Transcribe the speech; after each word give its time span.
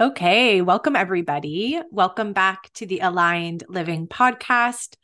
Okay, 0.00 0.62
welcome 0.62 0.94
everybody. 0.94 1.80
Welcome 1.90 2.32
back 2.32 2.72
to 2.74 2.86
the 2.86 3.00
Aligned 3.00 3.64
Living 3.68 4.06
podcast. 4.06 4.94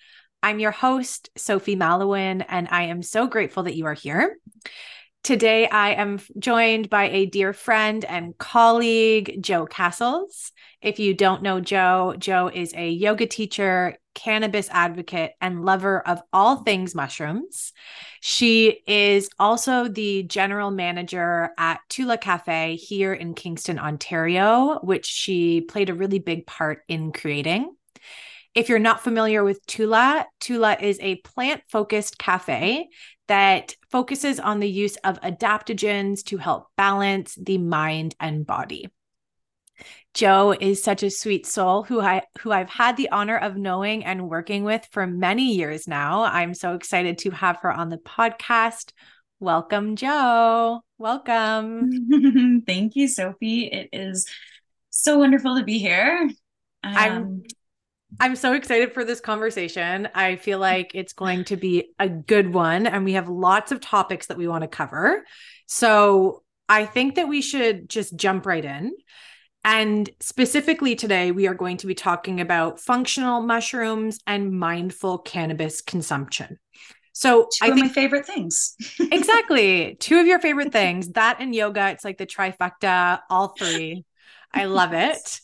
I'm 0.40 0.60
your 0.60 0.70
host, 0.70 1.30
Sophie 1.36 1.74
Malouin, 1.74 2.44
and 2.48 2.68
I 2.70 2.84
am 2.84 3.02
so 3.02 3.26
grateful 3.26 3.64
that 3.64 3.74
you 3.74 3.86
are 3.86 3.94
here. 3.94 4.36
Today, 5.24 5.66
I 5.66 5.94
am 5.94 6.20
joined 6.38 6.90
by 6.90 7.08
a 7.08 7.26
dear 7.26 7.52
friend 7.52 8.04
and 8.04 8.38
colleague, 8.38 9.42
Jo 9.42 9.66
Castles. 9.66 10.52
If 10.80 11.00
you 11.00 11.12
don't 11.12 11.42
know 11.42 11.58
Jo, 11.58 12.14
Jo 12.16 12.46
is 12.46 12.72
a 12.72 12.88
yoga 12.88 13.26
teacher, 13.26 13.96
cannabis 14.14 14.68
advocate, 14.70 15.32
and 15.40 15.64
lover 15.64 16.00
of 16.06 16.22
all 16.32 16.56
things 16.62 16.94
mushrooms. 16.94 17.72
She 18.20 18.80
is 18.86 19.28
also 19.38 19.88
the 19.88 20.22
general 20.22 20.70
manager 20.70 21.50
at 21.58 21.80
Tula 21.88 22.18
Cafe 22.18 22.76
here 22.76 23.12
in 23.12 23.34
Kingston, 23.34 23.78
Ontario, 23.78 24.78
which 24.82 25.06
she 25.06 25.60
played 25.60 25.90
a 25.90 25.94
really 25.94 26.18
big 26.18 26.46
part 26.46 26.82
in 26.88 27.12
creating. 27.12 27.74
If 28.54 28.68
you're 28.68 28.78
not 28.78 29.02
familiar 29.02 29.42
with 29.42 29.66
Tula, 29.66 30.26
Tula 30.38 30.76
is 30.80 30.98
a 31.00 31.16
plant 31.16 31.62
focused 31.68 32.18
cafe 32.18 32.88
that 33.26 33.74
focuses 33.90 34.38
on 34.38 34.60
the 34.60 34.70
use 34.70 34.96
of 34.96 35.20
adaptogens 35.22 36.22
to 36.26 36.36
help 36.36 36.68
balance 36.76 37.34
the 37.34 37.58
mind 37.58 38.14
and 38.20 38.46
body. 38.46 38.88
Jo 40.14 40.54
is 40.60 40.80
such 40.80 41.02
a 41.02 41.10
sweet 41.10 41.44
soul 41.44 41.82
who 41.82 42.00
I 42.00 42.22
who 42.38 42.52
I've 42.52 42.70
had 42.70 42.96
the 42.96 43.10
honor 43.10 43.36
of 43.36 43.56
knowing 43.56 44.04
and 44.04 44.30
working 44.30 44.62
with 44.62 44.86
for 44.92 45.08
many 45.08 45.54
years 45.54 45.88
now. 45.88 46.22
I'm 46.22 46.54
so 46.54 46.74
excited 46.74 47.18
to 47.18 47.30
have 47.32 47.58
her 47.62 47.72
on 47.72 47.88
the 47.88 47.98
podcast. 47.98 48.92
Welcome, 49.40 49.96
Jo. 49.96 50.82
Welcome. 50.98 52.62
Thank 52.66 52.94
you, 52.94 53.08
Sophie. 53.08 53.66
It 53.66 53.88
is 53.92 54.28
so 54.90 55.18
wonderful 55.18 55.58
to 55.58 55.64
be 55.64 55.80
here. 55.80 56.30
Um, 56.84 56.94
I'm 56.96 57.42
I'm 58.20 58.36
so 58.36 58.52
excited 58.52 58.94
for 58.94 59.04
this 59.04 59.20
conversation. 59.20 60.08
I 60.14 60.36
feel 60.36 60.60
like 60.60 60.92
it's 60.94 61.12
going 61.12 61.42
to 61.46 61.56
be 61.56 61.92
a 61.98 62.08
good 62.08 62.54
one 62.54 62.86
and 62.86 63.04
we 63.04 63.14
have 63.14 63.28
lots 63.28 63.72
of 63.72 63.80
topics 63.80 64.28
that 64.28 64.38
we 64.38 64.46
want 64.46 64.62
to 64.62 64.68
cover. 64.68 65.24
So, 65.66 66.44
I 66.68 66.86
think 66.86 67.16
that 67.16 67.28
we 67.28 67.42
should 67.42 67.88
just 67.90 68.14
jump 68.16 68.46
right 68.46 68.64
in. 68.64 68.92
And 69.64 70.10
specifically 70.20 70.94
today, 70.94 71.30
we 71.30 71.46
are 71.46 71.54
going 71.54 71.78
to 71.78 71.86
be 71.86 71.94
talking 71.94 72.40
about 72.40 72.80
functional 72.80 73.40
mushrooms 73.40 74.18
and 74.26 74.52
mindful 74.52 75.18
cannabis 75.18 75.80
consumption. 75.80 76.58
So 77.14 77.44
two 77.44 77.48
I 77.62 77.68
think 77.70 77.86
my 77.86 77.88
favorite 77.88 78.26
things. 78.26 78.76
exactly. 79.00 79.96
Two 80.00 80.18
of 80.18 80.26
your 80.26 80.40
favorite 80.40 80.72
things. 80.72 81.08
That 81.12 81.36
and 81.40 81.54
yoga. 81.54 81.90
It's 81.90 82.04
like 82.04 82.18
the 82.18 82.26
trifecta, 82.26 83.20
all 83.30 83.48
three. 83.48 84.04
I 84.52 84.66
love 84.66 84.92
it. 84.92 85.40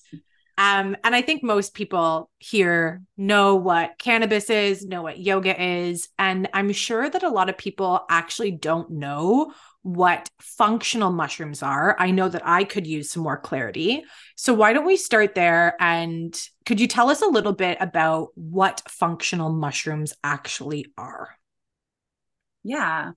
Um, 0.59 0.95
and 1.05 1.15
I 1.15 1.23
think 1.23 1.43
most 1.43 1.73
people 1.73 2.29
here 2.39 3.03
know 3.17 3.55
what 3.55 3.99
cannabis 3.99 4.51
is, 4.51 4.84
know 4.84 5.01
what 5.01 5.19
yoga 5.19 5.59
is. 5.59 6.11
And 6.19 6.51
I'm 6.53 6.73
sure 6.73 7.09
that 7.09 7.23
a 7.23 7.31
lot 7.31 7.49
of 7.49 7.57
people 7.57 8.05
actually 8.11 8.51
don't 8.51 8.91
know 8.91 9.55
what 9.83 10.28
functional 10.41 11.11
mushrooms 11.11 11.62
are. 11.62 11.97
I 11.98 12.11
know 12.11 12.28
that 12.28 12.42
I 12.45 12.64
could 12.64 12.86
use 12.86 13.11
some 13.11 13.23
more 13.23 13.39
clarity. 13.39 14.05
So, 14.37 14.53
why 14.53 14.72
don't 14.72 14.87
we 14.87 14.97
start 14.97 15.34
there? 15.34 15.75
And 15.81 16.39
could 16.67 16.81
you 16.81 16.87
tell 16.87 17.11
us 17.11 17.22
a 17.22 17.27
little 17.27 17.53
bit 17.53 17.78
about 17.81 18.28
what 18.34 18.83
functional 18.89 19.50
mushrooms 19.50 20.12
actually 20.22 20.87
are? 20.98 21.31
Yeah. 22.62 23.12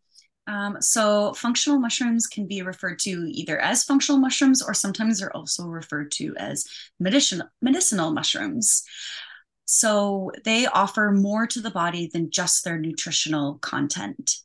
Um, 0.48 0.78
so, 0.82 1.34
functional 1.34 1.80
mushrooms 1.80 2.28
can 2.28 2.48
be 2.48 2.62
referred 2.62 3.00
to 3.00 3.28
either 3.30 3.60
as 3.60 3.84
functional 3.84 4.20
mushrooms 4.20 4.62
or 4.62 4.74
sometimes 4.74 5.20
they're 5.20 5.36
also 5.36 5.66
referred 5.66 6.12
to 6.14 6.34
as 6.38 6.66
medicinal, 7.00 7.48
medicinal 7.62 8.12
mushrooms. 8.12 8.84
So, 9.66 10.32
they 10.46 10.66
offer 10.66 11.12
more 11.12 11.46
to 11.48 11.60
the 11.60 11.72
body 11.72 12.10
than 12.12 12.32
just 12.32 12.64
their 12.64 12.78
nutritional 12.78 13.58
content. 13.60 14.38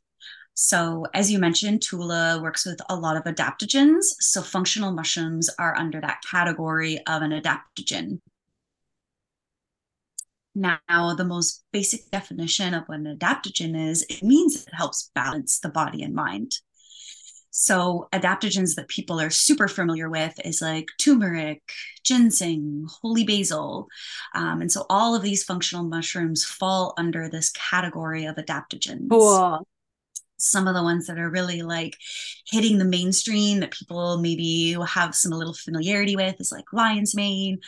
So, 0.60 1.06
as 1.14 1.30
you 1.30 1.38
mentioned, 1.38 1.82
Tula 1.82 2.41
works 2.42 2.66
with 2.66 2.80
a 2.88 2.96
lot 2.96 3.16
of 3.16 3.22
adaptogens. 3.22 4.02
So, 4.19 4.42
functional 4.42 4.91
mushrooms 4.91 5.48
are 5.56 5.78
under 5.78 6.00
that 6.00 6.20
category 6.28 6.98
of 7.06 7.22
an 7.22 7.30
adaptogen. 7.30 8.19
Now, 10.56 11.14
the 11.14 11.24
most 11.24 11.62
basic 11.72 12.10
definition 12.10 12.74
of 12.74 12.82
what 12.86 12.98
an 12.98 13.16
adaptogen 13.16 13.88
is 13.88 14.04
it 14.10 14.24
means 14.24 14.66
it 14.66 14.74
helps 14.74 15.12
balance 15.14 15.60
the 15.60 15.69
body 15.69 16.02
and 16.02 16.12
mind. 16.12 16.56
So, 17.50 18.08
adaptogens 18.12 18.75
that 18.75 18.88
people 18.88 19.20
are 19.20 19.30
super 19.30 19.69
familiar 19.69 20.10
with 20.10 20.44
is 20.44 20.60
like 20.60 20.88
turmeric, 20.98 21.62
ginseng, 22.02 22.88
holy 23.00 23.22
basil. 23.22 23.86
Um, 24.34 24.60
and 24.60 24.72
so, 24.72 24.86
all 24.90 25.14
of 25.14 25.22
these 25.22 25.44
functional 25.44 25.84
mushrooms 25.84 26.44
fall 26.44 26.94
under 26.98 27.28
this 27.28 27.50
category 27.50 28.25
of 28.25 28.34
adaptogens. 28.34 29.08
Cool 29.08 29.64
some 30.38 30.69
of 30.69 30.75
the 30.75 30.82
ones 30.82 31.06
that 31.06 31.19
are 31.19 31.31
really 31.31 31.62
like 31.62 31.97
hitting 32.47 32.78
the 32.78 32.84
mainstream 32.84 33.60
that 33.60 33.72
people 33.72 34.19
maybe 34.19 34.76
have 34.87 35.15
some 35.15 35.32
a 35.32 35.37
little 35.37 35.54
familiarity 35.54 36.16
with 36.16 36.41
is 36.41 36.53
like 36.53 36.72
lion's 36.72 37.15
mane, 37.15 37.59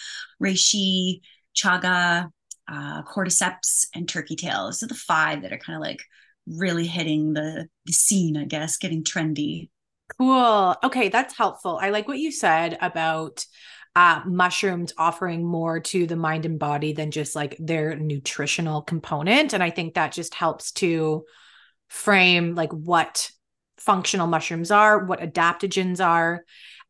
reishi, 0.43 1.21
chaga, 1.55 2.31
uh, 2.69 3.03
cordyceps, 3.03 3.87
and 3.95 4.09
turkey 4.09 4.37
tail. 4.37 4.73
So 4.73 4.87
the 4.87 4.95
five 4.95 5.43
that 5.43 5.53
are 5.53 5.59
kind 5.59 5.77
of 5.77 5.83
like 5.83 6.03
really 6.47 6.87
hitting 6.87 7.33
the 7.33 7.69
the 7.87 7.93
scene, 7.93 8.37
I 8.37 8.45
guess, 8.45 8.77
getting 8.77 9.05
trendy. 9.05 9.71
Cool. 10.19 10.77
Okay, 10.83 11.09
that's 11.09 11.37
helpful. 11.37 11.79
I 11.81 11.91
like 11.91 12.09
what 12.09 12.19
you 12.19 12.33
said 12.33 12.79
about 12.81 13.45
uh, 13.97 14.23
mushrooms 14.25 14.93
offering 14.99 15.45
more 15.45 15.81
to 15.81 16.07
the 16.07 16.17
mind 16.17 16.47
and 16.47 16.59
body 16.59 16.93
than 16.93 17.11
just 17.11 17.35
like 17.35 17.57
their 17.59 17.97
nutritional 17.97 18.83
component. 18.83 19.53
And 19.53 19.63
I 19.63 19.71
think 19.71 19.95
that 19.95 20.13
just 20.13 20.35
helps 20.35 20.73
to 20.73 21.25
frame 21.91 22.55
like 22.55 22.73
what 22.73 23.31
functional 23.77 24.27
mushrooms 24.27 24.71
are, 24.71 25.05
what 25.05 25.21
adaptogens 25.21 26.05
are. 26.05 26.45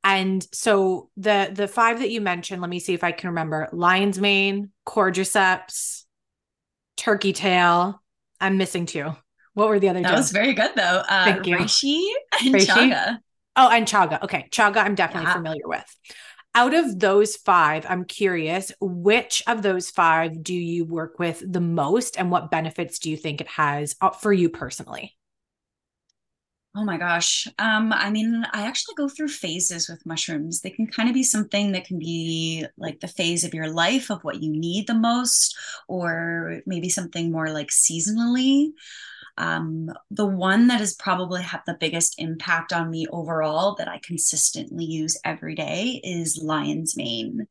And 0.05 0.47
so 0.53 1.11
the 1.17 1.51
the 1.53 1.69
five 1.69 1.99
that 1.99 2.11
you 2.11 2.21
mentioned, 2.21 2.61
let 2.61 2.71
me 2.71 2.79
see 2.79 2.95
if 2.95 3.05
I 3.05 3.13
can 3.13 3.31
remember: 3.31 3.69
lion's 3.73 4.19
mane, 4.19 4.71
cordyceps, 4.87 6.05
turkey 6.97 7.33
tail. 7.33 8.01
I'm 8.41 8.57
missing 8.57 8.87
two. 8.87 9.15
What 9.55 9.69
were 9.69 9.79
the 9.79 9.89
other? 9.91 10.01
That 10.01 10.11
two? 10.11 10.17
was 10.17 10.31
very 10.31 10.55
good 10.55 10.71
though. 10.75 11.03
Uh, 11.07 11.25
Thank 11.25 11.47
you. 11.47 11.57
Reishi 11.57 12.03
and 12.43 12.55
Reishi? 12.55 12.67
chaga. 12.67 13.19
Oh, 13.57 13.69
and 13.69 13.87
chaga. 13.87 14.23
Okay, 14.23 14.49
chaga. 14.51 14.79
I'm 14.79 14.95
definitely 14.95 15.29
yeah. 15.29 15.35
familiar 15.35 15.67
with 15.67 15.97
out 16.55 16.75
of 16.75 16.99
those 16.99 17.37
five, 17.37 17.87
I'm 17.89 18.05
curious, 18.05 18.73
which 18.81 19.43
of 19.47 19.63
those 19.63 19.91
five 19.91 20.43
do 20.43 20.55
you 20.55 20.85
work 20.85 21.19
with 21.19 21.43
the 21.47 21.61
most 21.61 22.19
and 22.19 22.31
what 22.31 22.51
benefits 22.51 22.99
do 22.99 23.11
you 23.11 23.17
think 23.17 23.41
it 23.41 23.49
has 23.49 23.95
uh, 24.01 24.11
for 24.11 24.33
you 24.33 24.49
personally? 24.49 25.17
Oh 26.77 26.85
my 26.85 26.99
gosh. 26.99 27.49
Um, 27.59 27.93
I 27.93 28.11
mean, 28.11 28.45
I 28.53 28.63
actually 28.67 28.95
go 28.95 29.09
through 29.09 29.29
phases 29.29 29.89
with 29.89 30.07
mushrooms. 30.07 30.61
They 30.61 30.71
can 30.71 30.87
kind 30.87 31.09
of 31.09 31.15
be 31.15 31.25
something 31.25 31.73
that 31.73 31.85
can 31.85 31.99
be 31.99 32.65
like 32.79 33.01
the 33.01 33.09
phase 33.09 33.43
of 33.43 33.55
your 33.55 33.69
life 33.69 34.09
of 34.09 34.23
what 34.23 34.41
you 34.41 34.53
need 34.53 34.87
the 34.87 34.95
most, 34.95 35.57
or 35.89 36.61
maybe 36.67 36.89
something 36.89 37.33
more 37.33 37.51
like 37.51 37.71
seasonally. 37.71 38.71
Um, 39.41 39.89
the 40.11 40.27
one 40.27 40.67
that 40.67 40.81
has 40.81 40.95
probably 40.95 41.41
had 41.41 41.63
the 41.67 41.79
biggest 41.81 42.17
impact 42.19 42.75
on 42.75 42.91
me 42.91 43.07
overall 43.11 43.75
that 43.77 43.89
I 43.89 43.99
consistently 44.05 44.85
use 44.85 45.19
every 45.25 45.55
day 45.55 45.99
is 46.05 46.43
lion's 46.43 46.95
mane. 46.95 47.47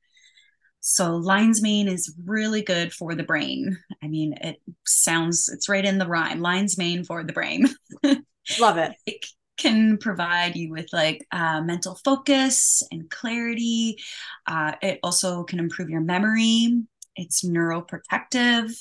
So 0.81 1.15
lion's 1.15 1.63
mane 1.63 1.87
is 1.87 2.15
really 2.25 2.61
good 2.61 2.93
for 2.93 3.15
the 3.15 3.23
brain. 3.23 3.75
I 4.03 4.07
mean, 4.07 4.33
it 4.33 4.61
sounds 4.85 5.49
it's 5.49 5.67
right 5.67 5.83
in 5.83 5.97
the 5.97 6.07
rhyme. 6.07 6.41
Lion's 6.41 6.77
mane 6.77 7.03
for 7.03 7.23
the 7.23 7.33
brain. 7.33 7.67
Love 8.59 8.77
it. 8.77 8.93
it 9.07 9.25
can 9.57 9.97
provide 9.97 10.55
you 10.55 10.69
with 10.69 10.89
like 10.93 11.25
uh, 11.31 11.61
mental 11.61 11.95
focus 12.05 12.83
and 12.91 13.09
clarity. 13.09 13.97
Uh, 14.45 14.73
it 14.83 14.99
also 15.01 15.43
can 15.43 15.57
improve 15.57 15.89
your 15.89 16.01
memory. 16.01 16.83
It's 17.15 17.43
neuroprotective, 17.43 18.71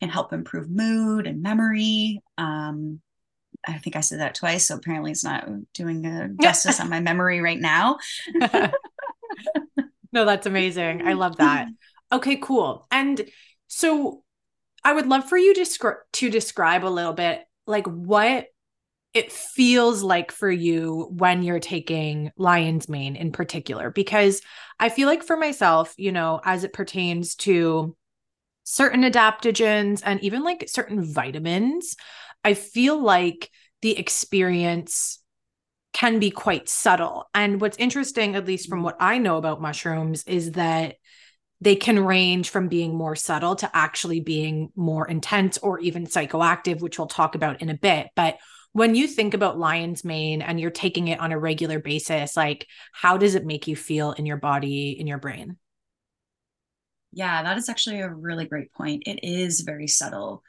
can 0.00 0.08
help 0.08 0.32
improve 0.32 0.70
mood 0.70 1.26
and 1.26 1.42
memory. 1.42 2.20
Um, 2.38 3.00
I 3.66 3.78
think 3.78 3.96
I 3.96 4.00
said 4.00 4.20
that 4.20 4.34
twice, 4.34 4.68
so 4.68 4.76
apparently 4.76 5.10
it's 5.10 5.24
not 5.24 5.48
doing 5.72 6.06
a 6.06 6.28
justice 6.40 6.80
on 6.80 6.90
my 6.90 7.00
memory 7.00 7.40
right 7.40 7.60
now. 7.60 7.98
no, 10.12 10.24
that's 10.24 10.46
amazing. 10.46 11.06
I 11.06 11.14
love 11.14 11.36
that. 11.36 11.68
Okay, 12.12 12.36
cool. 12.36 12.86
And 12.90 13.20
so 13.66 14.22
I 14.84 14.92
would 14.92 15.06
love 15.06 15.28
for 15.28 15.36
you 15.36 15.54
to, 15.54 15.60
descri- 15.60 15.96
to 16.14 16.30
describe 16.30 16.84
a 16.84 16.88
little 16.88 17.12
bit 17.12 17.42
like 17.66 17.86
what 17.86 18.46
it 19.16 19.32
feels 19.32 20.02
like 20.02 20.30
for 20.30 20.50
you 20.50 21.08
when 21.10 21.42
you're 21.42 21.58
taking 21.58 22.30
lion's 22.36 22.88
mane 22.88 23.16
in 23.16 23.32
particular 23.32 23.90
because 23.90 24.42
i 24.78 24.88
feel 24.88 25.08
like 25.08 25.22
for 25.22 25.36
myself 25.36 25.94
you 25.96 26.12
know 26.12 26.40
as 26.44 26.64
it 26.64 26.72
pertains 26.72 27.34
to 27.34 27.96
certain 28.64 29.02
adaptogens 29.02 30.02
and 30.04 30.20
even 30.22 30.42
like 30.42 30.68
certain 30.68 31.02
vitamins 31.02 31.96
i 32.44 32.52
feel 32.52 33.02
like 33.02 33.50
the 33.82 33.98
experience 33.98 35.20
can 35.96 36.18
be 36.18 36.30
quite 36.30 36.68
subtle. 36.68 37.24
And 37.32 37.58
what's 37.58 37.78
interesting, 37.78 38.36
at 38.36 38.44
least 38.44 38.68
from 38.68 38.80
mm-hmm. 38.80 38.84
what 38.84 38.96
I 39.00 39.16
know 39.16 39.38
about 39.38 39.62
mushrooms, 39.62 40.24
is 40.24 40.52
that 40.52 40.96
they 41.62 41.74
can 41.74 42.04
range 42.04 42.50
from 42.50 42.68
being 42.68 42.94
more 42.94 43.16
subtle 43.16 43.56
to 43.56 43.70
actually 43.74 44.20
being 44.20 44.70
more 44.76 45.08
intense 45.08 45.56
or 45.56 45.80
even 45.80 46.06
psychoactive, 46.06 46.82
which 46.82 46.98
we'll 46.98 47.06
talk 47.06 47.34
about 47.34 47.62
in 47.62 47.70
a 47.70 47.78
bit. 47.78 48.08
But 48.14 48.36
when 48.76 48.94
you 48.94 49.06
think 49.06 49.32
about 49.32 49.58
lion's 49.58 50.04
mane 50.04 50.42
and 50.42 50.60
you're 50.60 50.70
taking 50.70 51.08
it 51.08 51.18
on 51.18 51.32
a 51.32 51.38
regular 51.38 51.80
basis, 51.80 52.36
like 52.36 52.66
how 52.92 53.16
does 53.16 53.34
it 53.34 53.46
make 53.46 53.66
you 53.66 53.74
feel 53.74 54.12
in 54.12 54.26
your 54.26 54.36
body, 54.36 54.90
in 54.90 55.06
your 55.06 55.16
brain? 55.16 55.56
Yeah, 57.10 57.42
that 57.42 57.56
is 57.56 57.70
actually 57.70 58.00
a 58.00 58.12
really 58.12 58.44
great 58.44 58.70
point. 58.74 59.04
It 59.06 59.20
is 59.22 59.62
very 59.62 59.86
subtle. 59.86 60.42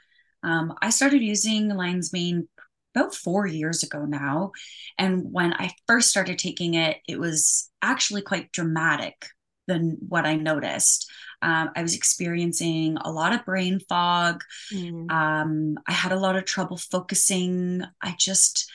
Um, 0.43 0.73
I 0.81 0.89
started 0.89 1.21
using 1.21 1.69
lion's 1.69 2.11
mane 2.11 2.49
about 2.93 3.15
four 3.15 3.47
years 3.47 3.81
ago 3.81 4.03
now. 4.03 4.51
And 4.97 5.31
when 5.31 5.53
I 5.53 5.71
first 5.87 6.09
started 6.09 6.37
taking 6.37 6.73
it, 6.73 6.97
it 7.07 7.21
was 7.21 7.71
actually 7.81 8.23
quite 8.23 8.51
dramatic 8.51 9.29
than 9.67 9.97
what 10.07 10.25
I 10.25 10.35
noticed. 10.35 11.09
Um, 11.41 11.69
I 11.75 11.83
was 11.83 11.95
experiencing 11.95 12.97
a 12.97 13.11
lot 13.11 13.33
of 13.33 13.45
brain 13.45 13.79
fog. 13.87 14.43
Mm. 14.73 15.11
Um, 15.11 15.77
I 15.87 15.91
had 15.91 16.11
a 16.11 16.19
lot 16.19 16.35
of 16.35 16.45
trouble 16.45 16.77
focusing. 16.77 17.83
I 18.01 18.15
just, 18.17 18.71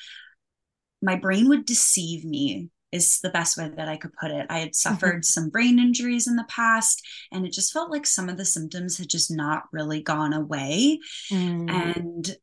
my 1.00 1.16
brain 1.16 1.48
would 1.48 1.64
deceive 1.64 2.24
me 2.24 2.70
is 2.92 3.20
the 3.20 3.30
best 3.30 3.56
way 3.56 3.70
that 3.74 3.88
I 3.88 3.96
could 3.96 4.12
put 4.12 4.30
it. 4.30 4.46
I 4.50 4.58
had 4.58 4.68
mm-hmm. 4.68 4.74
suffered 4.74 5.14
mm-hmm. 5.14 5.22
some 5.22 5.48
brain 5.48 5.78
injuries 5.78 6.28
in 6.28 6.36
the 6.36 6.44
past, 6.44 7.02
and 7.32 7.44
it 7.46 7.52
just 7.52 7.72
felt 7.72 7.90
like 7.90 8.06
some 8.06 8.28
of 8.28 8.36
the 8.36 8.44
symptoms 8.44 8.98
had 8.98 9.08
just 9.08 9.30
not 9.30 9.64
really 9.72 10.02
gone 10.02 10.34
away. 10.34 11.00
Mm. 11.32 11.70
And 11.70 12.36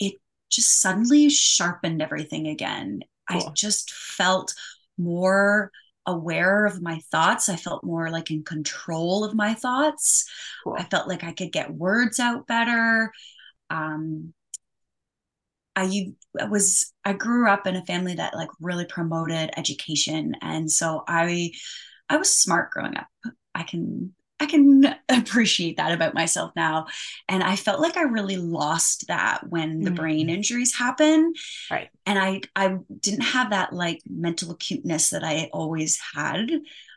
it 0.00 0.14
just 0.50 0.80
suddenly 0.80 1.28
sharpened 1.28 2.00
everything 2.02 2.48
again. 2.48 3.02
Cool. 3.30 3.42
I 3.46 3.50
just 3.52 3.92
felt 3.92 4.54
more 4.96 5.70
aware 6.08 6.66
of 6.66 6.82
my 6.82 7.00
thoughts. 7.12 7.48
I 7.48 7.56
felt 7.56 7.84
more 7.84 8.10
like 8.10 8.30
in 8.30 8.42
control 8.44 9.24
of 9.24 9.34
my 9.34 9.54
thoughts. 9.54 10.28
Cool. 10.64 10.76
I 10.78 10.84
felt 10.84 11.08
like 11.08 11.24
I 11.24 11.32
could 11.32 11.52
get 11.52 11.72
words 11.72 12.18
out 12.18 12.46
better. 12.46 13.12
Um, 13.70 14.34
I 15.76 16.12
was 16.48 16.92
I 17.04 17.12
grew 17.12 17.48
up 17.48 17.66
in 17.66 17.76
a 17.76 17.84
family 17.84 18.14
that 18.14 18.34
like 18.34 18.48
really 18.60 18.84
promoted 18.84 19.50
education, 19.56 20.34
and 20.42 20.70
so 20.70 21.04
I 21.06 21.52
I 22.08 22.16
was 22.16 22.34
smart 22.34 22.70
growing 22.70 22.96
up. 22.96 23.06
I 23.54 23.62
can 23.62 24.14
I 24.40 24.46
can 24.46 24.94
appreciate 25.08 25.76
that 25.76 25.92
about 25.92 26.14
myself 26.14 26.52
now. 26.54 26.86
And 27.28 27.42
I 27.42 27.56
felt 27.56 27.80
like 27.80 27.96
I 27.96 28.02
really 28.02 28.36
lost 28.36 29.06
that 29.08 29.48
when 29.48 29.80
the 29.80 29.90
mm. 29.90 29.96
brain 29.96 30.30
injuries 30.30 30.74
happen. 30.74 31.32
Right. 31.70 31.88
And 32.06 32.18
I 32.18 32.42
I 32.54 32.78
didn't 33.00 33.22
have 33.22 33.50
that 33.50 33.72
like 33.72 34.00
mental 34.08 34.50
acuteness 34.50 35.10
that 35.10 35.24
I 35.24 35.50
always 35.52 35.98
had. 36.14 36.50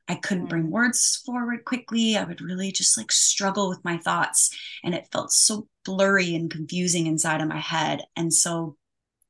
I 0.08 0.16
couldn't 0.16 0.48
mm. 0.48 0.50
bring 0.50 0.72
words 0.72 1.22
forward 1.26 1.66
quickly. 1.66 2.18
I 2.18 2.24
would 2.24 2.42
really 2.42 2.72
just 2.72 2.98
like 2.98 3.12
struggle 3.12 3.70
with 3.70 3.84
my 3.84 3.98
thoughts. 3.98 4.56
And 4.84 4.94
it 4.94 5.08
felt 5.12 5.32
so 5.32 5.68
blurry 5.86 6.36
and 6.36 6.52
confusing 6.52 7.08
inside 7.08 7.42
of 7.42 7.48
my 7.48 7.60
head. 7.60 8.02
And 8.16 8.34
so 8.34 8.78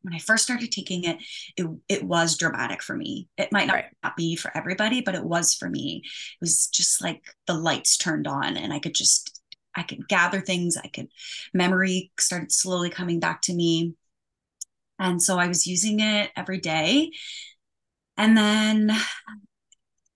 when 0.02 0.14
I 0.14 0.20
first 0.20 0.44
started 0.44 0.72
taking 0.72 1.04
it, 1.04 1.18
it, 1.58 1.68
it 1.88 2.04
was 2.04 2.38
dramatic 2.38 2.82
for 2.82 2.96
me. 2.96 3.28
It 3.38 3.52
might 3.52 3.68
not, 3.68 3.74
right. 3.74 4.16
be 4.18 4.36
for 4.36 4.56
everybody, 4.56 5.02
but 5.02 5.16
it 5.16 5.24
was 5.24 5.54
for 5.54 5.70
me. 5.70 6.02
It 6.06 6.42
was 6.42 6.68
just 6.68 7.04
like 7.04 7.24
the 7.48 7.54
lights 7.54 7.98
turned 7.98 8.28
on 8.28 8.58
and 8.58 8.74
I 8.74 8.80
could 8.80 8.96
just, 8.96 9.42
I 9.76 9.84
could 9.84 10.08
gather 10.08 10.42
things. 10.42 10.78
I 10.78 10.88
could, 10.88 11.08
memory 11.54 12.12
started 12.20 12.52
slowly 12.52 12.90
coming 12.90 13.20
back 13.20 13.42
to 13.44 13.54
me. 13.54 13.96
And 15.00 15.22
so 15.22 15.38
I 15.38 15.48
was 15.48 15.66
using 15.66 16.00
it 16.00 16.32
every 16.36 16.60
day. 16.60 17.12
And 18.18 18.38
then 18.38 18.92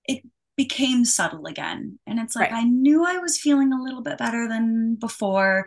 it 0.07 0.23
became 0.55 1.05
subtle 1.05 1.45
again. 1.45 1.99
And 2.05 2.19
it's 2.19 2.35
like, 2.35 2.51
right. 2.51 2.61
I 2.61 2.67
knew 2.67 3.05
I 3.05 3.17
was 3.17 3.39
feeling 3.39 3.73
a 3.73 3.81
little 3.81 4.01
bit 4.01 4.17
better 4.17 4.47
than 4.47 4.95
before, 4.95 5.65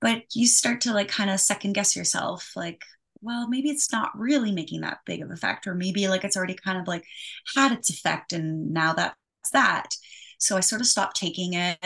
but 0.00 0.22
you 0.34 0.46
start 0.46 0.82
to 0.82 0.92
like 0.92 1.08
kind 1.08 1.30
of 1.30 1.40
second 1.40 1.72
guess 1.72 1.96
yourself 1.96 2.52
like 2.56 2.82
well, 3.26 3.48
maybe 3.48 3.70
it's 3.70 3.92
not 3.92 4.18
really 4.18 4.52
making 4.52 4.80
that 4.82 4.98
big 5.06 5.22
of 5.22 5.30
effect, 5.30 5.66
or 5.66 5.74
maybe 5.74 6.08
like 6.08 6.24
it's 6.24 6.36
already 6.36 6.54
kind 6.54 6.78
of 6.78 6.86
like 6.88 7.04
had 7.54 7.72
its 7.72 7.90
effect 7.90 8.32
and 8.32 8.72
now 8.72 8.92
that's 8.94 9.16
that. 9.52 9.94
So 10.38 10.56
I 10.56 10.60
sort 10.60 10.80
of 10.80 10.86
stopped 10.86 11.16
taking 11.16 11.54
it. 11.54 11.78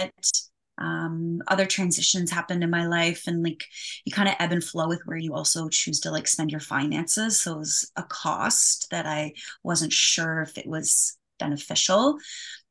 Um, 0.78 1.42
other 1.48 1.66
transitions 1.66 2.31
happened 2.31 2.64
in 2.64 2.70
my 2.70 2.87
life 2.87 3.25
and 3.26 3.42
like 3.42 3.64
you 4.06 4.12
kind 4.12 4.28
of 4.31 4.34
ebb 4.38 4.52
and 4.52 4.64
flow 4.64 4.88
with 4.88 5.02
where 5.04 5.19
you 5.19 5.34
also 5.34 5.69
choose 5.69 6.00
to 6.00 6.10
like 6.10 6.26
spend 6.26 6.50
your 6.50 6.60
finances. 6.60 7.40
So 7.40 7.56
it 7.56 7.58
was 7.58 7.90
a 7.96 8.02
cost 8.02 8.88
that 8.90 9.06
I 9.06 9.34
wasn't 9.62 9.92
sure 9.92 10.40
if 10.40 10.56
it 10.56 10.66
was 10.66 11.19
beneficial. 11.38 12.19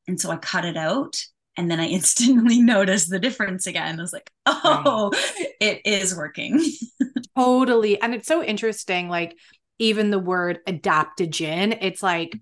And 0.07 0.19
so 0.19 0.31
I 0.31 0.37
cut 0.37 0.65
it 0.65 0.75
out 0.77 1.23
and 1.59 1.69
then 1.69 1.79
I 1.79 1.87
instantly 1.89 2.61
noticed 2.61 3.09
the 3.09 3.19
difference 3.19 3.67
again. 3.67 3.99
I 3.99 4.01
was 4.01 4.13
like, 4.13 4.31
oh, 4.45 5.11
right. 5.13 5.47
it 5.59 5.81
is 5.85 6.15
working. 6.15 6.63
totally. 7.37 8.01
And 8.01 8.15
it's 8.15 8.27
so 8.27 8.41
interesting. 8.41 9.09
Like, 9.09 9.37
even 9.77 10.09
the 10.09 10.19
word 10.19 10.59
adaptogen, 10.67 11.77
it's 11.81 12.01
like 12.01 12.37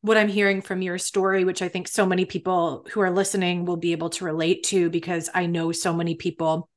what 0.00 0.16
I'm 0.16 0.28
hearing 0.28 0.62
from 0.62 0.82
your 0.82 0.98
story, 0.98 1.44
which 1.44 1.62
I 1.62 1.68
think 1.68 1.88
so 1.88 2.06
many 2.06 2.24
people 2.24 2.86
who 2.90 3.00
are 3.00 3.10
listening 3.10 3.64
will 3.64 3.76
be 3.76 3.92
able 3.92 4.10
to 4.10 4.24
relate 4.24 4.64
to 4.64 4.90
because 4.90 5.28
I 5.34 5.46
know 5.46 5.72
so 5.72 5.92
many 5.92 6.14
people 6.14 6.68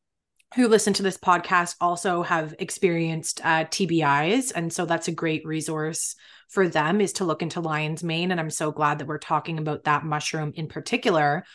who 0.55 0.67
listen 0.67 0.93
to 0.93 1.03
this 1.03 1.17
podcast 1.17 1.75
also 1.79 2.23
have 2.23 2.53
experienced 2.59 3.39
uh, 3.43 3.65
TBIs. 3.65 4.51
And 4.53 4.71
so 4.71 4.85
that's 4.85 5.07
a 5.07 5.13
great 5.13 5.45
resource 5.45 6.15
for 6.49 6.67
them 6.67 6.99
is 6.99 7.13
to 7.13 7.25
look 7.25 7.41
into 7.41 7.61
lion's 7.61 8.03
mane. 8.03 8.31
And 8.31 8.39
I'm 8.39 8.49
so 8.49 8.71
glad 8.71 8.99
that 8.99 9.07
we're 9.07 9.17
talking 9.17 9.57
about 9.57 9.85
that 9.85 10.03
mushroom 10.03 10.51
in 10.55 10.67
particular. 10.67 11.45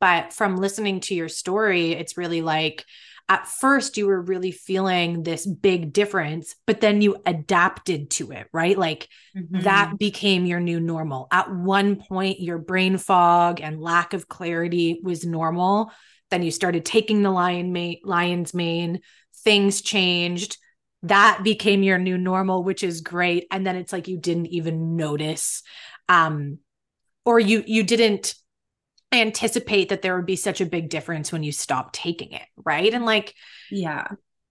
But 0.00 0.32
from 0.32 0.56
listening 0.56 1.00
to 1.00 1.14
your 1.14 1.28
story, 1.28 1.92
it's 1.92 2.16
really 2.16 2.40
like 2.40 2.84
at 3.28 3.48
first 3.48 3.96
you 3.96 4.06
were 4.06 4.20
really 4.20 4.52
feeling 4.52 5.22
this 5.22 5.44
big 5.46 5.92
difference, 5.92 6.54
but 6.66 6.80
then 6.80 7.02
you 7.02 7.16
adapted 7.26 8.08
to 8.10 8.30
it, 8.30 8.46
right? 8.52 8.78
Like 8.78 9.08
mm-hmm. 9.36 9.62
that 9.62 9.98
became 9.98 10.46
your 10.46 10.60
new 10.60 10.78
normal. 10.78 11.26
At 11.32 11.52
one 11.52 11.96
point, 11.96 12.40
your 12.40 12.58
brain 12.58 12.98
fog 12.98 13.60
and 13.60 13.80
lack 13.80 14.12
of 14.14 14.28
clarity 14.28 15.00
was 15.02 15.26
normal. 15.26 15.90
Then 16.30 16.42
you 16.42 16.50
started 16.50 16.84
taking 16.84 17.22
the 17.22 17.30
lion 17.30 17.72
mane, 17.72 18.00
lion's 18.04 18.54
mane, 18.54 19.00
things 19.44 19.80
changed. 19.80 20.58
That 21.02 21.40
became 21.44 21.82
your 21.82 21.98
new 21.98 22.18
normal 22.18 22.64
which 22.64 22.82
is 22.82 23.00
great. 23.00 23.46
And 23.50 23.66
then 23.66 23.76
it's 23.76 23.92
like 23.92 24.08
you 24.08 24.18
didn't 24.18 24.46
even 24.46 24.96
notice 24.96 25.62
um 26.08 26.58
or 27.24 27.40
you 27.40 27.64
you 27.66 27.82
didn't 27.82 28.34
anticipate 29.12 29.88
that 29.88 30.02
there 30.02 30.16
would 30.16 30.26
be 30.26 30.36
such 30.36 30.60
a 30.60 30.66
big 30.66 30.88
difference 30.90 31.32
when 31.32 31.42
you 31.42 31.52
stop 31.52 31.92
taking 31.92 32.32
it 32.32 32.46
right? 32.64 32.92
And 32.92 33.04
like 33.04 33.34
yeah 33.70 34.08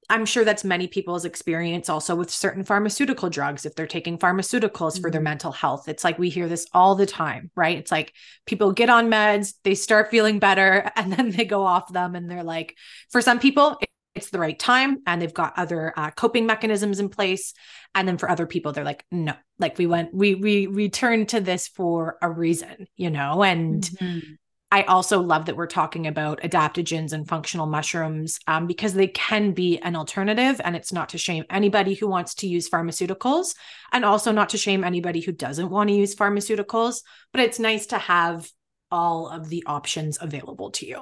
i'm 0.10 0.26
sure 0.26 0.44
that's 0.44 0.64
many 0.64 0.88
people's 0.88 1.26
experience 1.26 1.90
also 1.90 2.16
with 2.16 2.30
certain 2.30 2.64
pharmaceutical 2.64 3.30
drugs 3.30 3.66
if 3.66 3.76
they're 3.76 3.88
taking 3.88 4.18
pharmaceuticals 4.18 4.94
mm-hmm. 4.94 5.02
for 5.02 5.12
their 5.12 5.20
mm-hmm. 5.20 5.26
mental 5.26 5.52
health 5.52 5.88
it's 5.88 6.04
like 6.04 6.20
we 6.20 6.30
hear 6.30 6.48
this 6.48 6.68
all 6.74 6.96
the 6.96 7.06
time 7.06 7.50
right 7.56 7.78
it's 7.78 7.92
like 7.92 8.14
people 8.46 8.72
get 8.72 8.90
on 8.90 9.10
meds 9.10 9.54
they 9.64 9.76
start 9.76 10.12
feeling 10.12 10.40
better 10.40 10.90
and 10.96 11.12
then 11.12 11.30
they 11.32 11.46
go 11.46 11.64
off 11.66 11.92
them 11.92 12.16
and 12.16 12.30
they're 12.30 12.44
like 12.44 12.76
for 13.10 13.22
some 13.22 13.40
people 13.40 13.78
it's 14.16 14.30
the 14.30 14.40
right 14.40 14.58
time 14.58 15.02
and 15.06 15.22
they've 15.22 15.34
got 15.34 15.54
other 15.58 15.94
uh, 15.98 16.10
coping 16.12 16.46
mechanisms 16.46 17.00
in 17.00 17.10
place 17.10 17.54
and 17.94 18.08
then 18.08 18.18
for 18.18 18.30
other 18.30 18.48
people 18.48 18.72
they're 18.72 18.86
like 18.86 19.06
no 19.12 19.34
like 19.60 19.78
we 19.78 19.86
went 19.86 20.14
we 20.14 20.36
we 20.36 20.68
returned 20.68 21.30
to 21.30 21.42
this 21.42 21.68
for 21.68 22.18
a 22.22 22.30
reason 22.30 22.88
you 22.96 23.10
know 23.10 23.44
and 23.44 23.84
mm-hmm. 23.84 24.34
I 24.72 24.84
also 24.84 25.22
love 25.22 25.46
that 25.46 25.56
we're 25.56 25.68
talking 25.68 26.08
about 26.08 26.42
adaptogens 26.42 27.14
and 27.14 27.28
functional 27.28 27.66
mushrooms 27.66 28.40
um, 28.48 28.68
because 28.68 28.94
they 28.94 29.08
can 29.08 29.52
be 29.52 29.80
an 29.80 29.96
alternative 29.96 30.60
and 30.64 30.76
it's 30.76 30.94
not 30.94 31.10
to 31.10 31.18
shame 31.18 31.44
anybody 31.50 31.94
who 31.94 32.08
wants 32.08 32.36
to 32.36 32.48
use 32.48 32.70
pharmaceuticals 32.70 33.56
and 33.92 34.06
also 34.06 34.32
not 34.32 34.50
to 34.50 34.58
shame 34.58 34.84
anybody 34.84 35.22
who 35.22 35.32
doesn't 35.32 35.70
want 35.70 35.90
to 35.90 35.96
use 35.96 36.16
pharmaceuticals 36.16 37.02
but 37.32 37.42
it's 37.42 37.60
nice 37.60 37.88
to 37.88 37.98
have 37.98 38.50
all 38.92 39.30
of 39.30 39.50
the 39.50 39.64
options 39.66 40.18
available 40.22 40.72
to 40.72 40.86
you 40.86 41.02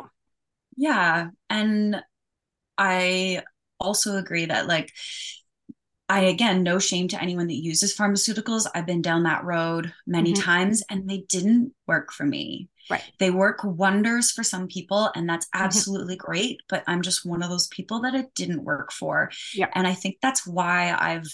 yeah 0.75 1.27
and 1.49 2.01
I 2.77 3.43
also 3.79 4.17
agree 4.17 4.45
that 4.45 4.67
like 4.67 4.91
I 6.09 6.21
again 6.21 6.63
no 6.63 6.79
shame 6.79 7.07
to 7.09 7.21
anyone 7.21 7.47
that 7.47 7.53
uses 7.53 7.95
pharmaceuticals. 7.95 8.67
I've 8.73 8.85
been 8.85 9.01
down 9.01 9.23
that 9.23 9.43
road 9.43 9.93
many 10.05 10.33
mm-hmm. 10.33 10.43
times 10.43 10.83
and 10.89 11.09
they 11.09 11.25
didn't 11.29 11.73
work 11.87 12.11
for 12.11 12.25
me. 12.25 12.69
Right. 12.89 13.03
They 13.19 13.31
work 13.31 13.59
wonders 13.63 14.31
for 14.31 14.43
some 14.43 14.67
people 14.67 15.09
and 15.15 15.27
that's 15.27 15.45
mm-hmm. 15.47 15.63
absolutely 15.63 16.15
mm-hmm. 16.15 16.25
great, 16.25 16.61
but 16.69 16.83
I'm 16.87 17.01
just 17.01 17.25
one 17.25 17.43
of 17.43 17.49
those 17.49 17.67
people 17.67 18.01
that 18.01 18.15
it 18.15 18.33
didn't 18.35 18.63
work 18.63 18.91
for. 18.91 19.31
Yeah. 19.53 19.69
And 19.73 19.87
I 19.87 19.93
think 19.93 20.17
that's 20.21 20.45
why 20.45 20.95
I've 20.97 21.31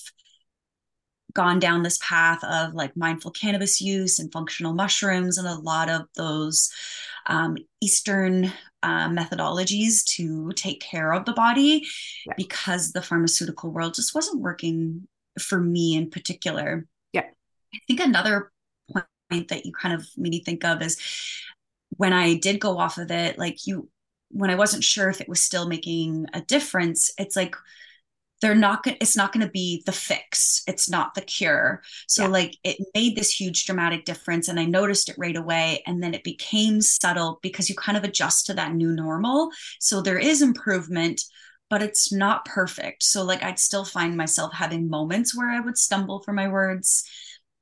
gone 1.34 1.60
down 1.60 1.84
this 1.84 2.00
path 2.01 2.44
of 2.44 2.74
like 2.74 2.96
mindful 2.98 3.32
cannabis 3.32 3.79
use 3.79 4.20
and 4.20 4.32
functional 4.32 4.74
mushrooms 4.74 5.38
and 5.38 5.48
a 5.48 5.56
lot 5.56 5.89
of 5.89 6.01
those 6.15 6.72
um, 7.27 7.56
Eastern 7.82 8.51
uh, 8.82 9.10
methodologies 9.10 10.03
to 10.06 10.51
take 10.53 10.82
care 10.82 11.13
of 11.13 11.25
the 11.25 11.34
body 11.34 11.86
yeah. 12.25 12.34
because 12.38 12.91
the 12.91 13.01
pharmaceutical 13.01 13.70
world 13.72 13.94
just 13.94 14.15
wasn't 14.15 14.41
working 14.41 15.08
for 15.39 15.60
me 15.60 15.96
in 15.96 16.10
particular. 16.10 16.88
Yeah. 17.13 17.25
I 17.74 17.79
think 17.88 18.00
another 18.00 18.51
that 19.30 19.66
you 19.66 19.72
kind 19.72 19.94
of 19.94 20.08
made 20.18 20.32
me 20.32 20.44
think 20.44 20.66
of 20.66 20.82
is 20.82 20.98
when 21.90 22.14
I 22.14 22.36
did 22.36 22.60
go 22.60 22.78
off 22.78 22.98
of 22.98 23.12
it, 23.12 23.38
like 23.38 23.66
you, 23.68 23.90
when 24.30 24.50
I 24.50 24.56
wasn't 24.56 24.84
sure 24.84 25.10
if 25.10 25.22
it 25.22 25.30
was 25.30 25.42
still 25.42 25.68
making 25.68 26.28
a 26.34 26.42
difference, 26.42 27.12
it's 27.18 27.36
like 27.36 27.56
they're 28.42 28.56
not 28.56 28.84
going 28.84 28.96
it's 29.02 29.18
not 29.18 29.34
going 29.34 29.46
to 29.46 29.52
be 29.52 29.84
the 29.86 29.92
fix. 29.92 30.64
It's 30.68 30.90
not 30.90 31.14
the 31.14 31.22
cure. 31.22 31.82
So 32.08 32.24
yeah. 32.24 32.30
like 32.30 32.58
it 32.64 32.78
made 32.96 33.16
this 33.16 33.32
huge 33.32 33.66
dramatic 33.66 34.06
difference 34.06 34.48
and 34.48 34.60
i 34.60 34.66
noticed 34.66 35.10
it 35.10 35.18
right 35.18 35.36
away 35.36 35.84
and 35.86 36.02
then 36.02 36.14
it 36.14 36.24
became 36.24 36.82
subtle 36.82 37.40
because 37.42 37.70
you 37.70 37.76
kind 37.76 37.98
of 37.98 38.04
adjust 38.04 38.46
to 38.46 38.54
that 38.54 38.74
new 38.74 38.94
normal. 38.94 39.50
So 39.80 40.02
there 40.02 40.20
is 40.20 40.42
improvement 40.42 41.22
but 41.70 41.84
it's 41.84 42.12
not 42.12 42.46
perfect. 42.46 43.04
So 43.04 43.24
like 43.24 43.44
i'd 43.44 43.60
still 43.60 43.86
find 43.86 44.16
myself 44.16 44.54
having 44.54 44.90
moments 44.90 45.36
where 45.36 45.50
i 45.50 45.60
would 45.60 45.78
stumble 45.78 46.22
for 46.24 46.34
my 46.34 46.48
words 46.48 47.04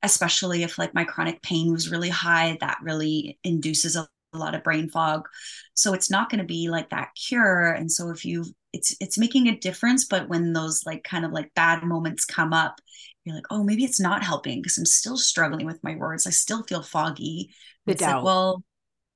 especially 0.02 0.62
if 0.62 0.78
like 0.78 0.94
my 0.94 1.04
chronic 1.04 1.42
pain 1.42 1.72
was 1.72 1.90
really 1.90 2.08
high 2.08 2.56
that 2.60 2.78
really 2.82 3.38
induces 3.44 3.96
a 3.96 4.08
a 4.32 4.38
lot 4.38 4.54
of 4.54 4.62
brain 4.62 4.88
fog. 4.88 5.26
So 5.74 5.94
it's 5.94 6.10
not 6.10 6.30
going 6.30 6.40
to 6.40 6.46
be 6.46 6.68
like 6.68 6.90
that 6.90 7.10
cure. 7.14 7.70
And 7.70 7.90
so 7.90 8.10
if 8.10 8.24
you 8.24 8.44
it's 8.72 8.94
it's 9.00 9.16
making 9.16 9.48
a 9.48 9.56
difference 9.56 10.04
but 10.04 10.28
when 10.28 10.52
those 10.52 10.84
like 10.84 11.02
kind 11.02 11.24
of 11.24 11.32
like 11.32 11.50
bad 11.54 11.82
moments 11.82 12.26
come 12.26 12.52
up 12.52 12.82
you're 13.24 13.34
like 13.34 13.46
oh 13.48 13.64
maybe 13.64 13.82
it's 13.82 13.98
not 13.98 14.22
helping 14.22 14.60
because 14.60 14.76
i'm 14.76 14.84
still 14.84 15.16
struggling 15.16 15.64
with 15.64 15.82
my 15.82 15.96
words. 15.96 16.26
I 16.26 16.30
still 16.30 16.62
feel 16.64 16.82
foggy. 16.82 17.50
The 17.86 17.92
it's 17.92 18.00
doubt. 18.02 18.16
Like, 18.16 18.24
well 18.24 18.62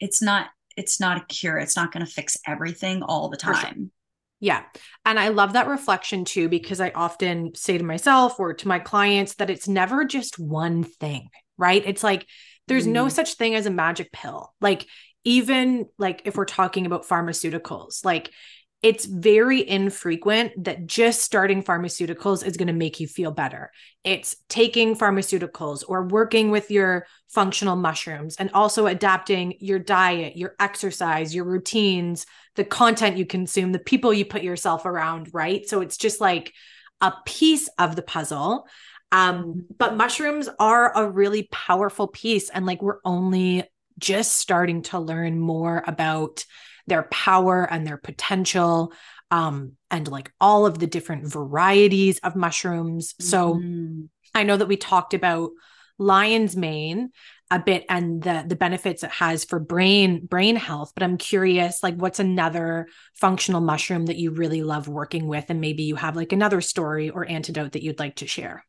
it's 0.00 0.22
not 0.22 0.48
it's 0.74 0.98
not 0.98 1.18
a 1.18 1.24
cure. 1.26 1.58
It's 1.58 1.76
not 1.76 1.92
going 1.92 2.04
to 2.04 2.10
fix 2.10 2.38
everything 2.46 3.02
all 3.02 3.28
the 3.28 3.36
time 3.36 3.90
yeah. 4.42 4.64
And 5.06 5.20
I 5.20 5.28
love 5.28 5.52
that 5.52 5.68
reflection 5.68 6.24
too, 6.24 6.48
because 6.48 6.80
I 6.80 6.90
often 6.90 7.54
say 7.54 7.78
to 7.78 7.84
myself 7.84 8.40
or 8.40 8.54
to 8.54 8.66
my 8.66 8.80
clients 8.80 9.34
that 9.36 9.50
it's 9.50 9.68
never 9.68 10.04
just 10.04 10.36
one 10.36 10.82
thing, 10.82 11.28
right? 11.56 11.80
It's 11.86 12.02
like 12.02 12.26
there's 12.66 12.86
mm. 12.86 12.90
no 12.90 13.08
such 13.08 13.34
thing 13.34 13.54
as 13.54 13.66
a 13.66 13.70
magic 13.70 14.10
pill. 14.10 14.52
Like, 14.60 14.86
even 15.22 15.86
like 15.96 16.22
if 16.24 16.34
we're 16.34 16.44
talking 16.44 16.86
about 16.86 17.06
pharmaceuticals, 17.06 18.04
like 18.04 18.32
it's 18.82 19.04
very 19.04 19.66
infrequent 19.68 20.64
that 20.64 20.86
just 20.88 21.22
starting 21.22 21.62
pharmaceuticals 21.62 22.44
is 22.44 22.56
going 22.56 22.66
to 22.66 22.72
make 22.72 22.98
you 22.98 23.06
feel 23.06 23.30
better. 23.30 23.70
It's 24.02 24.34
taking 24.48 24.96
pharmaceuticals 24.96 25.84
or 25.86 26.08
working 26.08 26.50
with 26.50 26.68
your 26.68 27.06
functional 27.28 27.76
mushrooms 27.76 28.36
and 28.36 28.50
also 28.52 28.86
adapting 28.86 29.54
your 29.60 29.78
diet, 29.78 30.36
your 30.36 30.56
exercise, 30.58 31.32
your 31.32 31.44
routines, 31.44 32.26
the 32.56 32.64
content 32.64 33.16
you 33.16 33.24
consume, 33.24 33.70
the 33.70 33.78
people 33.78 34.12
you 34.12 34.24
put 34.24 34.42
yourself 34.42 34.84
around, 34.84 35.28
right? 35.32 35.68
So 35.68 35.80
it's 35.80 35.96
just 35.96 36.20
like 36.20 36.52
a 37.00 37.12
piece 37.24 37.68
of 37.78 37.94
the 37.94 38.02
puzzle. 38.02 38.66
Um, 39.12 39.66
but 39.78 39.96
mushrooms 39.96 40.48
are 40.58 40.96
a 40.96 41.08
really 41.08 41.48
powerful 41.52 42.08
piece. 42.08 42.50
And 42.50 42.66
like 42.66 42.82
we're 42.82 43.00
only 43.04 43.62
just 43.98 44.32
starting 44.38 44.82
to 44.82 44.98
learn 44.98 45.38
more 45.38 45.84
about 45.86 46.44
their 46.86 47.04
power 47.04 47.64
and 47.70 47.86
their 47.86 47.96
potential 47.96 48.92
um, 49.30 49.72
and 49.90 50.08
like 50.08 50.32
all 50.40 50.66
of 50.66 50.78
the 50.78 50.86
different 50.86 51.26
varieties 51.26 52.18
of 52.18 52.36
mushrooms. 52.36 53.14
So 53.18 53.54
mm-hmm. 53.54 54.02
I 54.34 54.42
know 54.42 54.56
that 54.56 54.68
we 54.68 54.76
talked 54.76 55.14
about 55.14 55.50
lion's 55.98 56.56
mane 56.56 57.10
a 57.50 57.58
bit 57.58 57.84
and 57.88 58.22
the 58.22 58.44
the 58.46 58.56
benefits 58.56 59.04
it 59.04 59.10
has 59.10 59.44
for 59.44 59.60
brain 59.60 60.24
brain 60.24 60.56
health 60.56 60.90
but 60.94 61.02
i'm 61.02 61.18
curious 61.18 61.82
like 61.82 61.94
what's 61.96 62.18
another 62.18 62.88
functional 63.14 63.60
mushroom 63.60 64.06
that 64.06 64.16
you 64.16 64.30
really 64.30 64.62
love 64.62 64.88
working 64.88 65.28
with 65.28 65.44
and 65.50 65.60
maybe 65.60 65.82
you 65.82 65.94
have 65.94 66.16
like 66.16 66.32
another 66.32 66.62
story 66.62 67.10
or 67.10 67.28
antidote 67.28 67.72
that 67.72 67.82
you'd 67.82 67.98
like 67.98 68.16
to 68.16 68.26
share 68.26 68.64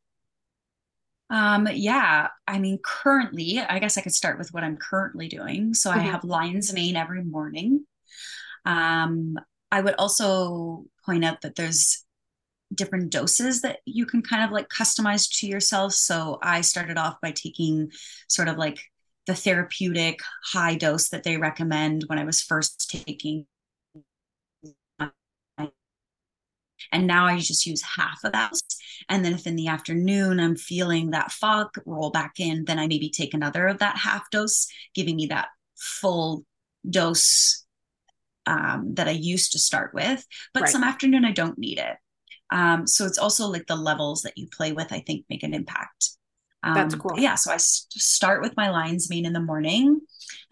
um, 1.30 1.68
yeah, 1.74 2.28
I 2.48 2.60
mean, 2.60 2.78
currently, 2.84 3.60
I 3.60 3.80
guess 3.80 3.98
I 3.98 4.02
could 4.02 4.14
start 4.14 4.38
with 4.38 4.54
what 4.54 4.64
I'm 4.64 4.78
currently 4.78 5.28
doing. 5.28 5.74
So 5.74 5.90
mm-hmm. 5.90 6.00
I 6.00 6.04
have 6.04 6.24
lion's 6.24 6.72
mane 6.72 6.96
every 6.96 7.24
morning. 7.24 7.86
Um, 8.66 9.38
I 9.72 9.82
would 9.82 9.96
also 9.96 10.86
point 11.06 11.26
out 11.26 11.42
that 11.42 11.56
there's 11.56 12.06
different 12.74 13.12
doses 13.12 13.62
that 13.62 13.80
you 13.86 14.06
can 14.06 14.22
kind 14.22 14.44
of 14.44 14.52
like 14.52 14.68
customize 14.70 15.28
to 15.40 15.48
yourself. 15.48 15.94
So 15.94 16.40
I 16.42 16.62
started 16.62 16.98
off 16.98 17.18
by 17.22 17.32
taking 17.32 17.92
sort 18.28 18.48
of 18.48 18.58
like 18.58 18.80
the 19.28 19.36
therapeutic 19.36 20.20
high 20.52 20.76
dose 20.76 21.10
that 21.10 21.24
they 21.24 21.38
recommend 21.38 22.04
when 22.08 22.20
I 22.20 22.26
was 22.26 22.42
first 22.42 22.90
taking 22.90 23.46
And 26.92 27.08
now 27.08 27.26
I 27.26 27.40
just 27.40 27.66
use 27.66 27.82
half 27.82 28.24
of 28.24 28.34
that. 28.34 28.54
And 29.10 29.24
then 29.24 29.34
if 29.34 29.48
in 29.48 29.56
the 29.56 29.68
afternoon 29.68 30.40
I'm 30.40 30.56
feeling 30.56 31.12
that 31.12 31.32
fog 31.32 31.70
roll 31.86 32.12
back 32.12 32.34
in, 32.40 32.66
then 32.66 32.78
I 32.80 32.88
maybe 32.88 33.10
take 33.10 33.34
another 33.34 33.68
of 33.68 33.80
that 33.80 33.98
half 33.98 34.30
dose, 34.30 34.68
giving 34.94 35.16
me 35.16 35.28
that 35.28 35.48
full 35.76 36.46
dose 36.88 37.63
um, 38.46 38.94
that 38.96 39.08
I 39.08 39.12
used 39.12 39.52
to 39.54 39.60
start 39.60 39.94
with. 39.94 40.26
But 40.54 40.64
right. 40.64 40.70
some 40.70 40.84
afternoon 40.84 41.26
I 41.26 41.32
don't 41.32 41.58
need 41.58 41.80
it. 41.80 41.98
Um, 42.52 42.86
so 42.86 43.06
it's 43.06 43.18
also 43.18 43.48
like 43.48 43.68
the 43.68 43.76
levels 43.76 44.22
that 44.22 44.38
you 44.38 44.48
play 44.48 44.74
with, 44.74 44.92
I 44.92 45.00
think, 45.00 45.26
make 45.30 45.44
an 45.44 45.54
impact. 45.54 46.10
Um, 46.62 46.76
That's 46.76 46.96
cool. 46.96 47.20
Yeah. 47.20 47.36
So 47.36 47.52
I 47.52 47.58
start 47.58 48.42
with 48.42 48.56
my 48.56 48.70
lion's 48.70 49.10
mane 49.10 49.26
in 49.26 49.34
the 49.34 49.42
morning 49.42 50.00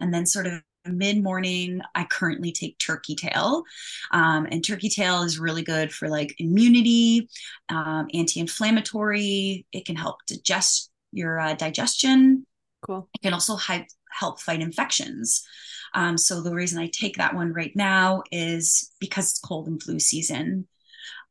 and 0.00 0.12
then 0.12 0.26
sort 0.26 0.46
of 0.46 0.62
mid 0.86 1.22
morning, 1.22 1.80
I 1.94 2.04
currently 2.04 2.52
take 2.52 2.78
turkey 2.78 3.14
tail. 3.14 3.62
Um, 4.10 4.46
and 4.50 4.64
turkey 4.64 4.88
tail 4.88 5.22
is 5.22 5.38
really 5.38 5.62
good 5.62 5.92
for 5.92 6.08
like 6.08 6.34
immunity, 6.38 7.28
um, 7.68 8.08
anti 8.12 8.40
inflammatory. 8.40 9.66
It 9.72 9.84
can 9.84 9.96
help 9.96 10.24
digest 10.26 10.90
your 11.12 11.38
uh, 11.38 11.54
digestion. 11.54 12.46
Cool. 12.86 13.08
It 13.14 13.22
can 13.22 13.32
also 13.32 13.56
hi- 13.56 13.86
help 14.18 14.40
fight 14.40 14.60
infections. 14.60 15.46
Um, 15.94 16.16
so 16.16 16.40
the 16.40 16.54
reason 16.54 16.78
I 16.78 16.88
take 16.88 17.16
that 17.16 17.34
one 17.34 17.52
right 17.52 17.74
now 17.74 18.22
is 18.30 18.90
because 18.98 19.30
it's 19.30 19.40
cold 19.40 19.68
and 19.68 19.82
flu 19.82 19.98
season. 19.98 20.66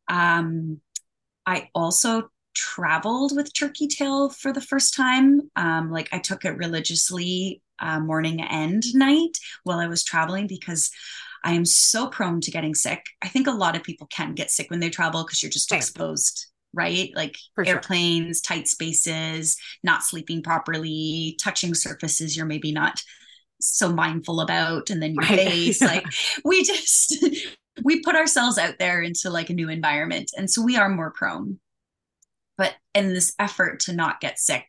Um, 0.08 0.82
I 1.46 1.70
also 1.74 2.30
traveled 2.54 3.36
with 3.36 3.54
turkey 3.54 3.88
tail 3.88 4.30
for 4.30 4.54
the 4.54 4.62
first 4.62 4.96
time. 4.96 5.50
Um, 5.56 5.92
like 5.92 6.10
I 6.12 6.20
took 6.20 6.46
it 6.46 6.58
religiously 6.58 7.62
uh, 7.80 8.00
morning 8.00 8.42
and 8.42 8.84
night 8.94 9.38
while 9.64 9.80
I 9.80 9.88
was 9.88 10.04
traveling 10.04 10.48
because 10.48 10.92
I 11.44 11.54
am 11.54 11.66
so 11.66 12.08
prone 12.08 12.42
to 12.42 12.52
getting 12.52 12.76
sick. 12.76 13.06
I 13.22 13.28
think 13.28 13.48
a 13.48 13.52
lot 13.52 13.76
of 13.76 13.84
people 13.84 14.08
can 14.08 14.36
get 14.36 14.52
sick 14.52 14.70
when 14.70 14.80
they 14.80 14.90
travel 14.90 15.24
because 15.24 15.42
you're 15.42 15.50
just 15.50 15.72
exposed, 15.72 16.51
right? 16.74 17.12
Like 17.16 17.38
For 17.56 17.66
airplanes, 17.68 18.42
sure. 18.44 18.56
tight 18.56 18.68
spaces, 18.68 19.58
not 19.84 20.04
sleeping 20.04 20.42
properly, 20.44 21.38
touching 21.42 21.74
surfaces 21.74 22.36
you're 22.36 22.46
maybe 22.46 22.72
not 22.72 23.02
so 23.60 23.92
mindful 23.94 24.42
about, 24.42 24.90
and 24.90 25.02
then 25.02 25.14
your 25.14 25.24
right. 25.24 25.40
face. 25.50 25.82
like 25.82 26.06
we 26.44 26.64
just 26.64 27.24
we 27.84 28.02
put 28.02 28.16
ourselves 28.16 28.58
out 28.58 28.76
there 28.80 29.02
into 29.02 29.30
like 29.30 29.50
a 29.50 29.54
new 29.54 29.70
environment. 29.70 30.32
And 30.38 30.50
so 30.50 30.62
we 30.62 30.78
are 30.78 30.90
more 30.90 31.12
prone. 31.12 31.60
But 32.58 32.76
in 32.94 33.14
this 33.14 33.34
effort 33.40 33.80
to 33.82 33.94
not 33.94 34.22
get 34.22 34.40
sick, 34.40 34.66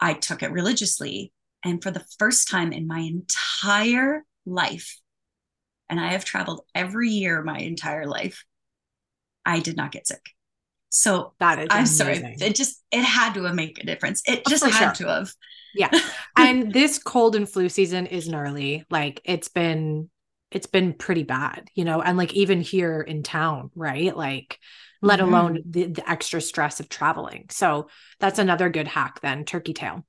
I 0.00 0.14
took 0.14 0.42
it 0.42 0.50
religiously 0.50 1.32
and 1.64 1.82
for 1.82 1.90
the 1.90 2.04
first 2.18 2.48
time 2.48 2.72
in 2.72 2.86
my 2.86 3.00
entire 3.00 4.24
life, 4.44 4.98
and 5.88 6.00
I 6.00 6.12
have 6.12 6.24
traveled 6.24 6.62
every 6.74 7.10
year 7.10 7.42
my 7.42 7.58
entire 7.58 8.06
life, 8.06 8.44
I 9.44 9.60
did 9.60 9.76
not 9.76 9.92
get 9.92 10.06
sick. 10.06 10.24
So 10.94 11.32
that 11.40 11.58
is 11.58 11.68
I'm 11.70 11.78
amazing. 11.78 11.96
sorry. 11.96 12.36
It 12.38 12.54
just 12.54 12.84
it 12.92 13.02
had 13.02 13.32
to 13.34 13.44
have 13.44 13.54
made 13.54 13.78
a 13.80 13.86
difference. 13.86 14.22
It 14.26 14.44
just 14.46 14.62
had 14.62 14.94
sure. 14.94 15.06
to 15.06 15.12
have. 15.12 15.32
Yeah. 15.74 15.90
and 16.36 16.70
this 16.70 16.98
cold 16.98 17.34
and 17.34 17.48
flu 17.48 17.70
season 17.70 18.06
is 18.06 18.28
gnarly. 18.28 18.84
Like 18.90 19.22
it's 19.24 19.48
been 19.48 20.10
it's 20.50 20.66
been 20.66 20.92
pretty 20.92 21.22
bad, 21.22 21.70
you 21.74 21.86
know, 21.86 22.02
and 22.02 22.18
like 22.18 22.34
even 22.34 22.60
here 22.60 23.00
in 23.00 23.22
town, 23.22 23.70
right? 23.74 24.14
Like 24.14 24.58
let 25.00 25.18
mm-hmm. 25.18 25.28
alone 25.32 25.62
the, 25.64 25.86
the 25.86 26.08
extra 26.08 26.42
stress 26.42 26.78
of 26.78 26.90
traveling. 26.90 27.46
So 27.48 27.88
that's 28.20 28.38
another 28.38 28.68
good 28.68 28.86
hack 28.86 29.22
then, 29.22 29.46
turkey 29.46 29.72
tail. 29.72 30.04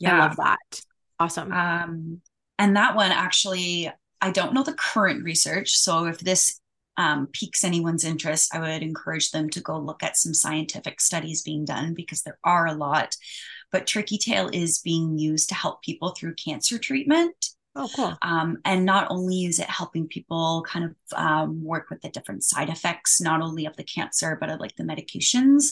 Yeah. 0.00 0.16
I 0.16 0.18
love 0.18 0.36
that. 0.36 0.80
Awesome. 1.20 1.52
Um, 1.52 2.22
and 2.58 2.74
that 2.76 2.96
one 2.96 3.12
actually, 3.12 3.88
I 4.20 4.32
don't 4.32 4.52
know 4.52 4.64
the 4.64 4.74
current 4.74 5.22
research. 5.22 5.76
So 5.76 6.06
if 6.06 6.18
this 6.18 6.60
um, 6.98 7.28
piques 7.32 7.64
anyone's 7.64 8.04
interest, 8.04 8.54
I 8.54 8.58
would 8.58 8.82
encourage 8.82 9.30
them 9.30 9.48
to 9.50 9.60
go 9.60 9.78
look 9.78 10.02
at 10.02 10.16
some 10.16 10.34
scientific 10.34 11.00
studies 11.00 11.42
being 11.42 11.64
done 11.64 11.94
because 11.94 12.22
there 12.22 12.38
are 12.44 12.66
a 12.66 12.74
lot. 12.74 13.16
But 13.70 13.86
turkey 13.86 14.18
tail 14.18 14.50
is 14.52 14.80
being 14.80 15.16
used 15.16 15.48
to 15.50 15.54
help 15.54 15.82
people 15.82 16.10
through 16.10 16.34
cancer 16.34 16.76
treatment. 16.76 17.34
Oh, 17.76 17.88
cool. 17.94 18.18
Um, 18.22 18.58
and 18.64 18.84
not 18.84 19.06
only 19.10 19.44
is 19.44 19.60
it 19.60 19.70
helping 19.70 20.08
people 20.08 20.64
kind 20.66 20.86
of 20.86 20.94
um, 21.16 21.62
work 21.62 21.88
with 21.88 22.00
the 22.00 22.08
different 22.08 22.42
side 22.42 22.68
effects, 22.68 23.20
not 23.20 23.40
only 23.40 23.66
of 23.66 23.76
the 23.76 23.84
cancer, 23.84 24.36
but 24.40 24.50
of 24.50 24.58
like 24.58 24.74
the 24.74 24.82
medications, 24.82 25.70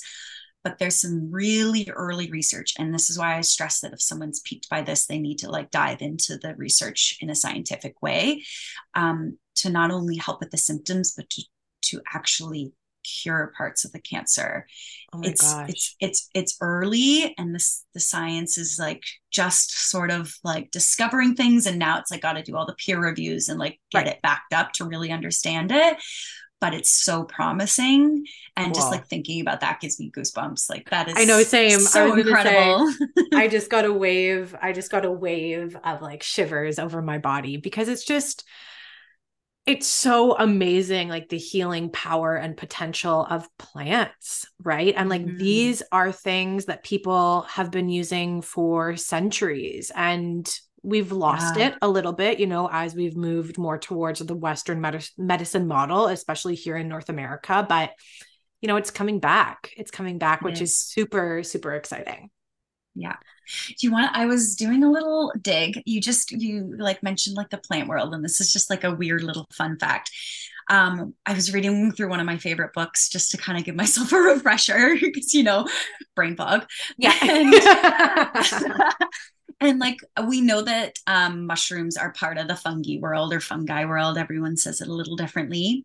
but 0.62 0.78
there's 0.78 1.00
some 1.00 1.30
really 1.30 1.88
early 1.94 2.28
research 2.28 2.74
and 2.76 2.92
this 2.92 3.08
is 3.08 3.16
why 3.16 3.36
i 3.36 3.40
stress 3.40 3.78
that 3.78 3.92
if 3.92 4.02
someone's 4.02 4.40
piqued 4.40 4.68
by 4.68 4.82
this 4.82 5.06
they 5.06 5.20
need 5.20 5.38
to 5.38 5.48
like 5.48 5.70
dive 5.70 6.02
into 6.02 6.36
the 6.38 6.56
research 6.56 7.16
in 7.20 7.30
a 7.30 7.36
scientific 7.36 8.02
way 8.02 8.42
um, 8.94 9.38
to 9.56 9.70
not 9.70 9.90
only 9.90 10.16
help 10.16 10.40
with 10.40 10.50
the 10.50 10.56
symptoms 10.58 11.12
but 11.16 11.28
to 11.30 11.42
to 11.82 12.00
actually 12.14 12.72
cure 13.22 13.52
parts 13.56 13.84
of 13.84 13.92
the 13.92 14.00
cancer. 14.00 14.66
Oh 15.12 15.18
my 15.18 15.28
it's 15.28 15.40
gosh. 15.54 15.68
it's 15.70 15.96
it's 16.00 16.30
it's 16.34 16.56
early 16.60 17.34
and 17.38 17.54
this 17.54 17.84
the 17.94 18.00
science 18.00 18.58
is 18.58 18.78
like 18.80 19.02
just 19.30 19.70
sort 19.90 20.10
of 20.10 20.34
like 20.42 20.72
discovering 20.72 21.36
things 21.36 21.66
and 21.66 21.78
now 21.78 21.98
it's 22.00 22.10
like 22.10 22.22
got 22.22 22.32
to 22.32 22.42
do 22.42 22.56
all 22.56 22.66
the 22.66 22.74
peer 22.74 23.00
reviews 23.00 23.48
and 23.48 23.60
like 23.60 23.78
get 23.92 23.98
Right. 23.98 24.06
it 24.08 24.22
backed 24.22 24.52
up 24.52 24.72
to 24.74 24.84
really 24.84 25.12
understand 25.12 25.70
it 25.70 25.98
but 26.60 26.74
it's 26.74 26.90
so 26.90 27.22
promising 27.22 28.24
and 28.56 28.74
just 28.74 28.90
like 28.90 29.06
thinking 29.06 29.40
about 29.40 29.60
that 29.60 29.78
gives 29.78 30.00
me 30.00 30.10
goosebumps 30.10 30.68
like 30.70 30.88
that 30.90 31.06
is 31.08 31.14
I 31.16 31.24
know, 31.24 31.42
same. 31.44 31.78
So 31.78 32.12
was 32.12 32.24
gonna 32.24 32.42
say- 32.42 32.72
incredible 32.72 32.94
I 33.34 33.46
just 33.56 33.70
got 33.70 33.84
a 33.84 33.92
wave. 33.92 34.56
I 34.60 34.72
just 34.72 34.90
got 34.90 35.04
a 35.04 35.12
wave 35.12 35.76
of 35.84 36.00
like 36.02 36.22
shivers 36.24 36.78
over 36.80 37.02
my 37.02 37.18
body 37.18 37.58
because 37.58 37.88
it's 37.88 38.04
just 38.04 38.42
it's 39.66 39.88
so 39.88 40.36
amazing 40.38 41.08
like 41.08 41.28
the 41.28 41.38
healing 41.38 41.90
power 41.90 42.36
and 42.36 42.56
potential 42.56 43.26
of 43.28 43.48
plants, 43.58 44.46
right? 44.62 44.94
And 44.96 45.08
like 45.08 45.24
Mhm. 45.24 45.38
these 45.38 45.82
are 45.90 46.12
things 46.12 46.66
that 46.66 46.84
people 46.84 47.42
have 47.42 47.72
been 47.72 47.88
using 47.88 48.42
for 48.42 48.96
centuries 48.96 49.90
and 49.94 50.48
we've 50.84 51.10
lost 51.10 51.56
Yeah. 51.56 51.68
it 51.68 51.74
a 51.82 51.88
little 51.88 52.12
bit, 52.12 52.38
you 52.38 52.46
know, 52.46 52.68
as 52.70 52.94
we've 52.94 53.16
moved 53.16 53.58
more 53.58 53.76
towards 53.76 54.20
the 54.20 54.36
western 54.36 54.80
medi- 54.80 55.04
medicine 55.18 55.66
model, 55.66 56.06
especially 56.06 56.54
here 56.54 56.76
in 56.76 56.88
North 56.88 57.08
America, 57.08 57.66
but 57.68 57.90
you 58.62 58.68
know, 58.68 58.76
it's 58.76 58.90
coming 58.90 59.20
back. 59.20 59.70
It's 59.76 59.90
coming 59.90 60.18
back, 60.18 60.40
It 60.40 60.44
which 60.44 60.60
is. 60.62 60.76
super 60.76 61.42
super 61.42 61.74
exciting. 61.74 62.30
Yeah. 62.96 63.16
Do 63.68 63.74
you 63.86 63.92
want 63.92 64.16
I 64.16 64.26
was 64.26 64.56
doing 64.56 64.82
a 64.82 64.90
little 64.90 65.32
dig. 65.40 65.82
You 65.86 66.00
just 66.00 66.32
you 66.32 66.74
like 66.78 67.02
mentioned 67.02 67.36
like 67.36 67.50
the 67.50 67.58
plant 67.58 67.88
world 67.88 68.14
and 68.14 68.24
this 68.24 68.40
is 68.40 68.52
just 68.52 68.70
like 68.70 68.84
a 68.84 68.94
weird 68.94 69.22
little 69.22 69.46
fun 69.52 69.78
fact. 69.78 70.10
Um 70.70 71.14
I 71.26 71.34
was 71.34 71.52
reading 71.54 71.92
through 71.92 72.08
one 72.08 72.20
of 72.20 72.26
my 72.26 72.38
favorite 72.38 72.72
books 72.72 73.08
just 73.08 73.30
to 73.32 73.36
kind 73.36 73.58
of 73.58 73.64
give 73.64 73.74
myself 73.76 74.12
a 74.12 74.16
refresher 74.18 74.96
because 75.00 75.34
you 75.34 75.44
know, 75.44 75.66
brain 76.16 76.36
fog. 76.36 76.66
Yeah. 76.98 77.14
And, 77.22 77.54
and 79.60 79.78
like 79.78 79.98
we 80.26 80.40
know 80.40 80.62
that 80.62 80.96
um 81.06 81.46
mushrooms 81.46 81.96
are 81.96 82.12
part 82.12 82.38
of 82.38 82.48
the 82.48 82.56
fungi 82.56 82.98
world 83.00 83.32
or 83.32 83.40
fungi 83.40 83.84
world. 83.84 84.18
Everyone 84.18 84.56
says 84.56 84.80
it 84.80 84.88
a 84.88 84.94
little 84.94 85.16
differently. 85.16 85.84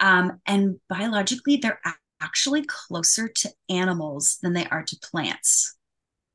Um 0.00 0.40
and 0.46 0.78
biologically 0.88 1.56
they're 1.56 1.80
actually 2.20 2.64
closer 2.64 3.28
to 3.28 3.50
animals 3.68 4.38
than 4.42 4.52
they 4.52 4.66
are 4.66 4.82
to 4.82 4.96
plants 5.10 5.76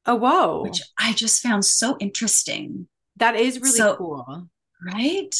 oh, 0.05 0.15
whoa. 0.15 0.61
which 0.63 0.81
I 0.97 1.13
just 1.13 1.41
found 1.41 1.65
so 1.65 1.97
interesting, 1.99 2.87
that 3.17 3.35
is 3.35 3.59
really 3.59 3.77
So- 3.77 3.95
cool. 3.95 4.49
right? 4.85 5.35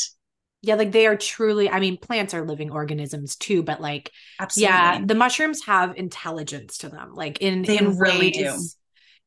Yeah, 0.66 0.76
like 0.76 0.94
they 0.94 1.08
are 1.08 1.18
truly, 1.18 1.70
I 1.70 1.82
mean, 1.82 1.98
plants 1.98 2.34
are 2.34 2.46
living 2.48 2.72
organisms 2.72 3.36
too, 3.36 3.64
but 3.64 3.82
like, 3.82 4.10
Absolutely. 4.40 4.74
yeah, 4.74 5.02
the 5.04 5.14
mushrooms 5.16 5.66
have 5.66 5.98
intelligence 5.98 6.78
to 6.80 6.90
them, 6.90 7.14
like 7.14 7.40
in 7.42 7.64
They 7.64 7.78
in 7.80 7.98
really 7.98 8.32
ways, 8.34 8.34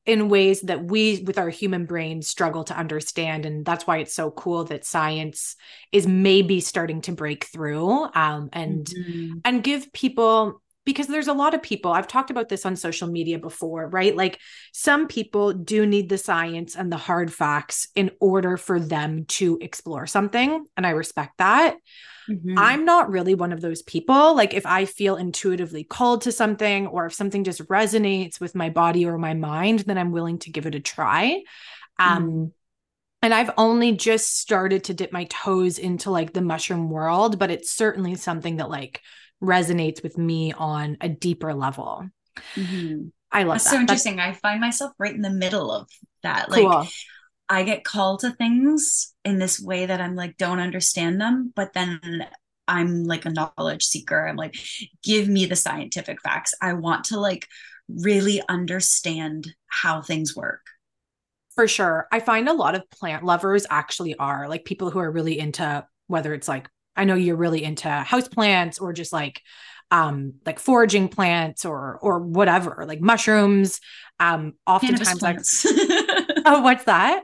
do. 0.06 0.12
in 0.12 0.28
ways 0.30 0.62
that 0.62 0.84
we 0.84 1.22
with 1.26 1.36
our 1.36 1.50
human 1.50 1.84
brains 1.84 2.26
struggle 2.26 2.64
to 2.64 2.78
understand. 2.78 3.44
And 3.44 3.66
that's 3.66 3.86
why 3.86 3.98
it's 3.98 4.14
so 4.14 4.30
cool 4.30 4.64
that 4.64 4.86
science 4.86 5.56
is 5.92 6.06
maybe 6.06 6.60
starting 6.60 7.02
to 7.02 7.12
break 7.12 7.44
through 7.44 8.04
um 8.14 8.48
and 8.54 8.86
Mhm. 8.86 9.40
and 9.44 9.62
give 9.62 9.92
people 9.92 10.62
because 10.86 11.08
there's 11.08 11.28
a 11.28 11.34
lot 11.34 11.52
of 11.52 11.62
people 11.62 11.92
I've 11.92 12.08
talked 12.08 12.30
about 12.30 12.48
this 12.48 12.64
on 12.64 12.76
social 12.76 13.08
media 13.08 13.38
before, 13.38 13.88
right? 13.88 14.16
Like 14.16 14.40
some 14.72 15.08
people 15.08 15.52
do 15.52 15.84
need 15.84 16.08
the 16.08 16.16
science 16.18 16.76
and 16.76 16.90
the 16.90 16.96
hard 16.96 17.30
facts 17.32 17.88
in 17.94 18.10
order 18.20 18.56
for 18.56 18.80
them 18.80 19.26
to 19.26 19.58
explore 19.60 20.06
something, 20.06 20.64
and 20.78 20.86
I 20.86 20.90
respect 20.90 21.38
that. 21.38 21.76
Mhm. 22.30 22.54
I'm 22.56 22.84
not 22.84 23.10
really 23.10 23.34
one 23.34 23.52
of 23.52 23.60
those 23.60 23.82
people. 23.82 24.34
Like 24.34 24.54
if 24.54 24.66
I 24.66 24.84
feel 24.84 25.16
intuitively 25.16 25.84
called 25.84 26.22
to 26.22 26.32
something 26.32 26.86
or 26.86 27.06
if 27.06 27.14
something 27.14 27.44
just 27.44 27.60
resonates 27.68 28.40
with 28.40 28.54
my 28.54 28.70
body 28.70 29.06
or 29.06 29.18
my 29.18 29.34
mind, 29.34 29.80
then 29.80 29.98
I'm 29.98 30.10
willing 30.12 30.38
to 30.40 30.50
give 30.50 30.66
it 30.66 30.74
a 30.74 30.80
try. 30.80 31.42
Um 31.98 32.52
and 33.22 33.34
I've 33.34 33.50
only 33.56 33.92
just 33.92 34.38
started 34.38 34.84
to 34.84 34.94
dip 34.94 35.12
my 35.12 35.24
toes 35.24 35.78
into 35.78 36.10
like 36.10 36.32
the 36.32 36.42
mushroom 36.42 36.90
world, 36.90 37.38
but 37.38 37.50
it's 37.50 37.72
certainly 37.72 38.14
something 38.14 38.56
that 38.56 38.70
like 38.70 39.00
resonates 39.42 40.02
with 40.02 40.18
me 40.18 40.52
on 40.52 40.96
a 41.00 41.08
deeper 41.08 41.54
level. 41.54 42.08
Mhm. 42.56 43.12
I 43.32 43.42
love 43.42 43.54
That's 43.54 43.64
that. 43.64 43.70
so 43.70 43.80
interesting. 43.80 44.20
I 44.20 44.32
find 44.32 44.60
myself 44.60 44.92
right 44.98 45.14
in 45.14 45.22
the 45.22 45.30
middle 45.30 45.70
of 45.70 45.88
that. 46.22 46.48
That's 46.48 46.50
Like 46.50 46.62
cool. 46.62 46.88
I 47.48 47.62
get 47.64 47.84
called 47.84 48.20
to 48.20 48.32
things 48.32 49.14
in 49.24 49.38
this 49.38 49.60
way 49.60 49.86
that 49.86 50.00
I'm 50.00 50.16
like 50.16 50.36
don't 50.36 50.60
understand 50.60 51.20
them, 51.20 51.52
but 51.54 51.72
then 51.74 52.26
I'm 52.68 53.04
like 53.04 53.24
a 53.26 53.30
knowledge 53.30 53.84
seeker. 53.84 54.26
I'm 54.26 54.36
like, 54.36 54.56
give 55.04 55.28
me 55.28 55.46
the 55.46 55.56
scientific 55.56 56.20
facts. 56.22 56.54
I 56.60 56.74
want 56.74 57.04
to 57.06 57.20
like 57.20 57.46
really 57.88 58.42
understand 58.48 59.54
how 59.68 60.02
things 60.02 60.34
work. 60.36 60.62
For 61.54 61.66
sure. 61.66 62.06
I 62.12 62.20
find 62.20 62.48
a 62.48 62.52
lot 62.52 62.74
of 62.74 62.88
plant 62.90 63.24
lovers 63.24 63.66
actually 63.70 64.14
are 64.16 64.48
like 64.48 64.64
people 64.64 64.90
who 64.90 64.98
are 64.98 65.10
really 65.10 65.38
into 65.38 65.86
whether 66.06 66.34
it's 66.34 66.48
like 66.48 66.68
I 66.96 67.04
know 67.04 67.14
you're 67.14 67.36
really 67.36 67.62
into 67.62 67.88
house 67.88 68.28
plants 68.28 68.78
or 68.78 68.92
just 68.92 69.12
like 69.12 69.42
um 69.90 70.34
like 70.44 70.58
foraging 70.58 71.08
plants 71.08 71.64
or 71.64 71.98
or 72.00 72.18
whatever, 72.20 72.84
like 72.86 73.00
mushrooms. 73.00 73.80
Um 74.18 74.54
oftentimes 74.66 75.22
like 75.22 75.38
oh 76.46 76.62
what's 76.62 76.84
that? 76.84 77.22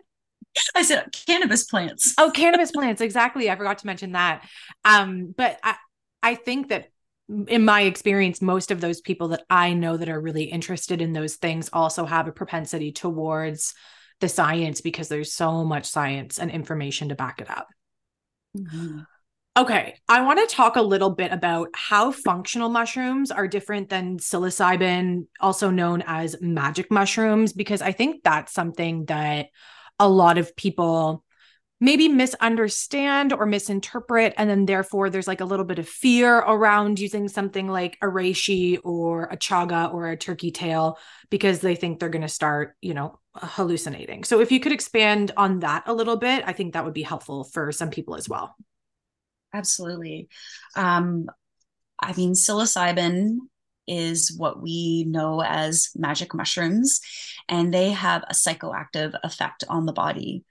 I 0.74 0.82
said 0.82 1.06
cannabis 1.26 1.64
plants. 1.64 2.14
Oh, 2.18 2.30
cannabis 2.30 2.70
plants, 2.72 3.00
exactly. 3.00 3.50
I 3.50 3.56
forgot 3.56 3.78
to 3.78 3.86
mention 3.86 4.12
that. 4.12 4.46
Um, 4.84 5.34
but 5.36 5.58
I 5.62 5.76
I 6.22 6.34
think 6.34 6.68
that 6.68 6.88
in 7.48 7.64
my 7.64 7.82
experience, 7.82 8.42
most 8.42 8.70
of 8.70 8.80
those 8.80 9.00
people 9.00 9.28
that 9.28 9.44
I 9.48 9.72
know 9.72 9.96
that 9.96 10.08
are 10.08 10.20
really 10.20 10.44
interested 10.44 11.00
in 11.00 11.12
those 11.12 11.36
things 11.36 11.70
also 11.72 12.04
have 12.04 12.28
a 12.28 12.32
propensity 12.32 12.92
towards 12.92 13.74
the 14.20 14.28
science 14.28 14.80
because 14.80 15.08
there's 15.08 15.32
so 15.32 15.64
much 15.64 15.86
science 15.86 16.38
and 16.38 16.50
information 16.50 17.08
to 17.08 17.14
back 17.14 17.40
it 17.40 17.50
up. 17.50 17.68
Mhm. 18.54 19.06
Okay, 19.54 19.96
I 20.08 20.22
want 20.22 20.38
to 20.38 20.54
talk 20.54 20.76
a 20.76 20.82
little 20.82 21.10
bit 21.10 21.30
about 21.30 21.68
how 21.74 22.10
functional 22.10 22.70
mushrooms 22.70 23.30
are 23.30 23.46
different 23.46 23.90
than 23.90 24.16
psilocybin, 24.16 25.26
also 25.40 25.68
known 25.68 26.02
as 26.06 26.40
magic 26.40 26.90
mushrooms, 26.90 27.52
because 27.52 27.82
I 27.82 27.92
think 27.92 28.22
that's 28.22 28.54
something 28.54 29.04
that 29.06 29.48
a 29.98 30.08
lot 30.08 30.38
of 30.38 30.56
people 30.56 31.22
maybe 31.80 32.08
misunderstand 32.08 33.34
or 33.34 33.44
misinterpret. 33.44 34.32
And 34.38 34.48
then 34.48 34.64
therefore, 34.64 35.10
there's 35.10 35.28
like 35.28 35.42
a 35.42 35.44
little 35.44 35.66
bit 35.66 35.78
of 35.78 35.86
fear 35.86 36.38
around 36.38 36.98
using 36.98 37.28
something 37.28 37.68
like 37.68 37.98
a 38.00 38.06
reishi 38.06 38.78
or 38.82 39.24
a 39.24 39.36
chaga 39.36 39.92
or 39.92 40.08
a 40.08 40.16
turkey 40.16 40.50
tail 40.50 40.96
because 41.28 41.60
they 41.60 41.74
think 41.74 41.98
they're 41.98 42.08
going 42.08 42.22
to 42.22 42.28
start, 42.28 42.74
you 42.80 42.94
know, 42.94 43.18
hallucinating. 43.34 44.24
So 44.24 44.40
if 44.40 44.50
you 44.50 44.60
could 44.60 44.72
expand 44.72 45.32
on 45.36 45.58
that 45.58 45.82
a 45.84 45.92
little 45.92 46.16
bit, 46.16 46.42
I 46.46 46.54
think 46.54 46.72
that 46.72 46.86
would 46.86 46.94
be 46.94 47.02
helpful 47.02 47.44
for 47.44 47.70
some 47.70 47.90
people 47.90 48.14
as 48.14 48.30
well. 48.30 48.56
Absolutely. 49.52 50.28
Um, 50.76 51.26
I 52.00 52.14
mean, 52.14 52.32
psilocybin 52.32 53.38
is 53.86 54.34
what 54.36 54.62
we 54.62 55.04
know 55.04 55.42
as 55.42 55.90
magic 55.96 56.34
mushrooms, 56.34 57.00
and 57.48 57.72
they 57.72 57.90
have 57.90 58.24
a 58.28 58.34
psychoactive 58.34 59.18
effect 59.24 59.64
on 59.68 59.86
the 59.86 59.92
body. 59.92 60.44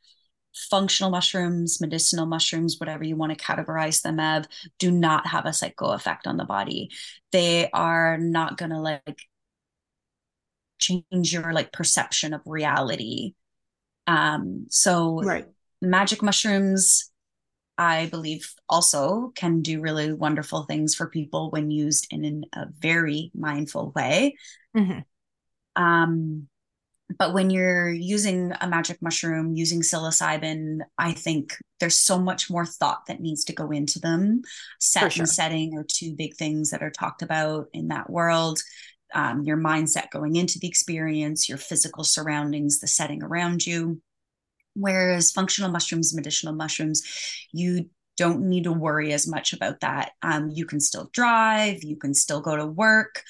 Functional 0.69 1.11
mushrooms, 1.11 1.79
medicinal 1.81 2.25
mushrooms, 2.25 2.77
whatever 2.79 3.03
you 3.05 3.15
want 3.15 3.37
to 3.37 3.43
categorize 3.45 4.01
them 4.01 4.19
as, 4.19 4.45
do 4.79 4.91
not 4.91 5.27
have 5.27 5.45
a 5.45 5.53
psycho 5.53 5.91
effect 5.91 6.27
on 6.27 6.37
the 6.37 6.45
body. 6.45 6.89
They 7.31 7.69
are 7.71 8.17
not 8.17 8.57
going 8.57 8.71
to 8.71 8.79
like 8.79 9.19
change 10.79 11.33
your 11.33 11.53
like 11.53 11.71
perception 11.71 12.33
of 12.33 12.41
reality. 12.45 13.33
Um, 14.07 14.67
so 14.69 15.21
Right. 15.21 15.47
magic 15.81 16.21
mushrooms 16.23 17.10
i 17.81 18.05
believe 18.07 18.53
also 18.69 19.31
can 19.35 19.61
do 19.61 19.81
really 19.81 20.13
wonderful 20.13 20.63
things 20.63 20.93
for 20.93 21.07
people 21.09 21.49
when 21.49 21.71
used 21.71 22.07
in 22.11 22.23
an, 22.25 22.45
a 22.53 22.67
very 22.79 23.31
mindful 23.33 23.91
way 23.95 24.35
Mhm. 24.75 25.03
um 25.75 26.47
but 27.19 27.33
when 27.33 27.49
you're 27.49 27.89
using 27.89 28.53
a 28.61 28.67
magic 28.67 28.97
mushroom 29.01 29.55
using 29.55 29.81
psilocybin 29.81 30.79
i 30.97 31.11
think 31.11 31.55
there's 31.79 31.97
so 31.97 32.19
much 32.19 32.49
more 32.49 32.65
thought 32.65 33.05
that 33.07 33.19
needs 33.19 33.43
to 33.45 33.53
go 33.53 33.71
into 33.71 33.99
them 33.99 34.41
set 34.79 35.13
sure. 35.13 35.23
and 35.23 35.29
setting 35.29 35.77
are 35.77 35.85
two 35.87 36.13
big 36.15 36.35
things 36.35 36.69
that 36.69 36.83
are 36.83 36.91
talked 36.91 37.21
about 37.21 37.65
in 37.73 37.87
that 37.89 38.09
world 38.09 38.59
um, 39.13 39.43
your 39.43 39.57
mindset 39.57 40.09
going 40.11 40.35
into 40.37 40.57
the 40.59 40.67
experience 40.67 41.49
your 41.49 41.57
physical 41.57 42.03
surroundings 42.03 42.79
the 42.79 42.87
setting 42.87 43.23
around 43.23 43.65
you 43.65 43.99
Whereas 44.73 45.31
functional 45.31 45.71
mushrooms, 45.71 46.13
medicinal 46.13 46.53
mushrooms, 46.53 47.01
you 47.51 47.89
don't 48.17 48.47
need 48.49 48.65
to 48.65 48.71
worry 48.71 49.13
as 49.13 49.27
much 49.27 49.53
about 49.53 49.79
that. 49.81 50.11
Um, 50.21 50.49
you 50.53 50.65
can 50.65 50.79
still 50.79 51.09
drive, 51.13 51.83
you 51.83 51.95
can 51.95 52.13
still 52.13 52.41
go 52.41 52.55
to 52.55 52.65
work. 52.65 53.23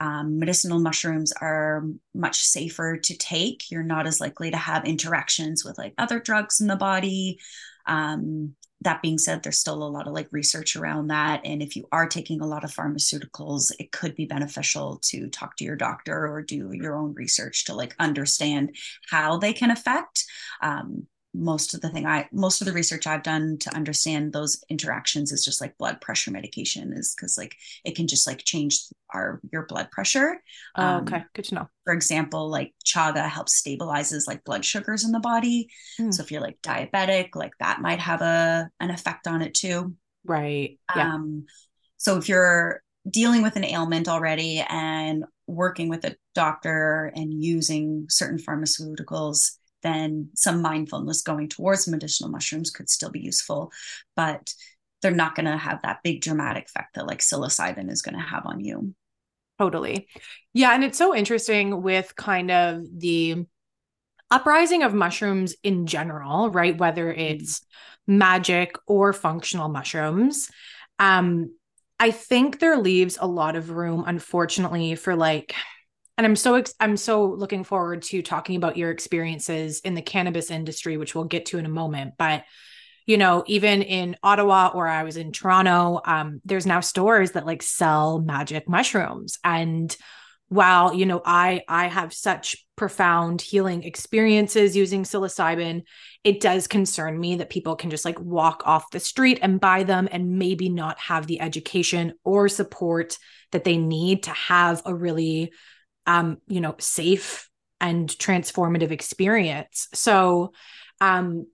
Um, 0.00 0.38
medicinal 0.38 0.80
mushrooms 0.80 1.32
are 1.40 1.84
much 2.14 2.42
safer 2.42 2.96
to 2.96 3.16
take. 3.16 3.70
You're 3.70 3.82
not 3.82 4.06
as 4.06 4.20
likely 4.20 4.50
to 4.50 4.56
have 4.56 4.84
interactions 4.84 5.64
with 5.64 5.78
like 5.78 5.94
other 5.98 6.20
drugs 6.20 6.60
in 6.60 6.66
the 6.66 6.76
body. 6.76 7.38
Um, 7.86 8.54
that 8.84 9.02
being 9.02 9.18
said, 9.18 9.42
there's 9.42 9.58
still 9.58 9.82
a 9.82 9.88
lot 9.88 10.06
of 10.06 10.12
like 10.12 10.28
research 10.30 10.76
around 10.76 11.08
that. 11.08 11.40
And 11.44 11.62
if 11.62 11.76
you 11.76 11.88
are 11.90 12.08
taking 12.08 12.40
a 12.40 12.46
lot 12.46 12.64
of 12.64 12.70
pharmaceuticals, 12.70 13.72
it 13.78 13.92
could 13.92 14.14
be 14.14 14.26
beneficial 14.26 14.98
to 15.04 15.28
talk 15.28 15.56
to 15.56 15.64
your 15.64 15.76
doctor 15.76 16.26
or 16.26 16.42
do 16.42 16.70
your 16.72 16.96
own 16.96 17.14
research 17.14 17.64
to 17.66 17.74
like 17.74 17.94
understand 17.98 18.76
how 19.10 19.38
they 19.38 19.52
can 19.52 19.70
affect. 19.70 20.24
Um, 20.62 21.06
most 21.34 21.74
of 21.74 21.80
the 21.80 21.90
thing 21.90 22.06
I 22.06 22.28
most 22.32 22.60
of 22.60 22.66
the 22.66 22.72
research 22.72 23.06
I've 23.06 23.24
done 23.24 23.58
to 23.58 23.74
understand 23.74 24.32
those 24.32 24.62
interactions 24.70 25.32
is 25.32 25.44
just 25.44 25.60
like 25.60 25.76
blood 25.76 26.00
pressure 26.00 26.30
medication 26.30 26.92
is 26.92 27.14
because 27.14 27.36
like 27.36 27.56
it 27.84 27.96
can 27.96 28.06
just 28.06 28.26
like 28.26 28.44
change 28.44 28.78
our 29.12 29.40
your 29.52 29.66
blood 29.66 29.90
pressure. 29.90 30.40
Oh, 30.76 30.98
okay, 30.98 31.16
um, 31.16 31.24
good 31.34 31.44
to 31.46 31.54
know. 31.56 31.68
For 31.84 31.92
example, 31.92 32.48
like 32.48 32.72
chaga 32.86 33.28
helps 33.28 33.60
stabilizes 33.60 34.28
like 34.28 34.44
blood 34.44 34.64
sugars 34.64 35.04
in 35.04 35.10
the 35.10 35.20
body. 35.20 35.68
Mm. 36.00 36.14
So 36.14 36.22
if 36.22 36.30
you're 36.30 36.40
like 36.40 36.62
diabetic, 36.62 37.30
like 37.34 37.52
that 37.58 37.80
might 37.80 38.00
have 38.00 38.22
a 38.22 38.70
an 38.78 38.90
effect 38.90 39.26
on 39.26 39.42
it 39.42 39.54
too. 39.54 39.94
Right. 40.24 40.78
Yeah. 40.94 41.14
Um, 41.14 41.46
so 41.96 42.16
if 42.16 42.28
you're 42.28 42.82
dealing 43.08 43.42
with 43.42 43.56
an 43.56 43.64
ailment 43.64 44.08
already 44.08 44.64
and 44.68 45.24
working 45.46 45.88
with 45.88 46.04
a 46.04 46.16
doctor 46.34 47.12
and 47.14 47.42
using 47.42 48.06
certain 48.08 48.38
pharmaceuticals 48.38 49.58
then 49.84 50.30
some 50.34 50.60
mindfulness 50.62 51.22
going 51.22 51.48
towards 51.48 51.86
medicinal 51.86 52.30
mushrooms 52.30 52.70
could 52.70 52.90
still 52.90 53.10
be 53.10 53.20
useful, 53.20 53.70
but 54.16 54.52
they're 55.00 55.12
not 55.12 55.36
going 55.36 55.46
to 55.46 55.56
have 55.56 55.82
that 55.82 56.02
big 56.02 56.22
dramatic 56.22 56.64
effect 56.64 56.94
that 56.94 57.06
like 57.06 57.20
psilocybin 57.20 57.90
is 57.90 58.02
going 58.02 58.16
to 58.16 58.20
have 58.20 58.46
on 58.46 58.58
you. 58.58 58.94
Totally. 59.58 60.08
Yeah. 60.52 60.74
And 60.74 60.82
it's 60.82 60.98
so 60.98 61.14
interesting 61.14 61.82
with 61.82 62.16
kind 62.16 62.50
of 62.50 62.82
the 62.90 63.44
uprising 64.30 64.82
of 64.82 64.94
mushrooms 64.94 65.54
in 65.62 65.86
general, 65.86 66.50
right? 66.50 66.76
Whether 66.76 67.12
it's 67.12 67.60
magic 68.06 68.74
or 68.86 69.12
functional 69.12 69.68
mushrooms. 69.68 70.50
Um, 70.98 71.54
I 72.00 72.10
think 72.10 72.58
there 72.58 72.78
leaves 72.78 73.18
a 73.20 73.26
lot 73.26 73.54
of 73.54 73.70
room, 73.70 74.04
unfortunately, 74.06 74.94
for 74.96 75.14
like 75.14 75.54
and 76.16 76.26
i'm 76.26 76.36
so 76.36 76.54
ex- 76.54 76.74
i'm 76.80 76.96
so 76.96 77.24
looking 77.26 77.64
forward 77.64 78.02
to 78.02 78.22
talking 78.22 78.56
about 78.56 78.76
your 78.76 78.90
experiences 78.90 79.80
in 79.80 79.94
the 79.94 80.02
cannabis 80.02 80.50
industry 80.50 80.96
which 80.96 81.14
we'll 81.14 81.24
get 81.24 81.46
to 81.46 81.58
in 81.58 81.66
a 81.66 81.70
moment. 81.70 82.14
But 82.18 82.44
you 83.06 83.18
know 83.18 83.44
even 83.46 83.82
in 83.82 84.16
ottawa 84.22 84.70
or 84.74 84.88
i 84.88 85.02
was 85.02 85.16
in 85.16 85.32
toronto 85.32 86.00
um, 86.04 86.40
there's 86.44 86.66
now 86.66 86.80
stores 86.80 87.32
that 87.32 87.46
like 87.46 87.62
sell 87.62 88.20
magic 88.20 88.68
mushrooms. 88.68 89.38
And 89.44 89.94
while 90.48 90.94
you 90.94 91.06
know 91.06 91.22
i 91.24 91.62
i 91.68 91.86
have 91.86 92.12
such 92.12 92.56
profound 92.76 93.40
healing 93.40 93.82
experiences 93.82 94.76
using 94.76 95.02
psilocybin 95.02 95.82
it 96.22 96.40
does 96.40 96.66
concern 96.66 97.18
me 97.18 97.36
that 97.36 97.50
people 97.50 97.76
can 97.76 97.90
just 97.90 98.04
like 98.04 98.20
walk 98.20 98.62
off 98.66 98.90
the 98.90 99.00
street 99.00 99.38
and 99.42 99.60
buy 99.60 99.82
them 99.84 100.06
and 100.12 100.38
maybe 100.38 100.68
not 100.68 100.98
have 100.98 101.26
the 101.26 101.40
education 101.40 102.12
or 102.24 102.48
support 102.48 103.18
that 103.52 103.64
they 103.64 103.76
need 103.76 104.24
to 104.24 104.30
have 104.30 104.82
a 104.84 104.94
really 104.94 105.52
um, 106.06 106.38
you 106.46 106.60
know, 106.60 106.74
safe 106.78 107.48
and 107.80 108.08
transformative 108.08 108.90
experience. 108.90 109.88
So, 109.94 110.52
um, 111.00 111.46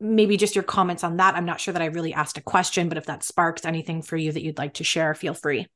maybe 0.00 0.36
just 0.36 0.56
your 0.56 0.64
comments 0.64 1.04
on 1.04 1.18
that. 1.18 1.36
I'm 1.36 1.44
not 1.44 1.60
sure 1.60 1.72
that 1.72 1.82
I 1.82 1.86
really 1.86 2.12
asked 2.12 2.36
a 2.36 2.42
question, 2.42 2.88
but 2.88 2.98
if 2.98 3.06
that 3.06 3.22
sparks 3.22 3.64
anything 3.64 4.02
for 4.02 4.16
you 4.16 4.32
that 4.32 4.42
you'd 4.42 4.58
like 4.58 4.74
to 4.74 4.84
share, 4.84 5.14
feel 5.14 5.34
free. 5.34 5.68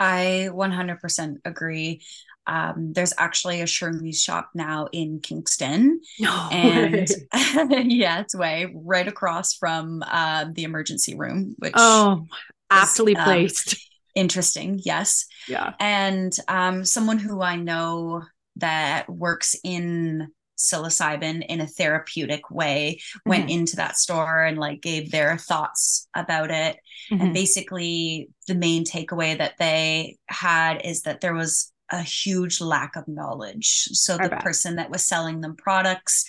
I 0.00 0.48
100% 0.50 1.36
agree. 1.44 2.02
Um, 2.46 2.92
there's 2.92 3.12
actually 3.18 3.60
a 3.60 3.66
Shermie's 3.66 4.20
shop 4.20 4.50
now 4.54 4.88
in 4.90 5.20
Kingston. 5.20 6.00
No, 6.18 6.48
and 6.50 7.08
yeah, 7.70 8.20
it's 8.20 8.34
way 8.34 8.72
right 8.74 9.06
across 9.06 9.54
from 9.54 10.02
uh, 10.04 10.46
the 10.52 10.64
emergency 10.64 11.14
room, 11.14 11.54
which 11.58 11.74
oh, 11.76 12.26
aptly 12.68 13.12
is, 13.12 13.18
um, 13.18 13.24
placed. 13.24 13.91
Interesting. 14.14 14.80
Yes. 14.82 15.26
Yeah. 15.48 15.74
And 15.80 16.32
um, 16.48 16.84
someone 16.84 17.18
who 17.18 17.42
I 17.42 17.56
know 17.56 18.22
that 18.56 19.08
works 19.08 19.56
in 19.64 20.28
psilocybin 20.62 21.44
in 21.46 21.60
a 21.60 21.66
therapeutic 21.66 22.50
way 22.50 22.98
mm-hmm. 22.98 23.30
went 23.30 23.50
into 23.50 23.76
that 23.76 23.96
store 23.96 24.44
and 24.44 24.58
like 24.58 24.80
gave 24.80 25.10
their 25.10 25.36
thoughts 25.36 26.08
about 26.14 26.50
it 26.50 26.76
mm-hmm. 27.10 27.20
and 27.20 27.34
basically 27.34 28.28
the 28.46 28.54
main 28.54 28.84
takeaway 28.84 29.36
that 29.36 29.54
they 29.58 30.16
had 30.28 30.80
is 30.84 31.02
that 31.02 31.20
there 31.20 31.34
was 31.34 31.72
a 31.90 32.00
huge 32.00 32.60
lack 32.60 32.94
of 32.96 33.08
knowledge 33.08 33.88
so 33.92 34.16
the 34.16 34.28
person 34.40 34.76
that 34.76 34.90
was 34.90 35.04
selling 35.04 35.40
them 35.40 35.56
products 35.56 36.24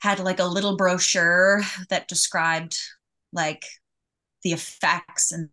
had 0.00 0.18
like 0.18 0.40
a 0.40 0.44
little 0.44 0.76
brochure 0.76 1.62
that 1.90 2.08
described 2.08 2.78
like 3.32 3.64
the 4.42 4.52
effects 4.52 5.30
and 5.30 5.50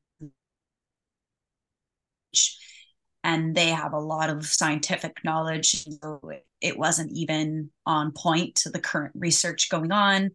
and 3.24 3.56
they 3.56 3.70
have 3.70 3.94
a 3.94 4.00
lot 4.00 4.30
of 4.30 4.46
scientific 4.46 5.18
knowledge. 5.24 5.86
So 5.86 6.22
it 6.62 6.78
wasn't 6.78 7.12
even 7.12 7.70
on 7.86 8.12
point 8.12 8.56
to 8.56 8.70
the 8.70 8.80
current 8.80 9.14
research 9.16 9.70
going 9.70 9.92
on. 9.92 10.32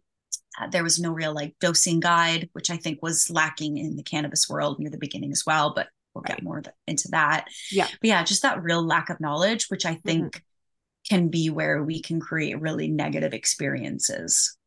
Uh, 0.59 0.67
there 0.67 0.83
was 0.83 0.99
no 0.99 1.11
real 1.11 1.33
like 1.33 1.55
dosing 1.59 1.99
guide, 1.99 2.49
which 2.53 2.69
I 2.69 2.77
think 2.77 2.99
was 3.01 3.29
lacking 3.29 3.77
in 3.77 3.95
the 3.95 4.03
cannabis 4.03 4.47
world 4.49 4.79
near 4.79 4.89
the 4.89 4.97
beginning 4.97 5.31
as 5.31 5.43
well. 5.45 5.73
But 5.75 5.87
we'll 6.13 6.23
get 6.23 6.43
more 6.43 6.61
into 6.87 7.07
that. 7.09 7.47
Yeah. 7.71 7.87
But 7.87 8.07
yeah, 8.07 8.23
just 8.23 8.43
that 8.43 8.63
real 8.63 8.85
lack 8.85 9.09
of 9.09 9.19
knowledge, 9.19 9.65
which 9.67 9.85
I 9.85 9.95
think 9.95 10.35
mm-hmm. 10.35 11.15
can 11.15 11.27
be 11.29 11.49
where 11.49 11.83
we 11.83 12.01
can 12.01 12.19
create 12.19 12.61
really 12.61 12.87
negative 12.87 13.33
experiences. 13.33 14.57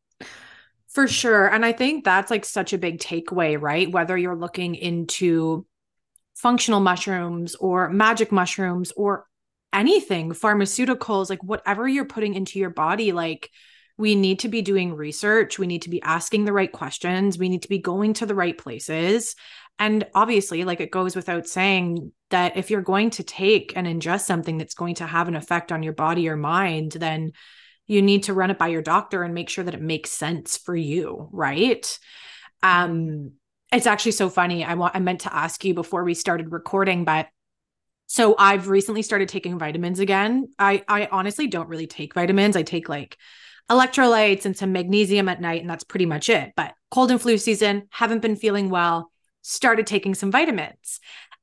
For 0.89 1.07
sure. 1.07 1.47
And 1.47 1.65
I 1.65 1.71
think 1.71 2.03
that's 2.03 2.31
like 2.31 2.45
such 2.45 2.73
a 2.73 2.77
big 2.77 2.99
takeaway, 2.99 3.59
right? 3.59 3.91
Whether 3.91 4.17
you're 4.17 4.35
looking 4.35 4.75
into 4.75 5.65
functional 6.41 6.79
mushrooms 6.79 7.55
or 7.55 7.89
magic 7.89 8.31
mushrooms 8.31 8.91
or 8.95 9.25
anything, 9.73 10.31
pharmaceuticals, 10.31 11.29
like 11.29 11.43
whatever 11.43 11.87
you're 11.87 12.05
putting 12.05 12.33
into 12.33 12.59
your 12.59 12.69
body, 12.69 13.11
like 13.11 13.49
we 13.97 14.15
need 14.15 14.39
to 14.39 14.47
be 14.47 14.61
doing 14.61 14.95
research. 14.95 15.59
We 15.59 15.67
need 15.67 15.81
to 15.81 15.89
be 15.89 16.01
asking 16.01 16.45
the 16.45 16.53
right 16.53 16.71
questions. 16.71 17.37
We 17.37 17.49
need 17.49 17.63
to 17.63 17.69
be 17.69 17.79
going 17.79 18.13
to 18.13 18.25
the 18.25 18.35
right 18.35 18.57
places. 18.57 19.35
And 19.77 20.07
obviously, 20.15 20.63
like 20.63 20.79
it 20.79 20.91
goes 20.91 21.15
without 21.15 21.45
saying 21.45 22.13
that 22.29 22.55
if 22.55 22.71
you're 22.71 22.81
going 22.81 23.09
to 23.11 23.23
take 23.23 23.73
and 23.75 23.85
ingest 23.85 24.21
something 24.21 24.57
that's 24.57 24.73
going 24.73 24.95
to 24.95 25.05
have 25.05 25.27
an 25.27 25.35
effect 25.35 25.71
on 25.71 25.83
your 25.83 25.93
body 25.93 26.29
or 26.29 26.37
mind, 26.37 26.93
then 26.93 27.33
you 27.85 28.01
need 28.01 28.23
to 28.23 28.33
run 28.33 28.51
it 28.51 28.57
by 28.57 28.67
your 28.67 28.81
doctor 28.81 29.23
and 29.23 29.33
make 29.33 29.49
sure 29.49 29.63
that 29.63 29.73
it 29.73 29.81
makes 29.81 30.11
sense 30.11 30.57
for 30.57 30.75
you. 30.75 31.27
Right. 31.31 31.99
Um, 32.63 33.33
it's 33.71 33.87
actually 33.87 34.13
so 34.13 34.29
funny. 34.29 34.63
I 34.63 34.73
want 34.75 34.95
I 34.95 34.99
meant 34.99 35.21
to 35.21 35.33
ask 35.33 35.63
you 35.63 35.73
before 35.73 36.03
we 36.03 36.13
started 36.13 36.51
recording, 36.51 37.05
but 37.05 37.27
so 38.07 38.35
I've 38.37 38.67
recently 38.67 39.03
started 39.03 39.29
taking 39.29 39.59
vitamins 39.59 39.99
again. 39.99 40.49
I 40.57 40.83
I 40.87 41.07
honestly 41.11 41.47
don't 41.47 41.69
really 41.69 41.87
take 41.87 42.13
vitamins. 42.13 42.55
I 42.55 42.63
take 42.63 42.89
like 42.89 43.17
electrolytes 43.69 44.45
and 44.45 44.57
some 44.57 44.71
magnesium 44.71 45.29
at 45.29 45.41
night 45.41 45.61
and 45.61 45.69
that's 45.69 45.83
pretty 45.83 46.07
much 46.07 46.29
it. 46.29 46.53
But 46.55 46.73
cold 46.89 47.11
and 47.11 47.21
flu 47.21 47.37
season, 47.37 47.87
haven't 47.91 48.23
been 48.23 48.35
feeling 48.35 48.69
well, 48.71 49.11
started 49.43 49.85
taking 49.85 50.15
some 50.15 50.31
vitamins. 50.31 50.99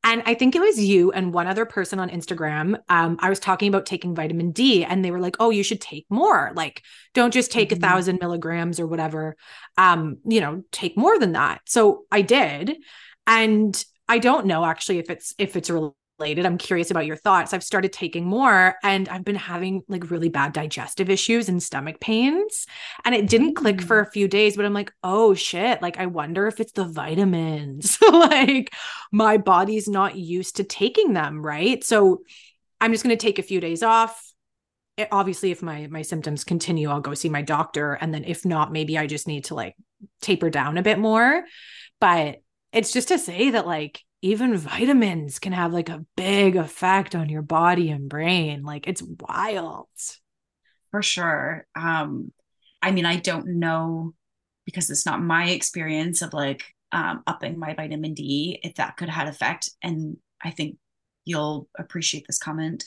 And 0.06 0.22
I 0.24 0.34
think 0.34 0.54
it 0.54 0.60
was 0.60 0.78
you 0.78 1.10
and 1.10 1.34
one 1.34 1.48
other 1.48 1.66
person 1.66 1.98
on 1.98 2.10
Instagram. 2.10 2.78
Um, 2.88 3.16
I 3.20 3.28
was 3.28 3.40
talking 3.40 3.66
about 3.66 3.86
taking 3.86 4.14
vitamin 4.14 4.52
D, 4.52 4.84
and 4.84 5.04
they 5.04 5.10
were 5.10 5.18
like, 5.18 5.34
"Oh, 5.40 5.50
you 5.50 5.64
should 5.64 5.80
take 5.80 6.06
more. 6.08 6.52
Like, 6.54 6.82
don't 7.12 7.34
just 7.34 7.50
take 7.50 7.70
mm-hmm. 7.70 7.82
a 7.82 7.88
thousand 7.88 8.20
milligrams 8.20 8.78
or 8.78 8.86
whatever. 8.86 9.36
Um, 9.76 10.18
you 10.24 10.40
know, 10.40 10.62
take 10.70 10.96
more 10.96 11.18
than 11.18 11.32
that." 11.32 11.62
So 11.66 12.04
I 12.12 12.22
did, 12.22 12.76
and 13.26 13.84
I 14.08 14.20
don't 14.20 14.46
know 14.46 14.64
actually 14.64 14.98
if 14.98 15.10
it's 15.10 15.34
if 15.38 15.56
it's 15.56 15.70
related. 15.70 15.96
I'm 16.18 16.58
curious 16.58 16.90
about 16.90 17.06
your 17.06 17.16
thoughts. 17.16 17.52
I've 17.52 17.62
started 17.62 17.92
taking 17.92 18.24
more 18.24 18.76
and 18.82 19.08
I've 19.08 19.24
been 19.24 19.36
having 19.36 19.82
like 19.88 20.10
really 20.10 20.28
bad 20.28 20.52
digestive 20.52 21.10
issues 21.10 21.48
and 21.48 21.62
stomach 21.62 22.00
pains. 22.00 22.66
And 23.04 23.14
it 23.14 23.28
didn't 23.28 23.54
click 23.54 23.82
for 23.82 24.00
a 24.00 24.06
mm. 24.06 24.12
few 24.12 24.28
days, 24.28 24.56
but 24.56 24.64
I'm 24.64 24.72
like, 24.72 24.92
oh 25.02 25.34
shit. 25.34 25.82
Like, 25.82 25.98
I 25.98 26.06
wonder 26.06 26.46
if 26.46 26.60
it's 26.60 26.72
the 26.72 26.86
vitamins. 26.86 27.98
like, 28.12 28.72
my 29.12 29.36
body's 29.36 29.88
not 29.88 30.16
used 30.16 30.56
to 30.56 30.64
taking 30.64 31.12
them. 31.12 31.44
Right. 31.44 31.84
So 31.84 32.22
I'm 32.80 32.92
just 32.92 33.04
going 33.04 33.16
to 33.16 33.22
take 33.22 33.38
a 33.38 33.42
few 33.42 33.60
days 33.60 33.82
off. 33.82 34.22
It, 34.96 35.08
obviously, 35.12 35.50
if 35.50 35.62
my 35.62 35.88
my 35.88 36.02
symptoms 36.02 36.44
continue, 36.44 36.88
I'll 36.88 37.00
go 37.00 37.12
see 37.12 37.28
my 37.28 37.42
doctor. 37.42 37.92
And 37.92 38.14
then 38.14 38.24
if 38.24 38.46
not, 38.46 38.72
maybe 38.72 38.96
I 38.96 39.06
just 39.06 39.28
need 39.28 39.44
to 39.44 39.54
like 39.54 39.76
taper 40.22 40.48
down 40.48 40.78
a 40.78 40.82
bit 40.82 40.98
more. 40.98 41.44
But 42.00 42.40
it's 42.72 42.92
just 42.92 43.08
to 43.08 43.18
say 43.18 43.50
that 43.50 43.66
like 43.66 44.00
even 44.26 44.56
vitamins 44.56 45.38
can 45.38 45.52
have 45.52 45.72
like 45.72 45.88
a 45.88 46.04
big 46.16 46.56
effect 46.56 47.14
on 47.14 47.28
your 47.28 47.42
body 47.42 47.90
and 47.90 48.08
brain. 48.08 48.64
Like 48.64 48.88
it's 48.88 49.02
wild. 49.02 49.86
For 50.90 51.00
sure. 51.00 51.66
Um, 51.76 52.32
I 52.82 52.90
mean, 52.90 53.06
I 53.06 53.16
don't 53.16 53.60
know 53.60 54.14
because 54.64 54.90
it's 54.90 55.06
not 55.06 55.22
my 55.22 55.50
experience 55.50 56.22
of 56.22 56.32
like 56.34 56.64
um, 56.90 57.22
upping 57.26 57.58
my 57.58 57.74
vitamin 57.74 58.14
D 58.14 58.58
if 58.64 58.74
that 58.74 58.96
could 58.96 59.08
have 59.08 59.28
effect. 59.28 59.70
And 59.80 60.16
I 60.42 60.50
think 60.50 60.76
you'll 61.24 61.68
appreciate 61.78 62.24
this 62.26 62.38
comment. 62.38 62.84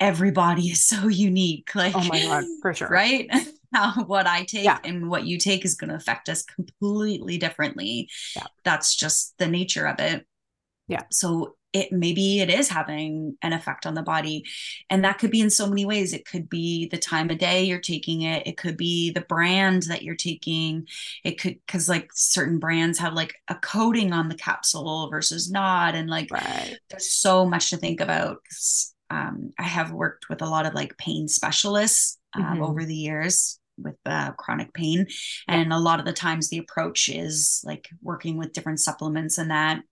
Everybody 0.00 0.70
is 0.70 0.84
so 0.84 1.06
unique. 1.28 1.72
Like, 1.74 1.94
oh 1.94 2.04
my 2.08 2.20
god, 2.20 2.44
for 2.62 2.74
sure, 2.74 2.88
right? 2.88 3.30
how 3.72 4.04
what 4.04 4.26
I 4.26 4.44
take 4.44 4.64
Yeah. 4.64 4.78
and 4.82 5.08
what 5.08 5.24
you 5.24 5.38
take 5.38 5.64
is 5.64 5.74
going 5.76 5.90
to 5.90 5.96
affect 5.96 6.28
us 6.28 6.42
completely 6.42 7.38
differently. 7.38 8.08
Yeah. 8.34 8.46
That's 8.64 8.96
just 8.96 9.34
the 9.38 9.46
nature 9.46 9.86
of 9.86 10.00
it. 10.00 10.26
Yeah. 10.88 11.02
So 11.10 11.56
it 11.72 11.90
maybe 11.90 12.40
it 12.40 12.50
is 12.50 12.68
having 12.68 13.36
an 13.42 13.52
effect 13.52 13.84
on 13.84 13.94
the 13.94 14.02
body. 14.02 14.44
And 14.90 15.04
that 15.04 15.18
could 15.18 15.32
be 15.32 15.40
in 15.40 15.50
so 15.50 15.66
many 15.68 15.84
ways. 15.84 16.12
It 16.12 16.24
could 16.24 16.48
be 16.48 16.86
the 16.88 16.98
time 16.98 17.30
of 17.30 17.38
day 17.38 17.64
you're 17.64 17.80
taking 17.80 18.22
it. 18.22 18.46
It 18.46 18.56
could 18.56 18.76
be 18.76 19.10
the 19.10 19.22
brand 19.22 19.84
that 19.84 20.02
you're 20.02 20.14
taking. 20.14 20.86
It 21.24 21.40
could 21.40 21.58
because 21.66 21.88
like 21.88 22.10
certain 22.14 22.60
brands 22.60 22.98
have 23.00 23.14
like 23.14 23.34
a 23.48 23.56
coating 23.56 24.12
on 24.12 24.28
the 24.28 24.36
capsule 24.36 25.10
versus 25.10 25.50
not. 25.50 25.96
And 25.96 26.08
like 26.08 26.30
Right. 26.30 26.78
there's 26.90 27.10
so 27.12 27.44
much 27.44 27.70
to 27.70 27.76
think 27.76 28.00
about 28.00 28.38
um, 29.10 29.50
i 29.58 29.62
have 29.64 29.92
worked 29.92 30.28
with 30.30 30.40
a 30.42 30.46
lot 30.46 30.64
of 30.66 30.74
like 30.74 30.96
pain 30.96 31.28
specialists 31.28 32.18
um, 32.34 32.58
Mhm. 32.58 32.68
over 32.68 32.84
the 32.84 32.94
years 32.96 33.58
with 33.76 33.96
uh, 34.06 34.32
chronic 34.32 34.72
pain. 34.72 35.06
And 35.48 35.72
a 35.72 35.78
lot 35.78 35.98
of 35.98 36.06
the 36.06 36.12
times 36.12 36.48
the 36.48 36.58
approach 36.58 37.08
is 37.08 37.60
like 37.64 37.88
working 38.02 38.36
with 38.38 38.52
different 38.52 38.80
supplements 38.80 39.38
and 39.38 39.50
that 39.50 39.82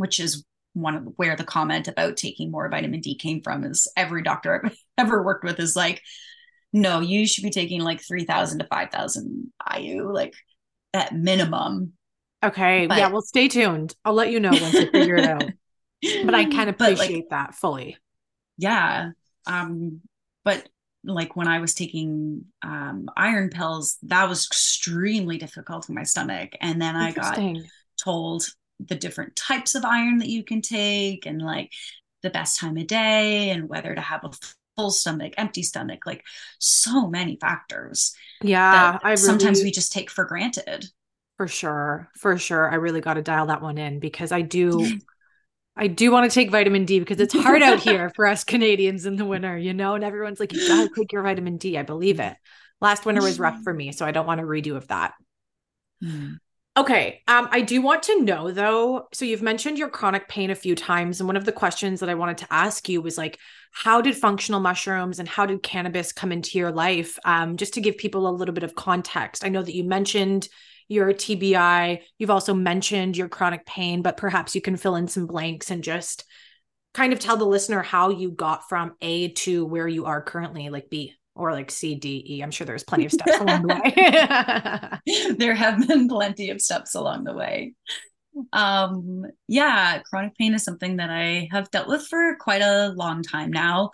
which 0.00 0.18
is 0.18 0.44
one 0.72 0.94
of 0.94 1.04
where 1.16 1.36
the 1.36 1.44
comment 1.44 1.88
about 1.88 2.16
taking 2.16 2.50
more 2.50 2.68
vitamin 2.68 3.00
D 3.00 3.14
came 3.14 3.42
from 3.42 3.64
is 3.64 3.88
every 3.96 4.22
doctor 4.22 4.62
I've 4.64 4.76
ever 4.98 5.22
worked 5.22 5.44
with 5.44 5.58
is 5.60 5.76
like, 5.76 6.00
no, 6.72 7.00
you 7.00 7.26
should 7.26 7.42
be 7.42 7.50
taking 7.50 7.80
like 7.80 8.00
3,000 8.00 8.60
to 8.60 8.66
5,000 8.66 9.52
IU, 9.76 10.12
like 10.12 10.34
at 10.94 11.14
minimum. 11.14 11.92
Okay. 12.42 12.86
But- 12.86 12.98
yeah. 12.98 13.08
Well, 13.10 13.22
stay 13.22 13.48
tuned. 13.48 13.94
I'll 14.04 14.14
let 14.14 14.30
you 14.30 14.40
know 14.40 14.50
once 14.50 14.74
I 14.74 14.86
figure 14.86 15.16
it 15.16 15.26
out. 15.26 15.44
But 16.24 16.34
I 16.34 16.46
can 16.46 16.68
appreciate 16.68 17.10
like, 17.10 17.28
that 17.28 17.54
fully. 17.54 17.98
yeah. 18.56 19.10
Um, 19.46 20.00
but 20.46 20.66
like 21.04 21.36
when 21.36 21.46
I 21.46 21.58
was 21.58 21.74
taking 21.74 22.46
um, 22.62 23.10
iron 23.18 23.50
pills, 23.50 23.98
that 24.04 24.26
was 24.26 24.46
extremely 24.46 25.36
difficult 25.36 25.84
for 25.84 25.92
my 25.92 26.04
stomach. 26.04 26.52
And 26.58 26.80
then 26.80 26.96
I 26.96 27.12
got 27.12 27.38
told 28.02 28.46
the 28.88 28.94
different 28.94 29.36
types 29.36 29.74
of 29.74 29.84
iron 29.84 30.18
that 30.18 30.28
you 30.28 30.44
can 30.44 30.62
take 30.62 31.26
and 31.26 31.42
like 31.42 31.72
the 32.22 32.30
best 32.30 32.58
time 32.58 32.76
of 32.76 32.86
day 32.86 33.50
and 33.50 33.68
whether 33.68 33.94
to 33.94 34.00
have 34.00 34.24
a 34.24 34.30
full 34.76 34.90
stomach, 34.90 35.34
empty 35.36 35.62
stomach, 35.62 36.06
like 36.06 36.24
so 36.58 37.08
many 37.08 37.36
factors 37.40 38.14
Yeah. 38.42 38.98
I 39.02 39.16
really, 39.16 39.16
sometimes 39.16 39.62
we 39.62 39.70
just 39.70 39.92
take 39.92 40.10
for 40.10 40.24
granted. 40.24 40.86
for 41.36 41.48
sure, 41.48 42.10
for 42.16 42.36
sure. 42.38 42.70
I 42.70 42.74
really 42.76 43.00
got 43.00 43.14
to 43.14 43.22
dial 43.22 43.46
that 43.46 43.62
one 43.62 43.78
in 43.78 43.98
because 43.98 44.32
I 44.32 44.42
do, 44.42 44.86
I 45.76 45.86
do 45.88 46.12
want 46.12 46.30
to 46.30 46.34
take 46.34 46.50
vitamin 46.50 46.84
D 46.84 46.98
because 47.00 47.20
it's 47.20 47.34
hard 47.34 47.62
out 47.62 47.80
here 47.80 48.10
for 48.16 48.26
us 48.26 48.44
Canadians 48.44 49.06
in 49.06 49.16
the 49.16 49.24
winter, 49.26 49.56
you 49.56 49.74
know, 49.74 49.94
and 49.94 50.04
everyone's 50.04 50.40
like, 50.40 50.52
you 50.52 50.66
gotta 50.66 50.90
take 50.96 51.12
your 51.12 51.22
vitamin 51.22 51.56
D. 51.56 51.78
I 51.78 51.82
believe 51.82 52.20
it. 52.20 52.36
Last 52.80 53.06
winter 53.06 53.22
was 53.22 53.38
rough 53.38 53.60
for 53.64 53.72
me, 53.74 53.92
so 53.92 54.06
I 54.06 54.12
don't 54.12 54.26
want 54.26 54.40
a 54.40 54.44
redo 54.44 54.76
of 54.76 54.88
that. 54.88 55.14
Hmm. 56.02 56.34
Okay. 56.80 57.20
Um, 57.28 57.46
I 57.50 57.60
do 57.60 57.82
want 57.82 58.04
to 58.04 58.22
know 58.22 58.50
though. 58.50 59.06
So 59.12 59.26
you've 59.26 59.42
mentioned 59.42 59.76
your 59.76 59.90
chronic 59.90 60.28
pain 60.28 60.48
a 60.48 60.54
few 60.54 60.74
times, 60.74 61.20
and 61.20 61.28
one 61.28 61.36
of 61.36 61.44
the 61.44 61.52
questions 61.52 62.00
that 62.00 62.08
I 62.08 62.14
wanted 62.14 62.38
to 62.38 62.46
ask 62.50 62.88
you 62.88 63.02
was 63.02 63.18
like, 63.18 63.38
how 63.70 64.00
did 64.00 64.16
functional 64.16 64.60
mushrooms 64.60 65.18
and 65.18 65.28
how 65.28 65.44
did 65.44 65.62
cannabis 65.62 66.10
come 66.10 66.32
into 66.32 66.58
your 66.58 66.72
life? 66.72 67.18
Um, 67.26 67.58
just 67.58 67.74
to 67.74 67.82
give 67.82 67.98
people 67.98 68.26
a 68.26 68.32
little 68.32 68.54
bit 68.54 68.64
of 68.64 68.74
context. 68.74 69.44
I 69.44 69.50
know 69.50 69.62
that 69.62 69.74
you 69.74 69.84
mentioned 69.84 70.48
your 70.88 71.12
TBI. 71.12 72.00
You've 72.16 72.30
also 72.30 72.54
mentioned 72.54 73.14
your 73.14 73.28
chronic 73.28 73.66
pain, 73.66 74.00
but 74.00 74.16
perhaps 74.16 74.54
you 74.54 74.62
can 74.62 74.78
fill 74.78 74.96
in 74.96 75.06
some 75.06 75.26
blanks 75.26 75.70
and 75.70 75.84
just 75.84 76.24
kind 76.94 77.12
of 77.12 77.18
tell 77.18 77.36
the 77.36 77.44
listener 77.44 77.82
how 77.82 78.08
you 78.08 78.30
got 78.30 78.70
from 78.70 78.94
A 79.02 79.28
to 79.28 79.66
where 79.66 79.86
you 79.86 80.06
are 80.06 80.22
currently, 80.22 80.70
like 80.70 80.88
B 80.88 81.14
or 81.40 81.52
like 81.52 81.70
C, 81.70 81.94
D, 81.94 82.24
E. 82.28 82.42
I'm 82.42 82.50
sure 82.50 82.66
there's 82.66 82.84
plenty 82.84 83.06
of 83.06 83.12
steps 83.12 83.36
along 83.40 83.62
the 83.62 85.00
way. 85.04 85.34
there 85.38 85.54
have 85.54 85.88
been 85.88 86.06
plenty 86.08 86.50
of 86.50 86.60
steps 86.60 86.94
along 86.94 87.24
the 87.24 87.32
way. 87.32 87.74
Um, 88.52 89.24
yeah, 89.48 90.00
chronic 90.02 90.36
pain 90.36 90.54
is 90.54 90.62
something 90.62 90.98
that 90.98 91.10
I 91.10 91.48
have 91.50 91.70
dealt 91.70 91.88
with 91.88 92.06
for 92.06 92.36
quite 92.38 92.62
a 92.62 92.92
long 92.94 93.22
time 93.22 93.50
now. 93.50 93.90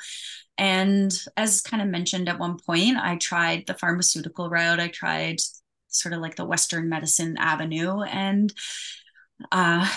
And 0.58 1.16
as 1.36 1.62
kind 1.62 1.82
of 1.82 1.88
mentioned 1.88 2.28
at 2.28 2.38
one 2.38 2.58
point, 2.58 2.96
I 2.96 3.16
tried 3.16 3.64
the 3.66 3.74
pharmaceutical 3.74 4.50
route. 4.50 4.80
I 4.80 4.88
tried 4.88 5.36
sort 5.88 6.14
of 6.14 6.20
like 6.20 6.36
the 6.36 6.44
Western 6.44 6.88
medicine 6.88 7.36
avenue 7.38 8.02
and 8.02 8.52
uh, 9.52 9.88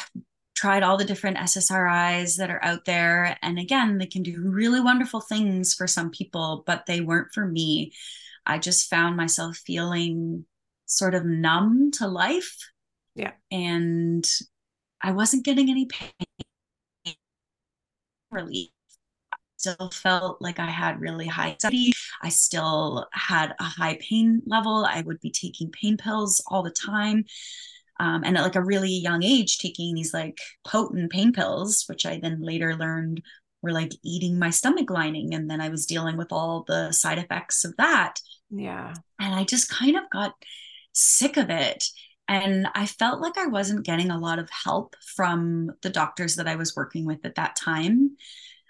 tried 0.59 0.83
all 0.83 0.97
the 0.97 1.05
different 1.05 1.37
SSRIs 1.37 2.35
that 2.35 2.49
are 2.49 2.63
out 2.65 2.83
there. 2.83 3.37
And 3.41 3.57
again, 3.57 3.97
they 3.97 4.05
can 4.05 4.23
do 4.23 4.41
really 4.43 4.81
wonderful 4.81 5.21
things 5.21 5.73
for 5.73 5.87
some 5.87 6.09
people, 6.09 6.63
but 6.67 6.85
they 6.85 6.99
weren't 6.99 7.31
for 7.33 7.47
me. 7.47 7.93
I 8.45 8.59
just 8.59 8.89
found 8.89 9.15
myself 9.15 9.55
feeling 9.55 10.43
sort 10.85 11.15
of 11.15 11.23
numb 11.23 11.91
to 11.91 12.07
life. 12.07 12.57
Yeah. 13.15 13.31
And 13.49 14.29
I 15.01 15.13
wasn't 15.13 15.45
getting 15.45 15.69
any 15.69 15.85
pain 15.85 17.15
relief. 18.29 18.71
I 19.31 19.37
still 19.55 19.91
felt 19.91 20.41
like 20.41 20.59
I 20.59 20.69
had 20.69 20.99
really 20.99 21.27
high 21.27 21.51
anxiety. 21.51 21.93
I 22.21 22.27
still 22.27 23.07
had 23.13 23.55
a 23.61 23.63
high 23.63 23.97
pain 24.01 24.41
level. 24.45 24.85
I 24.85 25.03
would 25.03 25.21
be 25.21 25.31
taking 25.31 25.71
pain 25.71 25.95
pills 25.95 26.43
all 26.47 26.63
the 26.63 26.69
time. 26.69 27.23
Um, 27.99 28.23
and 28.23 28.37
at 28.37 28.43
like 28.43 28.55
a 28.55 28.63
really 28.63 28.91
young 28.91 29.23
age, 29.23 29.57
taking 29.57 29.93
these 29.93 30.13
like 30.13 30.37
potent 30.65 31.11
pain 31.11 31.33
pills, 31.33 31.83
which 31.87 32.05
I 32.05 32.19
then 32.21 32.41
later 32.41 32.75
learned 32.75 33.21
were 33.61 33.73
like 33.73 33.91
eating 34.03 34.39
my 34.39 34.49
stomach 34.49 34.89
lining. 34.89 35.33
And 35.33 35.49
then 35.49 35.59
I 35.59 35.69
was 35.69 35.85
dealing 35.85 36.17
with 36.17 36.31
all 36.31 36.63
the 36.67 36.91
side 36.91 37.17
effects 37.17 37.65
of 37.65 37.75
that 37.77 38.19
yeah. 38.51 38.93
and 39.19 39.33
I 39.33 39.43
just 39.43 39.69
kind 39.69 39.95
of 39.95 40.09
got 40.11 40.33
sick 40.93 41.37
of 41.37 41.49
it. 41.49 41.85
And 42.27 42.67
I 42.75 42.85
felt 42.85 43.21
like 43.21 43.37
I 43.37 43.47
wasn't 43.47 43.85
getting 43.85 44.11
a 44.11 44.19
lot 44.19 44.39
of 44.39 44.49
help 44.49 44.95
from 45.15 45.71
the 45.81 45.89
doctors 45.89 46.35
that 46.35 46.47
I 46.47 46.55
was 46.55 46.75
working 46.75 47.05
with 47.05 47.25
at 47.25 47.35
that 47.35 47.55
time. 47.55 48.11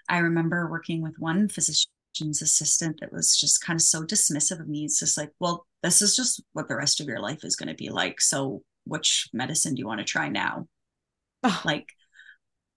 I 0.08 0.18
remember 0.18 0.70
working 0.70 1.02
with 1.02 1.14
one 1.18 1.48
physician's 1.48 2.40
assistant 2.40 3.00
that 3.00 3.12
was 3.12 3.38
just 3.38 3.62
kind 3.62 3.76
of 3.76 3.82
so 3.82 4.02
dismissive 4.02 4.60
of 4.60 4.68
me. 4.68 4.84
It's 4.84 4.98
just 4.98 5.18
like, 5.18 5.30
well, 5.40 5.66
this 5.82 6.00
is 6.00 6.16
just 6.16 6.42
what 6.52 6.68
the 6.68 6.76
rest 6.76 7.00
of 7.00 7.06
your 7.06 7.20
life 7.20 7.44
is 7.44 7.56
going 7.56 7.68
to 7.68 7.74
be 7.74 7.90
like. 7.90 8.20
So, 8.20 8.62
which 8.90 9.28
medicine 9.32 9.74
do 9.74 9.80
you 9.80 9.86
want 9.86 10.00
to 10.00 10.04
try 10.04 10.28
now? 10.28 10.66
Oh, 11.44 11.62
Like, 11.64 11.88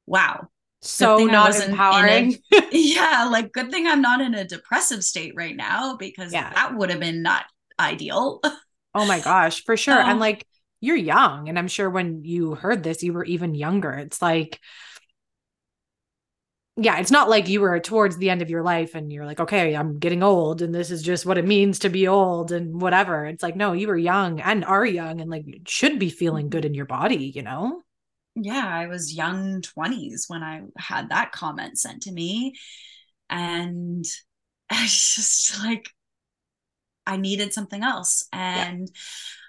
wow. 0.05 0.47
so 0.81 1.17
not 1.25 1.55
empowering. 1.59 2.37
yeah, 2.71 3.27
like, 3.31 3.51
good 3.51 3.71
thing 3.71 3.87
I'm 3.87 4.01
not 4.01 4.21
in 4.21 4.35
a 4.35 4.45
depressive 4.47 5.03
state 5.03 5.33
right 5.35 5.55
now 5.55 5.97
because 5.97 6.33
Yeah. 6.33 6.51
that 6.53 6.75
would 6.75 6.89
have 6.89 6.99
been 6.99 7.21
not 7.23 7.45
ideal. 7.79 8.41
oh 8.95 9.05
my 9.05 9.19
gosh, 9.19 9.63
for 9.63 9.75
sure. 9.77 9.99
Oh. 10.01 10.05
And 10.05 10.19
like 10.19 10.45
you're 10.81 10.95
young, 10.97 11.47
and 11.49 11.57
I'm 11.57 11.67
sure 11.69 11.89
when 11.89 12.23
you 12.25 12.55
heard 12.55 12.83
this, 12.83 13.03
you 13.03 13.13
were 13.13 13.23
even 13.25 13.55
younger. 13.55 13.91
It's 13.91 14.21
like, 14.21 14.59
yeah, 16.75 16.99
it's 16.99 17.11
not 17.11 17.29
like 17.29 17.47
you 17.47 17.61
were 17.61 17.79
towards 17.79 18.17
the 18.17 18.29
end 18.29 18.41
of 18.41 18.49
your 18.49 18.63
life 18.63 18.95
and 18.95 19.11
you're 19.11 19.25
like, 19.25 19.39
okay, 19.39 19.75
I'm 19.75 19.99
getting 19.99 20.23
old, 20.23 20.61
and 20.61 20.73
this 20.73 20.89
is 20.89 21.03
just 21.03 21.25
what 21.25 21.37
it 21.37 21.45
means 21.45 21.79
to 21.79 21.89
be 21.89 22.07
old 22.07 22.51
and 22.51 22.81
whatever. 22.81 23.25
It's 23.25 23.43
like, 23.43 23.55
no, 23.55 23.73
you 23.73 23.87
were 23.87 23.97
young 23.97 24.39
and 24.41 24.65
are 24.65 24.85
young 24.85 25.21
and 25.21 25.29
like 25.29 25.45
should 25.67 25.99
be 25.99 26.09
feeling 26.09 26.49
good 26.49 26.63
mm-hmm. 26.63 26.67
in 26.67 26.73
your 26.73 26.85
body, 26.85 27.31
you 27.35 27.43
know? 27.43 27.83
yeah, 28.35 28.67
I 28.67 28.87
was 28.87 29.13
young 29.13 29.61
20s 29.61 30.23
when 30.27 30.41
I 30.43 30.61
had 30.77 31.09
that 31.09 31.31
comment 31.31 31.77
sent 31.79 32.03
to 32.03 32.11
me. 32.11 32.55
And 33.29 34.05
I 34.69 34.81
was 34.81 35.15
just 35.15 35.63
like, 35.63 35.89
I 37.05 37.17
needed 37.17 37.53
something 37.53 37.83
else. 37.83 38.27
And 38.31 38.89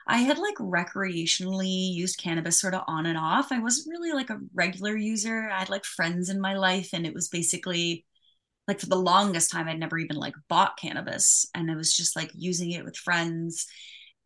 I 0.06 0.18
had 0.18 0.38
like 0.38 0.56
recreationally 0.56 1.94
used 1.94 2.18
cannabis 2.18 2.60
sort 2.60 2.74
of 2.74 2.84
on 2.86 3.06
and 3.06 3.16
off. 3.16 3.52
I 3.52 3.58
wasn't 3.58 3.90
really 3.90 4.12
like 4.12 4.30
a 4.30 4.40
regular 4.52 4.96
user. 4.96 5.48
I 5.50 5.60
had 5.60 5.70
like 5.70 5.84
friends 5.84 6.28
in 6.28 6.40
my 6.40 6.54
life, 6.56 6.90
and 6.92 7.06
it 7.06 7.14
was 7.14 7.28
basically 7.28 8.04
like 8.66 8.80
for 8.80 8.86
the 8.86 8.96
longest 8.96 9.50
time, 9.50 9.68
I'd 9.68 9.78
never 9.78 9.98
even 9.98 10.16
like 10.16 10.34
bought 10.48 10.78
cannabis. 10.78 11.46
And 11.54 11.70
it 11.70 11.76
was 11.76 11.94
just 11.94 12.16
like 12.16 12.30
using 12.34 12.70
it 12.72 12.84
with 12.84 12.96
friends. 12.96 13.66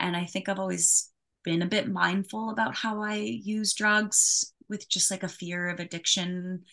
And 0.00 0.16
I 0.16 0.26
think 0.26 0.48
I've 0.48 0.60
always 0.60 1.10
been 1.44 1.62
a 1.62 1.66
bit 1.66 1.90
mindful 1.90 2.50
about 2.50 2.76
how 2.76 3.02
I 3.02 3.14
use 3.14 3.74
drugs 3.74 4.52
with 4.68 4.88
just 4.88 5.10
like 5.10 5.22
a 5.22 5.28
fear 5.28 5.68
of 5.68 5.80
addiction. 5.80 6.64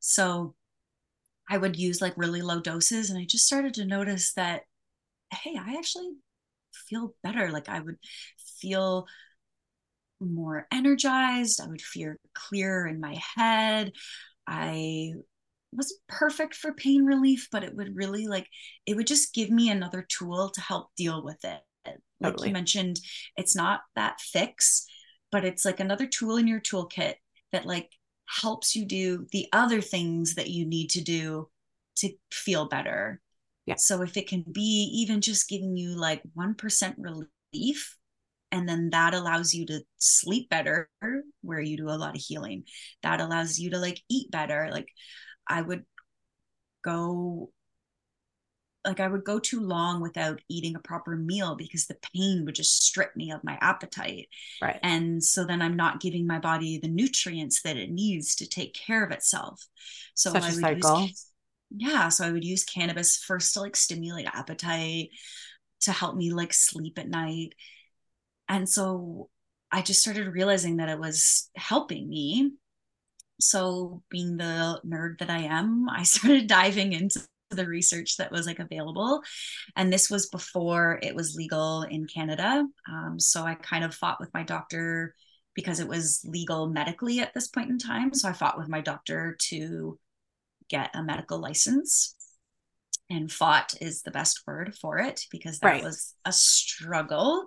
So 0.00 0.54
I 1.48 1.56
would 1.56 1.78
use 1.78 2.02
like 2.02 2.14
really 2.16 2.42
low 2.42 2.60
doses. 2.60 3.08
And 3.08 3.18
I 3.18 3.24
just 3.24 3.46
started 3.46 3.74
to 3.74 3.86
notice 3.86 4.34
that, 4.34 4.62
hey, 5.32 5.56
I 5.58 5.76
actually 5.78 6.12
feel 6.88 7.14
better. 7.22 7.50
Like 7.50 7.68
I 7.68 7.80
would 7.80 7.96
feel 8.60 9.06
more 10.20 10.66
energized. 10.72 11.60
I 11.60 11.66
would 11.66 11.82
feel 11.82 12.14
clearer 12.34 12.86
in 12.86 13.00
my 13.00 13.20
head. 13.36 13.92
I 14.46 15.12
wasn't 15.72 16.00
perfect 16.08 16.54
for 16.54 16.72
pain 16.72 17.04
relief, 17.04 17.48
but 17.50 17.64
it 17.64 17.74
would 17.74 17.96
really 17.96 18.26
like, 18.26 18.48
it 18.86 18.96
would 18.96 19.06
just 19.06 19.34
give 19.34 19.50
me 19.50 19.68
another 19.70 20.06
tool 20.08 20.50
to 20.50 20.60
help 20.60 20.88
deal 20.96 21.22
with 21.22 21.44
it. 21.44 21.60
Like 22.20 22.32
Totally. 22.32 22.48
you 22.48 22.54
mentioned, 22.54 23.00
it's 23.36 23.54
not 23.54 23.80
that 23.94 24.20
fix, 24.20 24.86
but 25.30 25.44
it's 25.44 25.64
like 25.64 25.80
another 25.80 26.06
tool 26.06 26.36
in 26.36 26.46
your 26.46 26.60
toolkit 26.60 27.14
that 27.52 27.66
like 27.66 27.90
helps 28.28 28.74
you 28.74 28.84
do 28.86 29.26
the 29.32 29.46
other 29.52 29.80
things 29.80 30.34
that 30.36 30.48
you 30.48 30.66
need 30.66 30.90
to 30.90 31.02
do 31.02 31.48
to 31.96 32.10
feel 32.32 32.68
better. 32.68 33.20
Yeah. 33.66 33.74
So 33.76 34.02
if 34.02 34.16
it 34.16 34.28
can 34.28 34.44
be 34.50 34.90
even 34.94 35.20
just 35.20 35.48
giving 35.48 35.76
you 35.76 35.96
like 35.96 36.22
1% 36.34 36.96
relief, 36.98 37.96
and 38.52 38.68
then 38.68 38.90
that 38.90 39.12
allows 39.12 39.52
you 39.52 39.66
to 39.66 39.80
sleep 39.98 40.48
better, 40.48 40.88
where 41.42 41.60
you 41.60 41.76
do 41.76 41.88
a 41.88 41.98
lot 41.98 42.16
of 42.16 42.22
healing. 42.22 42.64
That 43.02 43.20
allows 43.20 43.58
you 43.58 43.70
to 43.70 43.78
like 43.78 44.00
eat 44.08 44.30
better. 44.30 44.68
Like 44.70 44.88
I 45.48 45.62
would 45.62 45.84
go 46.82 47.50
like 48.86 49.00
I 49.00 49.08
would 49.08 49.24
go 49.24 49.38
too 49.38 49.60
long 49.60 50.00
without 50.00 50.40
eating 50.48 50.76
a 50.76 50.80
proper 50.80 51.16
meal 51.16 51.56
because 51.56 51.86
the 51.86 51.96
pain 52.14 52.44
would 52.44 52.54
just 52.54 52.84
strip 52.84 53.16
me 53.16 53.32
of 53.32 53.42
my 53.42 53.58
appetite. 53.60 54.28
Right. 54.62 54.78
And 54.82 55.22
so 55.22 55.44
then 55.44 55.60
I'm 55.60 55.76
not 55.76 56.00
giving 56.00 56.26
my 56.26 56.38
body 56.38 56.78
the 56.78 56.88
nutrients 56.88 57.62
that 57.62 57.76
it 57.76 57.90
needs 57.90 58.36
to 58.36 58.48
take 58.48 58.74
care 58.74 59.04
of 59.04 59.10
itself. 59.10 59.66
So 60.14 60.32
Such 60.32 60.42
I 60.44 60.46
a 60.46 60.52
would 60.52 60.60
cycle. 60.60 61.00
use 61.02 61.26
yeah, 61.70 62.08
so 62.08 62.24
I 62.24 62.32
would 62.32 62.44
use 62.44 62.64
cannabis 62.64 63.16
first 63.16 63.54
to 63.54 63.60
like 63.60 63.76
stimulate 63.76 64.26
appetite, 64.26 65.10
to 65.82 65.92
help 65.92 66.16
me 66.16 66.32
like 66.32 66.52
sleep 66.52 66.98
at 66.98 67.08
night. 67.08 67.50
And 68.48 68.68
so 68.68 69.28
I 69.70 69.82
just 69.82 70.00
started 70.00 70.32
realizing 70.32 70.76
that 70.76 70.88
it 70.88 70.98
was 70.98 71.50
helping 71.56 72.08
me. 72.08 72.52
So 73.40 74.02
being 74.08 74.36
the 74.36 74.80
nerd 74.86 75.18
that 75.18 75.30
I 75.30 75.40
am, 75.40 75.88
I 75.88 76.02
started 76.04 76.46
diving 76.46 76.92
into 76.92 77.20
the 77.50 77.66
research 77.66 78.16
that 78.16 78.32
was 78.32 78.44
like 78.44 78.58
available 78.58 79.22
and 79.76 79.92
this 79.92 80.10
was 80.10 80.28
before 80.30 80.98
it 81.00 81.14
was 81.14 81.36
legal 81.36 81.82
in 81.82 82.04
canada 82.04 82.66
um, 82.90 83.20
so 83.20 83.44
i 83.44 83.54
kind 83.54 83.84
of 83.84 83.94
fought 83.94 84.18
with 84.18 84.28
my 84.34 84.42
doctor 84.42 85.14
because 85.54 85.78
it 85.78 85.86
was 85.86 86.22
legal 86.24 86.68
medically 86.68 87.20
at 87.20 87.32
this 87.34 87.46
point 87.46 87.70
in 87.70 87.78
time 87.78 88.12
so 88.12 88.28
i 88.28 88.32
fought 88.32 88.58
with 88.58 88.68
my 88.68 88.80
doctor 88.80 89.36
to 89.38 89.96
get 90.68 90.90
a 90.94 91.02
medical 91.02 91.38
license 91.38 92.14
and 93.08 93.30
fought 93.30 93.74
is 93.80 94.02
the 94.02 94.10
best 94.10 94.42
word 94.46 94.74
for 94.80 94.98
it 94.98 95.22
because 95.30 95.58
that 95.60 95.68
Right. 95.68 95.84
was 95.84 96.14
a 96.24 96.32
struggle 96.32 97.44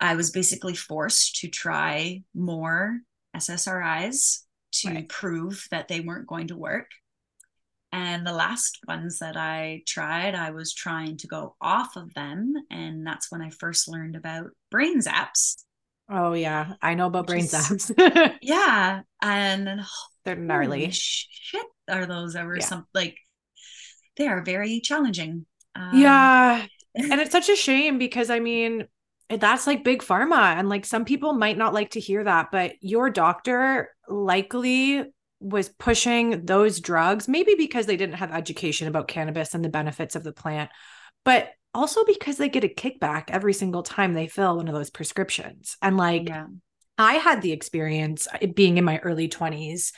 i 0.00 0.14
was 0.14 0.30
basically 0.30 0.74
forced 0.74 1.36
to 1.40 1.48
try 1.48 2.22
more 2.34 3.00
ssris 3.36 4.40
to 4.72 4.88
Right. 4.88 5.08
prove 5.08 5.66
that 5.70 5.88
they 5.88 6.00
weren't 6.00 6.26
going 6.28 6.48
to 6.48 6.56
work 6.56 6.90
and 7.92 8.24
the 8.24 8.32
last 8.32 8.78
ones 8.86 9.18
that 9.18 9.36
I 9.36 9.82
tried, 9.84 10.36
I 10.36 10.52
was 10.52 10.72
trying 10.72 11.16
to 11.16 11.26
go 11.26 11.56
off 11.60 11.96
of 11.96 12.14
them. 12.14 12.54
And 12.70 13.04
that's 13.04 13.32
when 13.32 13.42
I 13.42 13.50
first 13.50 13.88
learned 13.88 14.14
about 14.14 14.50
brain 14.70 15.00
zaps. 15.00 15.64
Oh 16.08 16.32
yeah, 16.34 16.74
I 16.80 16.94
know 16.94 17.08
about 17.08 17.26
brain 17.26 17.46
is- 17.46 17.52
zaps. 17.52 18.38
Yeah. 18.42 19.00
And 19.20 19.80
They're 20.34 20.58
holy 20.58 20.68
gnarly. 20.68 20.90
shit 20.92 21.66
are 21.90 22.06
those 22.06 22.36
ever 22.36 22.56
Yeah. 22.56 22.64
some 22.64 22.86
like 22.94 23.16
they 24.16 24.26
are 24.26 24.42
very 24.42 24.80
challenging. 24.80 25.46
Um, 25.74 25.90
Yeah. 25.98 26.66
And 26.94 27.20
it's 27.20 27.32
such 27.32 27.48
a 27.48 27.56
shame 27.68 27.98
because 27.98 28.30
I 28.30 28.40
mean, 28.40 28.86
that's 29.28 29.66
like 29.66 29.84
big 29.84 30.02
pharma. 30.02 30.56
And 30.56 30.68
like 30.68 30.84
some 30.84 31.04
people 31.04 31.32
might 31.32 31.56
not 31.56 31.72
like 31.74 31.90
to 31.90 32.00
hear 32.00 32.24
that, 32.24 32.50
but 32.50 32.74
your 32.80 33.10
doctor 33.10 33.90
likely 34.08 35.04
was 35.38 35.68
pushing 35.68 36.44
those 36.44 36.80
drugs, 36.80 37.28
maybe 37.28 37.54
because 37.56 37.86
they 37.86 37.96
didn't 37.96 38.16
have 38.16 38.32
education 38.32 38.88
about 38.88 39.08
cannabis 39.08 39.54
and 39.54 39.64
the 39.64 39.68
benefits 39.70 40.16
of 40.16 40.24
the 40.24 40.32
plant, 40.32 40.70
but 41.24 41.50
also 41.72 42.04
because 42.04 42.36
they 42.36 42.48
get 42.48 42.64
a 42.64 42.68
kickback 42.68 43.24
every 43.28 43.52
single 43.54 43.82
time 43.84 44.12
they 44.12 44.26
fill 44.26 44.56
one 44.56 44.66
of 44.68 44.74
those 44.74 44.90
prescriptions. 44.90 45.76
And 45.80 45.96
like, 45.96 46.28
yeah. 46.28 46.46
I 47.00 47.14
had 47.14 47.40
the 47.42 47.52
experience 47.52 48.28
uh, 48.32 48.46
being 48.54 48.76
in 48.76 48.84
my 48.84 48.98
early 48.98 49.28
20s 49.28 49.92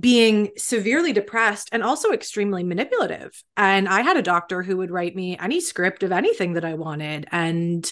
being 0.00 0.50
severely 0.56 1.12
depressed 1.12 1.68
and 1.70 1.82
also 1.82 2.10
extremely 2.10 2.64
manipulative. 2.64 3.40
And 3.56 3.88
I 3.88 4.00
had 4.00 4.16
a 4.16 4.22
doctor 4.22 4.62
who 4.62 4.78
would 4.78 4.90
write 4.90 5.14
me 5.14 5.38
any 5.38 5.60
script 5.60 6.02
of 6.02 6.10
anything 6.10 6.54
that 6.54 6.64
I 6.64 6.74
wanted 6.74 7.26
and 7.30 7.90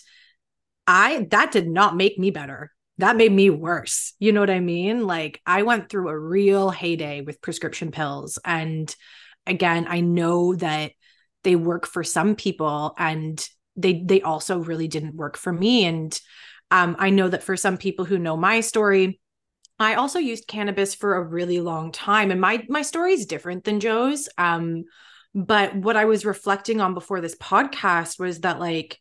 I 0.87 1.27
that 1.31 1.53
did 1.53 1.69
not 1.69 1.97
make 1.97 2.19
me 2.19 2.31
better. 2.31 2.73
That 2.99 3.17
made 3.17 3.33
me 3.33 3.49
worse. 3.49 4.15
You 4.19 4.33
know 4.33 4.41
what 4.41 4.51
I 4.51 4.61
mean? 4.61 5.07
Like 5.07 5.41
I 5.47 5.63
went 5.63 5.89
through 5.89 6.09
a 6.09 6.19
real 6.19 6.71
heyday 6.71 7.21
with 7.21 7.41
prescription 7.41 7.93
pills 7.93 8.39
and 8.45 8.95
again, 9.47 9.87
I 9.89 10.01
know 10.01 10.55
that 10.57 10.93
they 11.45 11.55
work 11.55 11.87
for 11.87 12.03
some 12.03 12.35
people 12.35 12.95
and 12.99 13.47
they 13.77 14.03
they 14.05 14.21
also 14.21 14.59
really 14.59 14.89
didn't 14.89 15.15
work 15.15 15.37
for 15.37 15.53
me 15.53 15.85
and 15.85 16.19
um, 16.71 16.97
I 16.99 17.11
know 17.11 17.29
that 17.29 17.43
for 17.43 17.57
some 17.57 17.77
people 17.77 18.05
who 18.05 18.19
know 18.19 18.37
my 18.37 18.61
story, 18.61 19.21
I 19.79 19.95
also 19.95 20.19
used 20.19 20.47
cannabis 20.47 20.95
for 20.95 21.17
a 21.17 21.23
really 21.23 21.61
long 21.61 21.93
time, 21.93 22.31
and 22.31 22.41
my 22.41 22.65
my 22.69 22.83
story 22.83 23.13
is 23.13 23.27
different 23.27 23.65
than 23.65 23.81
Jo's. 23.81 24.29
Um, 24.39 24.85
but 25.35 25.75
what 25.75 25.97
I 25.97 26.05
was 26.05 26.25
reflecting 26.25 26.81
on 26.81 26.95
before 26.95 27.21
this 27.21 27.35
podcast 27.37 28.19
was 28.21 28.41
that 28.41 28.61
like 28.61 28.99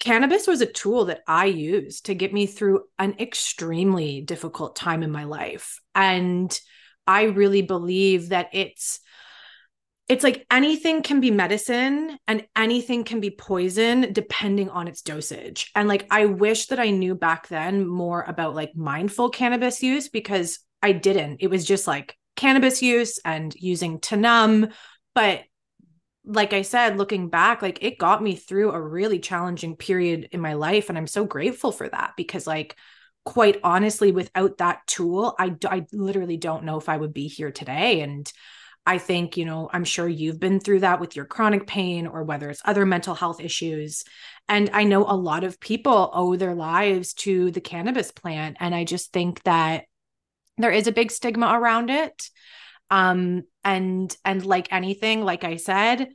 cannabis 0.00 0.46
was 0.46 0.60
a 0.60 0.66
tool 0.66 1.06
that 1.06 1.20
I 1.26 1.46
used 1.46 2.06
to 2.06 2.14
get 2.14 2.32
me 2.34 2.46
through 2.46 2.82
an 2.98 3.14
extremely 3.20 4.20
difficult 4.20 4.76
time 4.76 5.02
in 5.02 5.12
my 5.12 5.24
life, 5.24 5.80
and 5.94 6.58
I 7.06 7.24
really 7.24 7.62
believe 7.62 8.30
that 8.30 8.50
it's 8.52 9.00
it's 10.08 10.22
like 10.22 10.46
anything 10.50 11.02
can 11.02 11.20
be 11.20 11.30
medicine 11.30 12.16
and 12.28 12.46
anything 12.54 13.02
can 13.02 13.20
be 13.20 13.30
poison 13.30 14.12
depending 14.12 14.70
on 14.70 14.86
its 14.86 15.02
dosage. 15.02 15.72
And 15.74 15.88
like 15.88 16.06
I 16.10 16.26
wish 16.26 16.66
that 16.66 16.78
I 16.78 16.90
knew 16.90 17.14
back 17.14 17.48
then 17.48 17.86
more 17.86 18.22
about 18.22 18.54
like 18.54 18.76
mindful 18.76 19.30
cannabis 19.30 19.82
use 19.82 20.08
because 20.08 20.60
I 20.80 20.92
didn't. 20.92 21.38
It 21.40 21.48
was 21.48 21.64
just 21.64 21.88
like 21.88 22.16
cannabis 22.36 22.82
use 22.82 23.18
and 23.24 23.52
using 23.56 23.98
to 24.02 24.16
numb. 24.16 24.68
But 25.14 25.42
like 26.24 26.52
I 26.52 26.62
said, 26.62 26.98
looking 26.98 27.28
back, 27.28 27.62
like 27.62 27.78
it 27.82 27.98
got 27.98 28.22
me 28.22 28.36
through 28.36 28.72
a 28.72 28.80
really 28.80 29.18
challenging 29.18 29.76
period 29.76 30.28
in 30.32 30.40
my 30.40 30.54
life. 30.54 30.88
And 30.88 30.98
I'm 30.98 31.06
so 31.06 31.24
grateful 31.24 31.72
for 31.72 31.88
that 31.88 32.12
because, 32.16 32.46
like, 32.46 32.76
quite 33.24 33.58
honestly, 33.64 34.12
without 34.12 34.58
that 34.58 34.86
tool, 34.86 35.34
I, 35.38 35.54
I 35.64 35.86
literally 35.92 36.36
don't 36.36 36.64
know 36.64 36.78
if 36.78 36.88
I 36.88 36.96
would 36.96 37.14
be 37.14 37.28
here 37.28 37.52
today. 37.52 38.00
And 38.00 38.30
I 38.86 38.98
think, 38.98 39.36
you 39.36 39.44
know, 39.44 39.68
I'm 39.72 39.84
sure 39.84 40.08
you've 40.08 40.38
been 40.38 40.60
through 40.60 40.80
that 40.80 41.00
with 41.00 41.16
your 41.16 41.24
chronic 41.24 41.66
pain 41.66 42.06
or 42.06 42.22
whether 42.22 42.48
it's 42.48 42.62
other 42.64 42.86
mental 42.86 43.14
health 43.14 43.40
issues. 43.40 44.04
And 44.48 44.70
I 44.72 44.84
know 44.84 45.02
a 45.02 45.16
lot 45.16 45.42
of 45.42 45.58
people 45.58 46.10
owe 46.12 46.36
their 46.36 46.54
lives 46.54 47.12
to 47.14 47.50
the 47.50 47.60
cannabis 47.60 48.12
plant. 48.12 48.56
And 48.60 48.74
I 48.74 48.84
just 48.84 49.12
think 49.12 49.42
that 49.42 49.84
there 50.56 50.70
is 50.70 50.86
a 50.86 50.92
big 50.92 51.10
stigma 51.10 51.52
around 51.52 51.90
it. 51.90 52.30
Um, 52.88 53.42
and 53.64 54.16
and 54.24 54.46
like 54.46 54.72
anything, 54.72 55.24
like 55.24 55.42
I 55.42 55.56
said, 55.56 56.08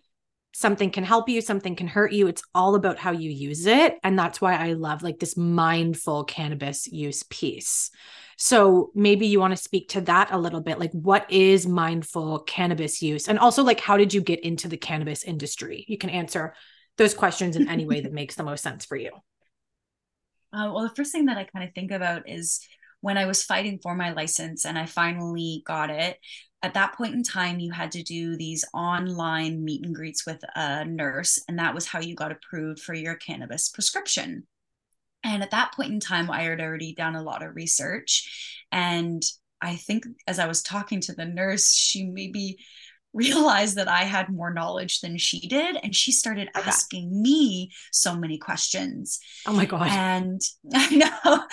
something 0.53 0.89
can 0.91 1.03
help 1.03 1.29
you, 1.29 1.41
something 1.41 1.75
can 1.75 1.87
hurt 1.87 2.13
you. 2.13 2.27
It's 2.27 2.43
all 2.55 2.75
about 2.75 2.97
how 2.97 3.11
you 3.11 3.29
use 3.29 3.65
it. 3.65 3.97
And 4.03 4.17
that's 4.17 4.39
why 4.39 4.55
I 4.55 4.73
love 4.73 5.03
like 5.03 5.19
this 5.19 5.35
mindful 5.35 6.23
cannabis 6.23 6.87
use 6.87 7.23
piece. 7.23 7.91
So 8.43 8.89
maybe 8.95 9.27
you 9.27 9.39
want 9.39 9.55
to 9.55 9.63
speak 9.63 9.89
to 9.89 10.01
that 10.01 10.31
a 10.31 10.37
little 10.39 10.61
bit. 10.61 10.79
Like, 10.79 10.91
what 10.93 11.31
is 11.31 11.67
mindful 11.67 12.39
cannabis 12.39 12.99
use? 12.99 13.27
And 13.27 13.37
also, 13.37 13.61
like, 13.61 13.79
how 13.79 13.97
did 13.97 14.15
you 14.15 14.21
get 14.21 14.39
into 14.39 14.67
the 14.67 14.77
cannabis 14.77 15.23
industry? 15.23 15.85
You 15.87 15.99
can 15.99 16.09
answer 16.09 16.55
those 16.97 17.13
questions 17.13 17.55
in 17.55 17.69
any 17.69 17.85
way 17.85 18.01
that 18.01 18.11
makes 18.11 18.33
the 18.33 18.41
most 18.41 18.63
sense 18.63 18.83
for 18.83 18.95
you. 18.95 19.11
Uh, 20.51 20.71
well, 20.73 20.81
the 20.81 20.95
first 20.95 21.11
thing 21.11 21.27
that 21.27 21.37
I 21.37 21.43
kind 21.43 21.69
of 21.69 21.75
think 21.75 21.91
about 21.91 22.27
is 22.27 22.67
when 23.01 23.15
I 23.15 23.27
was 23.27 23.43
fighting 23.43 23.77
for 23.77 23.93
my 23.93 24.11
license 24.11 24.65
and 24.65 24.75
I 24.75 24.87
finally 24.87 25.61
got 25.67 25.91
it. 25.91 26.17
At 26.63 26.73
that 26.73 26.95
point 26.95 27.13
in 27.13 27.21
time, 27.21 27.59
you 27.59 27.71
had 27.71 27.91
to 27.91 28.01
do 28.01 28.35
these 28.37 28.65
online 28.73 29.63
meet 29.63 29.85
and 29.85 29.93
greets 29.93 30.25
with 30.25 30.41
a 30.55 30.83
nurse, 30.83 31.39
and 31.47 31.59
that 31.59 31.75
was 31.75 31.85
how 31.85 31.99
you 31.99 32.15
got 32.15 32.31
approved 32.31 32.79
for 32.79 32.95
your 32.95 33.13
cannabis 33.13 33.69
prescription. 33.69 34.47
And 35.23 35.43
at 35.43 35.51
that 35.51 35.73
point 35.75 35.91
in 35.91 35.99
time, 35.99 36.31
I 36.31 36.43
had 36.43 36.61
already 36.61 36.93
done 36.93 37.15
a 37.15 37.23
lot 37.23 37.43
of 37.43 37.55
research. 37.55 38.65
And 38.71 39.21
I 39.61 39.75
think 39.75 40.05
as 40.27 40.39
I 40.39 40.47
was 40.47 40.63
talking 40.63 41.01
to 41.01 41.13
the 41.13 41.25
nurse, 41.25 41.73
she 41.73 42.05
maybe 42.05 42.57
realized 43.13 43.75
that 43.75 43.89
I 43.89 44.03
had 44.03 44.29
more 44.29 44.53
knowledge 44.53 45.01
than 45.01 45.17
she 45.17 45.47
did. 45.47 45.77
And 45.83 45.93
she 45.93 46.11
started 46.13 46.49
asking 46.55 47.21
me 47.21 47.71
so 47.91 48.15
many 48.15 48.37
questions. 48.37 49.19
Oh 49.45 49.53
my 49.53 49.65
God. 49.65 49.89
And 49.89 50.41
I 50.73 50.95
know. 50.95 51.43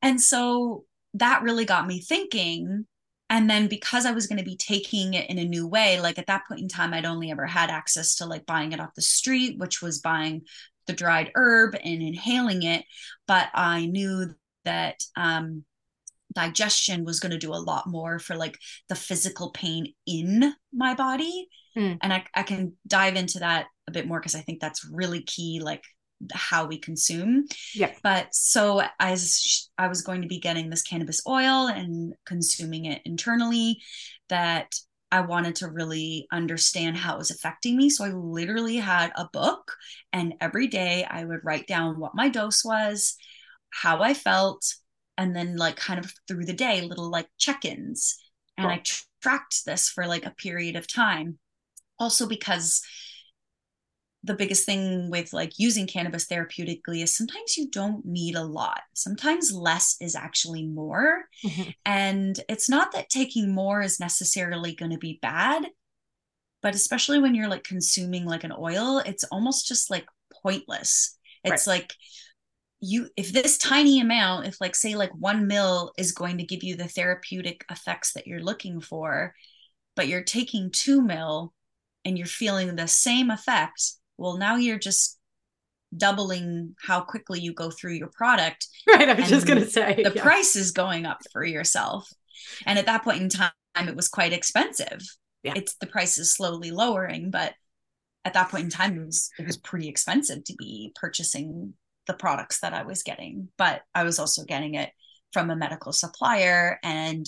And 0.00 0.20
so 0.20 0.84
that 1.14 1.42
really 1.42 1.66
got 1.66 1.86
me 1.86 2.00
thinking. 2.00 2.86
And 3.30 3.48
then 3.50 3.68
because 3.68 4.06
I 4.06 4.12
was 4.12 4.26
going 4.26 4.38
to 4.38 4.44
be 4.44 4.56
taking 4.56 5.14
it 5.14 5.28
in 5.28 5.38
a 5.38 5.44
new 5.44 5.66
way, 5.66 6.00
like 6.00 6.18
at 6.18 6.26
that 6.26 6.46
point 6.48 6.60
in 6.60 6.68
time, 6.68 6.94
I'd 6.94 7.04
only 7.04 7.30
ever 7.30 7.46
had 7.46 7.70
access 7.70 8.16
to 8.16 8.26
like 8.26 8.46
buying 8.46 8.72
it 8.72 8.80
off 8.80 8.94
the 8.94 9.02
street, 9.02 9.58
which 9.58 9.82
was 9.82 10.00
buying 10.00 10.42
the 10.86 10.92
dried 10.92 11.30
herb 11.34 11.74
and 11.74 12.02
inhaling 12.02 12.62
it. 12.62 12.84
But 13.26 13.48
I 13.54 13.86
knew 13.86 14.34
that 14.64 15.00
um, 15.16 15.64
digestion 16.34 17.04
was 17.04 17.20
going 17.20 17.32
to 17.32 17.38
do 17.38 17.52
a 17.52 17.56
lot 17.56 17.86
more 17.86 18.18
for 18.18 18.36
like 18.36 18.58
the 18.88 18.94
physical 18.94 19.50
pain 19.50 19.92
in 20.06 20.54
my 20.72 20.94
body. 20.94 21.48
Mm. 21.76 21.98
And 22.02 22.12
I, 22.12 22.24
I 22.34 22.42
can 22.42 22.74
dive 22.86 23.16
into 23.16 23.40
that 23.40 23.66
a 23.88 23.92
bit 23.92 24.06
more 24.06 24.20
because 24.20 24.34
I 24.34 24.40
think 24.40 24.60
that's 24.60 24.88
really 24.90 25.22
key, 25.22 25.60
like 25.62 25.82
how 26.32 26.66
we 26.66 26.78
consume. 26.78 27.46
Yeah. 27.74 27.92
But 28.02 28.34
so 28.34 28.82
as 29.00 29.68
I 29.76 29.88
was 29.88 30.02
going 30.02 30.22
to 30.22 30.28
be 30.28 30.38
getting 30.40 30.70
this 30.70 30.82
cannabis 30.82 31.20
oil 31.26 31.66
and 31.66 32.14
consuming 32.24 32.86
it 32.86 33.02
internally, 33.04 33.80
that 34.28 34.74
I 35.14 35.20
wanted 35.20 35.54
to 35.56 35.68
really 35.68 36.26
understand 36.32 36.96
how 36.96 37.14
it 37.14 37.18
was 37.18 37.30
affecting 37.30 37.76
me. 37.76 37.88
So 37.88 38.04
I 38.04 38.08
literally 38.08 38.76
had 38.78 39.12
a 39.14 39.28
book, 39.32 39.76
and 40.12 40.34
every 40.40 40.66
day 40.66 41.06
I 41.08 41.24
would 41.24 41.44
write 41.44 41.68
down 41.68 42.00
what 42.00 42.16
my 42.16 42.28
dose 42.28 42.64
was, 42.64 43.16
how 43.70 44.02
I 44.02 44.12
felt, 44.12 44.74
and 45.16 45.36
then 45.36 45.56
like 45.56 45.76
kind 45.76 46.04
of 46.04 46.12
through 46.26 46.46
the 46.46 46.52
day, 46.52 46.80
little 46.80 47.10
like 47.10 47.28
check 47.38 47.64
ins. 47.64 48.16
And 48.58 48.66
I 48.66 48.82
tracked 49.22 49.64
this 49.64 49.88
for 49.88 50.06
like 50.06 50.26
a 50.26 50.34
period 50.34 50.74
of 50.74 50.92
time. 50.92 51.38
Also, 52.00 52.26
because 52.26 52.82
the 54.24 54.34
biggest 54.34 54.64
thing 54.64 55.10
with 55.10 55.34
like 55.34 55.58
using 55.58 55.86
cannabis 55.86 56.24
therapeutically 56.24 57.02
is 57.02 57.14
sometimes 57.14 57.58
you 57.58 57.70
don't 57.70 58.06
need 58.06 58.34
a 58.34 58.42
lot. 58.42 58.80
Sometimes 58.94 59.52
less 59.52 59.96
is 60.00 60.16
actually 60.16 60.66
more. 60.66 61.24
Mm-hmm. 61.44 61.70
And 61.84 62.40
it's 62.48 62.68
not 62.68 62.92
that 62.92 63.10
taking 63.10 63.54
more 63.54 63.82
is 63.82 64.00
necessarily 64.00 64.74
going 64.74 64.92
to 64.92 64.98
be 64.98 65.18
bad, 65.20 65.66
but 66.62 66.74
especially 66.74 67.18
when 67.18 67.34
you're 67.34 67.48
like 67.48 67.64
consuming 67.64 68.24
like 68.24 68.44
an 68.44 68.54
oil, 68.58 68.98
it's 69.04 69.24
almost 69.24 69.68
just 69.68 69.90
like 69.90 70.06
pointless. 70.42 71.18
It's 71.44 71.66
right. 71.66 71.74
like 71.74 71.94
you 72.80 73.08
if 73.18 73.30
this 73.30 73.58
tiny 73.58 74.00
amount, 74.00 74.46
if 74.46 74.58
like 74.58 74.74
say 74.74 74.94
like 74.94 75.12
1 75.18 75.46
mil 75.46 75.92
is 75.98 76.12
going 76.12 76.38
to 76.38 76.46
give 76.46 76.62
you 76.62 76.76
the 76.76 76.88
therapeutic 76.88 77.62
effects 77.70 78.14
that 78.14 78.26
you're 78.26 78.42
looking 78.42 78.80
for, 78.80 79.34
but 79.96 80.08
you're 80.08 80.24
taking 80.24 80.70
2 80.70 81.02
mil 81.02 81.52
and 82.06 82.16
you're 82.16 82.26
feeling 82.26 82.74
the 82.74 82.88
same 82.88 83.30
effects 83.30 84.00
well 84.18 84.36
now 84.36 84.56
you're 84.56 84.78
just 84.78 85.18
doubling 85.96 86.74
how 86.80 87.00
quickly 87.00 87.40
you 87.40 87.52
go 87.52 87.70
through 87.70 87.92
your 87.92 88.10
product 88.16 88.66
right 88.88 89.08
i 89.08 89.14
was 89.14 89.28
just 89.28 89.46
going 89.46 89.60
to 89.60 89.70
say 89.70 90.02
the 90.02 90.12
yeah. 90.14 90.22
price 90.22 90.56
is 90.56 90.72
going 90.72 91.06
up 91.06 91.18
for 91.32 91.44
yourself 91.44 92.08
and 92.66 92.78
at 92.78 92.86
that 92.86 93.04
point 93.04 93.22
in 93.22 93.28
time 93.28 93.52
it 93.76 93.96
was 93.96 94.08
quite 94.08 94.32
expensive 94.32 95.00
yeah. 95.42 95.52
it's 95.54 95.76
the 95.76 95.86
price 95.86 96.18
is 96.18 96.34
slowly 96.34 96.70
lowering 96.70 97.30
but 97.30 97.54
at 98.24 98.34
that 98.34 98.50
point 98.50 98.64
in 98.64 98.70
time 98.70 98.98
it 98.98 99.04
was 99.04 99.30
it 99.38 99.46
was 99.46 99.56
pretty 99.56 99.88
expensive 99.88 100.42
to 100.44 100.54
be 100.58 100.92
purchasing 100.96 101.74
the 102.06 102.14
products 102.14 102.60
that 102.60 102.74
i 102.74 102.82
was 102.82 103.02
getting 103.02 103.48
but 103.56 103.82
i 103.94 104.02
was 104.02 104.18
also 104.18 104.44
getting 104.44 104.74
it 104.74 104.90
from 105.32 105.50
a 105.50 105.56
medical 105.56 105.92
supplier 105.92 106.78
and 106.82 107.26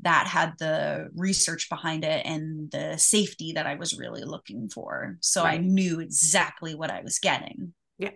that 0.00 0.26
had 0.26 0.54
the 0.58 1.08
research 1.16 1.68
behind 1.68 2.04
it 2.04 2.24
and 2.24 2.70
the 2.70 2.96
safety 2.96 3.52
that 3.52 3.66
I 3.66 3.74
was 3.74 3.98
really 3.98 4.22
looking 4.22 4.68
for. 4.68 5.16
So 5.20 5.42
right. 5.42 5.54
I 5.54 5.62
knew 5.62 6.00
exactly 6.00 6.74
what 6.74 6.90
I 6.90 7.00
was 7.02 7.18
getting. 7.18 7.74
Yeah. 7.98 8.10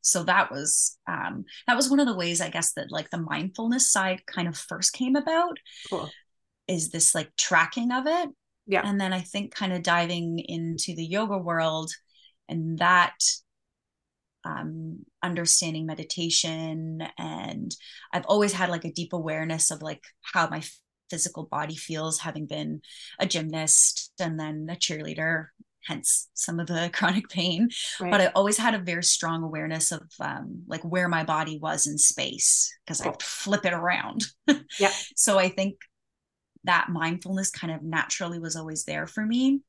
So 0.00 0.24
that 0.24 0.50
was 0.50 0.98
um 1.08 1.44
that 1.66 1.76
was 1.76 1.88
one 1.88 2.00
of 2.00 2.08
the 2.08 2.16
ways 2.16 2.40
I 2.40 2.48
guess 2.48 2.72
that 2.72 2.90
like 2.90 3.10
the 3.10 3.18
mindfulness 3.18 3.92
side 3.92 4.26
kind 4.26 4.48
of 4.48 4.56
first 4.56 4.92
came 4.92 5.14
about. 5.14 5.58
Cool. 5.88 6.10
Is 6.66 6.90
this 6.90 7.14
like 7.14 7.30
tracking 7.36 7.92
of 7.92 8.06
it? 8.06 8.30
Yeah. 8.66 8.82
And 8.84 9.00
then 9.00 9.12
I 9.12 9.20
think 9.20 9.54
kind 9.54 9.72
of 9.72 9.82
diving 9.82 10.38
into 10.40 10.94
the 10.94 11.04
yoga 11.04 11.38
world 11.38 11.92
and 12.48 12.78
that 12.78 13.14
um, 14.44 15.04
understanding 15.22 15.86
meditation 15.86 17.06
and 17.18 17.76
i've 18.12 18.26
always 18.26 18.52
had 18.52 18.70
like 18.70 18.84
a 18.84 18.92
deep 18.92 19.12
awareness 19.12 19.70
of 19.70 19.82
like 19.82 20.02
how 20.22 20.48
my 20.48 20.62
physical 21.10 21.44
body 21.44 21.76
feels 21.76 22.20
having 22.20 22.46
been 22.46 22.80
a 23.18 23.26
gymnast 23.26 24.12
and 24.18 24.40
then 24.40 24.66
a 24.70 24.74
cheerleader 24.74 25.46
hence 25.84 26.28
some 26.34 26.60
of 26.60 26.66
the 26.66 26.90
chronic 26.94 27.28
pain. 27.28 27.68
Right. 28.00 28.10
but 28.10 28.20
i 28.20 28.26
always 28.28 28.56
had 28.56 28.74
a 28.74 28.78
very 28.78 29.04
strong 29.04 29.42
awareness 29.42 29.92
of 29.92 30.02
um, 30.20 30.62
like 30.66 30.82
where 30.82 31.08
my 31.08 31.24
body 31.24 31.58
was 31.58 31.86
in 31.86 31.98
space 31.98 32.72
because 32.84 33.00
i 33.00 33.12
flip 33.20 33.64
it 33.64 33.72
around. 33.72 34.24
Yeah. 34.78 34.92
So 35.16 35.38
i 35.38 35.48
think 35.48 35.76
that 36.64 36.88
mindfulness 36.88 37.50
kind 37.50 37.72
of 37.72 37.82
naturally 37.82 38.38
was 38.38 38.54
always 38.54 38.84
there 38.84 39.06
for 39.08 39.26
me. 39.26 39.62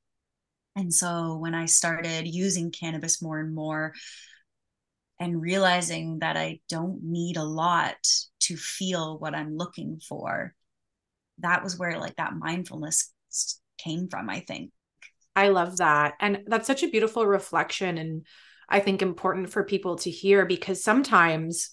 And 0.76 0.94
so 0.94 1.38
when 1.38 1.54
i 1.56 1.66
started 1.66 2.28
using 2.28 2.72
cannabis 2.72 3.22
more 3.22 3.40
and 3.40 3.54
more 3.54 3.94
and 5.24 5.42
realizing 5.42 6.20
that 6.20 6.38
I 6.38 6.60
don't 6.70 7.04
need 7.04 7.38
a 7.38 7.44
lot 7.44 7.96
to 8.42 8.58
feel 8.58 9.18
what 9.18 9.34
I'm 9.34 9.58
looking 9.58 10.00
for. 10.08 10.54
That 11.40 11.64
was 11.64 11.80
where 11.80 11.98
like 12.00 12.18
that 12.18 12.36
mindfulness 12.36 13.12
came 13.78 14.10
from, 14.10 14.30
I 14.30 14.42
think. 14.42 14.72
I 15.36 15.48
love 15.48 15.78
that. 15.78 16.14
And 16.20 16.42
that's 16.46 16.68
such 16.68 16.84
a 16.84 16.90
beautiful 16.90 17.26
reflection 17.26 17.98
and 17.98 18.26
I 18.70 18.80
think 18.80 19.02
important 19.02 19.50
for 19.50 19.64
people 19.64 19.98
to 19.98 20.10
hear 20.10 20.46
because 20.46 20.84
sometimes 20.84 21.72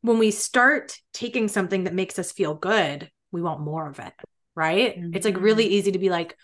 when 0.00 0.18
we 0.18 0.30
start 0.30 0.96
taking 1.12 1.48
something 1.48 1.84
that 1.84 1.94
makes 1.94 2.18
us 2.18 2.32
feel 2.32 2.54
good, 2.54 3.10
we 3.32 3.42
want 3.42 3.60
more 3.60 3.88
of 3.88 3.98
it, 3.98 4.12
right? 4.54 4.96
Mm-hmm. 4.96 5.14
It's 5.14 5.24
like 5.24 5.40
really 5.40 5.64
mm-hmm. 5.64 5.72
easy 5.72 5.92
to 5.92 5.98
be 5.98 6.10
like, 6.10 6.36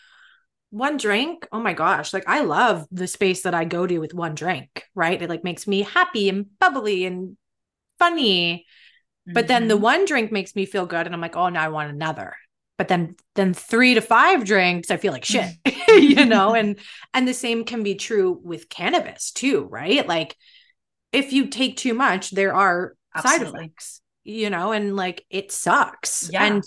one 0.72 0.96
drink 0.96 1.46
oh 1.52 1.60
my 1.60 1.74
gosh 1.74 2.14
like 2.14 2.24
i 2.26 2.40
love 2.40 2.86
the 2.90 3.06
space 3.06 3.42
that 3.42 3.54
i 3.54 3.62
go 3.62 3.86
to 3.86 3.98
with 3.98 4.14
one 4.14 4.34
drink 4.34 4.84
right 4.94 5.20
it 5.20 5.28
like 5.28 5.44
makes 5.44 5.66
me 5.66 5.82
happy 5.82 6.30
and 6.30 6.46
bubbly 6.58 7.04
and 7.04 7.36
funny 7.98 8.64
mm-hmm. 9.28 9.34
but 9.34 9.48
then 9.48 9.68
the 9.68 9.74
mm-hmm. 9.74 9.82
one 9.82 10.04
drink 10.06 10.32
makes 10.32 10.56
me 10.56 10.64
feel 10.64 10.86
good 10.86 11.04
and 11.04 11.14
i'm 11.14 11.20
like 11.20 11.36
oh 11.36 11.50
now 11.50 11.62
i 11.62 11.68
want 11.68 11.90
another 11.90 12.34
but 12.78 12.88
then 12.88 13.14
then 13.34 13.52
3 13.52 13.94
to 13.94 14.00
5 14.00 14.44
drinks 14.46 14.90
i 14.90 14.96
feel 14.96 15.12
like 15.12 15.26
shit 15.26 15.50
you 15.88 16.24
know 16.24 16.54
and 16.54 16.78
and 17.12 17.28
the 17.28 17.34
same 17.34 17.64
can 17.64 17.82
be 17.82 17.94
true 17.94 18.40
with 18.42 18.70
cannabis 18.70 19.30
too 19.30 19.66
right 19.70 20.08
like 20.08 20.34
if 21.12 21.34
you 21.34 21.48
take 21.48 21.76
too 21.76 21.92
much 21.92 22.30
there 22.30 22.54
are 22.54 22.94
Absolutely. 23.14 23.44
side 23.44 23.54
effects 23.54 24.00
you 24.24 24.48
know 24.48 24.72
and 24.72 24.96
like 24.96 25.26
it 25.28 25.52
sucks 25.52 26.30
yeah. 26.32 26.44
and 26.44 26.64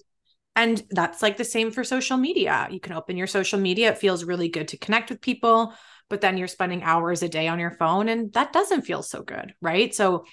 and 0.55 0.81
that's 0.89 1.21
like 1.21 1.37
the 1.37 1.43
same 1.43 1.71
for 1.71 1.83
social 1.83 2.17
media. 2.17 2.67
You 2.71 2.79
can 2.79 2.93
open 2.93 3.17
your 3.17 3.27
social 3.27 3.59
media. 3.59 3.89
It 3.91 3.97
feels 3.97 4.23
really 4.23 4.47
good 4.47 4.69
to 4.69 4.77
connect 4.77 5.09
with 5.09 5.21
people, 5.21 5.73
but 6.09 6.21
then 6.21 6.37
you're 6.37 6.47
spending 6.47 6.83
hours 6.83 7.23
a 7.23 7.29
day 7.29 7.47
on 7.47 7.59
your 7.59 7.71
phone 7.71 8.07
and 8.07 8.31
that 8.33 8.53
doesn't 8.53 8.83
feel 8.83 9.03
so 9.03 9.21
good. 9.21 9.53
Right. 9.61 9.93
So 9.93 10.25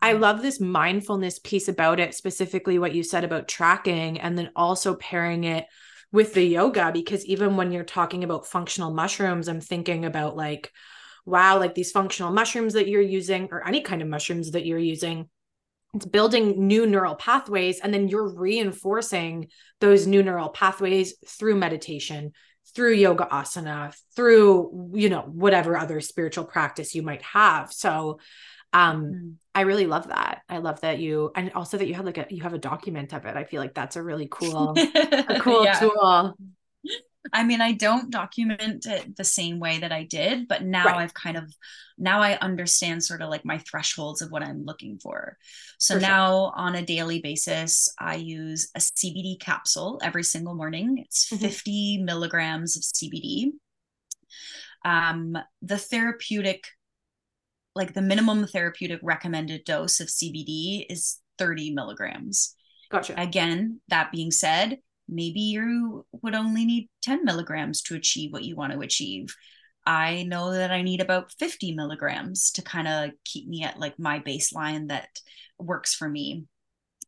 I 0.00 0.12
mm-hmm. 0.12 0.22
love 0.22 0.42
this 0.42 0.60
mindfulness 0.60 1.40
piece 1.40 1.68
about 1.68 1.98
it, 1.98 2.14
specifically 2.14 2.78
what 2.78 2.94
you 2.94 3.02
said 3.02 3.24
about 3.24 3.48
tracking 3.48 4.20
and 4.20 4.38
then 4.38 4.50
also 4.54 4.94
pairing 4.94 5.44
it 5.44 5.66
with 6.12 6.32
the 6.34 6.44
yoga. 6.44 6.92
Because 6.92 7.24
even 7.26 7.56
when 7.56 7.72
you're 7.72 7.84
talking 7.84 8.22
about 8.22 8.46
functional 8.46 8.94
mushrooms, 8.94 9.48
I'm 9.48 9.60
thinking 9.60 10.04
about 10.04 10.36
like, 10.36 10.70
wow, 11.24 11.58
like 11.58 11.74
these 11.74 11.90
functional 11.90 12.32
mushrooms 12.32 12.74
that 12.74 12.86
you're 12.86 13.02
using 13.02 13.48
or 13.50 13.66
any 13.66 13.80
kind 13.80 14.00
of 14.00 14.06
mushrooms 14.06 14.52
that 14.52 14.64
you're 14.64 14.78
using 14.78 15.28
it's 15.94 16.06
building 16.06 16.66
new 16.66 16.86
neural 16.86 17.14
pathways 17.14 17.80
and 17.80 17.92
then 17.92 18.08
you're 18.08 18.34
reinforcing 18.34 19.48
those 19.80 20.06
new 20.06 20.22
neural 20.22 20.48
pathways 20.48 21.14
through 21.26 21.56
meditation 21.56 22.32
through 22.74 22.92
yoga 22.92 23.26
asana 23.30 23.94
through 24.14 24.90
you 24.94 25.08
know 25.08 25.22
whatever 25.22 25.76
other 25.76 26.00
spiritual 26.00 26.44
practice 26.44 26.94
you 26.94 27.02
might 27.02 27.22
have 27.22 27.72
so 27.72 28.18
um 28.72 29.04
mm-hmm. 29.04 29.30
i 29.54 29.62
really 29.62 29.86
love 29.86 30.08
that 30.08 30.42
i 30.48 30.58
love 30.58 30.80
that 30.80 30.98
you 30.98 31.30
and 31.34 31.52
also 31.52 31.78
that 31.78 31.86
you 31.86 31.94
have 31.94 32.04
like 32.04 32.18
a 32.18 32.26
you 32.28 32.42
have 32.42 32.54
a 32.54 32.58
document 32.58 33.12
of 33.12 33.24
it 33.24 33.36
i 33.36 33.44
feel 33.44 33.60
like 33.60 33.74
that's 33.74 33.96
a 33.96 34.02
really 34.02 34.28
cool 34.30 34.74
a 34.76 35.40
cool 35.40 35.64
yeah. 35.64 35.78
tool 35.78 36.36
I 37.32 37.44
mean, 37.44 37.60
I 37.60 37.72
don't 37.72 38.10
document 38.10 38.86
it 38.86 39.16
the 39.16 39.24
same 39.24 39.58
way 39.58 39.78
that 39.78 39.92
I 39.92 40.04
did, 40.04 40.48
but 40.48 40.64
now 40.64 40.84
right. 40.84 40.96
I've 40.96 41.14
kind 41.14 41.36
of 41.36 41.52
now 41.98 42.20
I 42.20 42.36
understand 42.38 43.02
sort 43.02 43.22
of 43.22 43.30
like 43.30 43.44
my 43.44 43.58
thresholds 43.58 44.20
of 44.20 44.30
what 44.30 44.42
I'm 44.42 44.64
looking 44.64 44.98
for. 44.98 45.38
So 45.78 45.94
for 45.94 46.00
now 46.00 46.30
sure. 46.30 46.52
on 46.56 46.74
a 46.74 46.84
daily 46.84 47.20
basis, 47.20 47.88
I 47.98 48.16
use 48.16 48.70
a 48.74 48.80
CBD 48.80 49.40
capsule 49.40 49.98
every 50.02 50.24
single 50.24 50.54
morning. 50.54 50.98
It's 50.98 51.30
mm-hmm. 51.30 51.44
50 51.44 52.02
milligrams 52.02 52.76
of 52.76 52.82
CBD. 52.82 53.52
Um, 54.84 55.38
the 55.62 55.78
therapeutic, 55.78 56.68
like 57.74 57.94
the 57.94 58.02
minimum 58.02 58.46
therapeutic 58.46 59.00
recommended 59.02 59.64
dose 59.64 60.00
of 60.00 60.08
CBD 60.08 60.84
is 60.90 61.18
30 61.38 61.72
milligrams. 61.72 62.54
Gotcha. 62.90 63.20
Again, 63.20 63.80
that 63.88 64.12
being 64.12 64.30
said, 64.30 64.78
maybe 65.08 65.40
you 65.40 66.04
would 66.22 66.34
only 66.34 66.64
need 66.64 66.88
10 67.02 67.24
milligrams 67.24 67.82
to 67.82 67.94
achieve 67.94 68.32
what 68.32 68.44
you 68.44 68.56
want 68.56 68.72
to 68.72 68.80
achieve. 68.80 69.34
I 69.88 70.24
know 70.24 70.52
that 70.52 70.72
i 70.72 70.82
need 70.82 71.00
about 71.00 71.32
50 71.38 71.74
milligrams 71.74 72.50
to 72.52 72.62
kind 72.62 72.88
of 72.88 73.10
keep 73.24 73.48
me 73.48 73.62
at 73.62 73.78
like 73.78 73.98
my 73.98 74.18
baseline 74.18 74.88
that 74.88 75.08
works 75.58 75.94
for 75.94 76.08
me. 76.08 76.46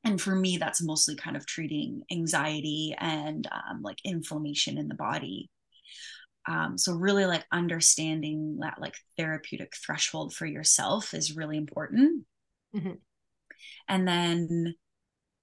And 0.04 0.20
for 0.20 0.34
me 0.34 0.58
that's 0.58 0.80
mostly 0.82 1.16
kind 1.16 1.36
of 1.36 1.44
treating 1.46 2.02
anxiety 2.10 2.94
and 2.98 3.46
um, 3.50 3.82
like 3.82 3.98
inflammation 4.04 4.78
in 4.78 4.88
the 4.88 4.94
body. 4.94 5.50
Um, 6.46 6.78
so 6.78 6.94
really 6.94 7.26
like 7.26 7.44
understanding 7.52 8.58
that 8.60 8.80
like 8.80 8.94
therapeutic 9.16 9.72
threshold 9.76 10.32
for 10.32 10.46
yourself 10.46 11.14
is 11.14 11.36
really 11.36 11.56
important. 11.56 12.24
Mm-hmm. 12.74 12.92
and 13.88 14.06
then 14.06 14.74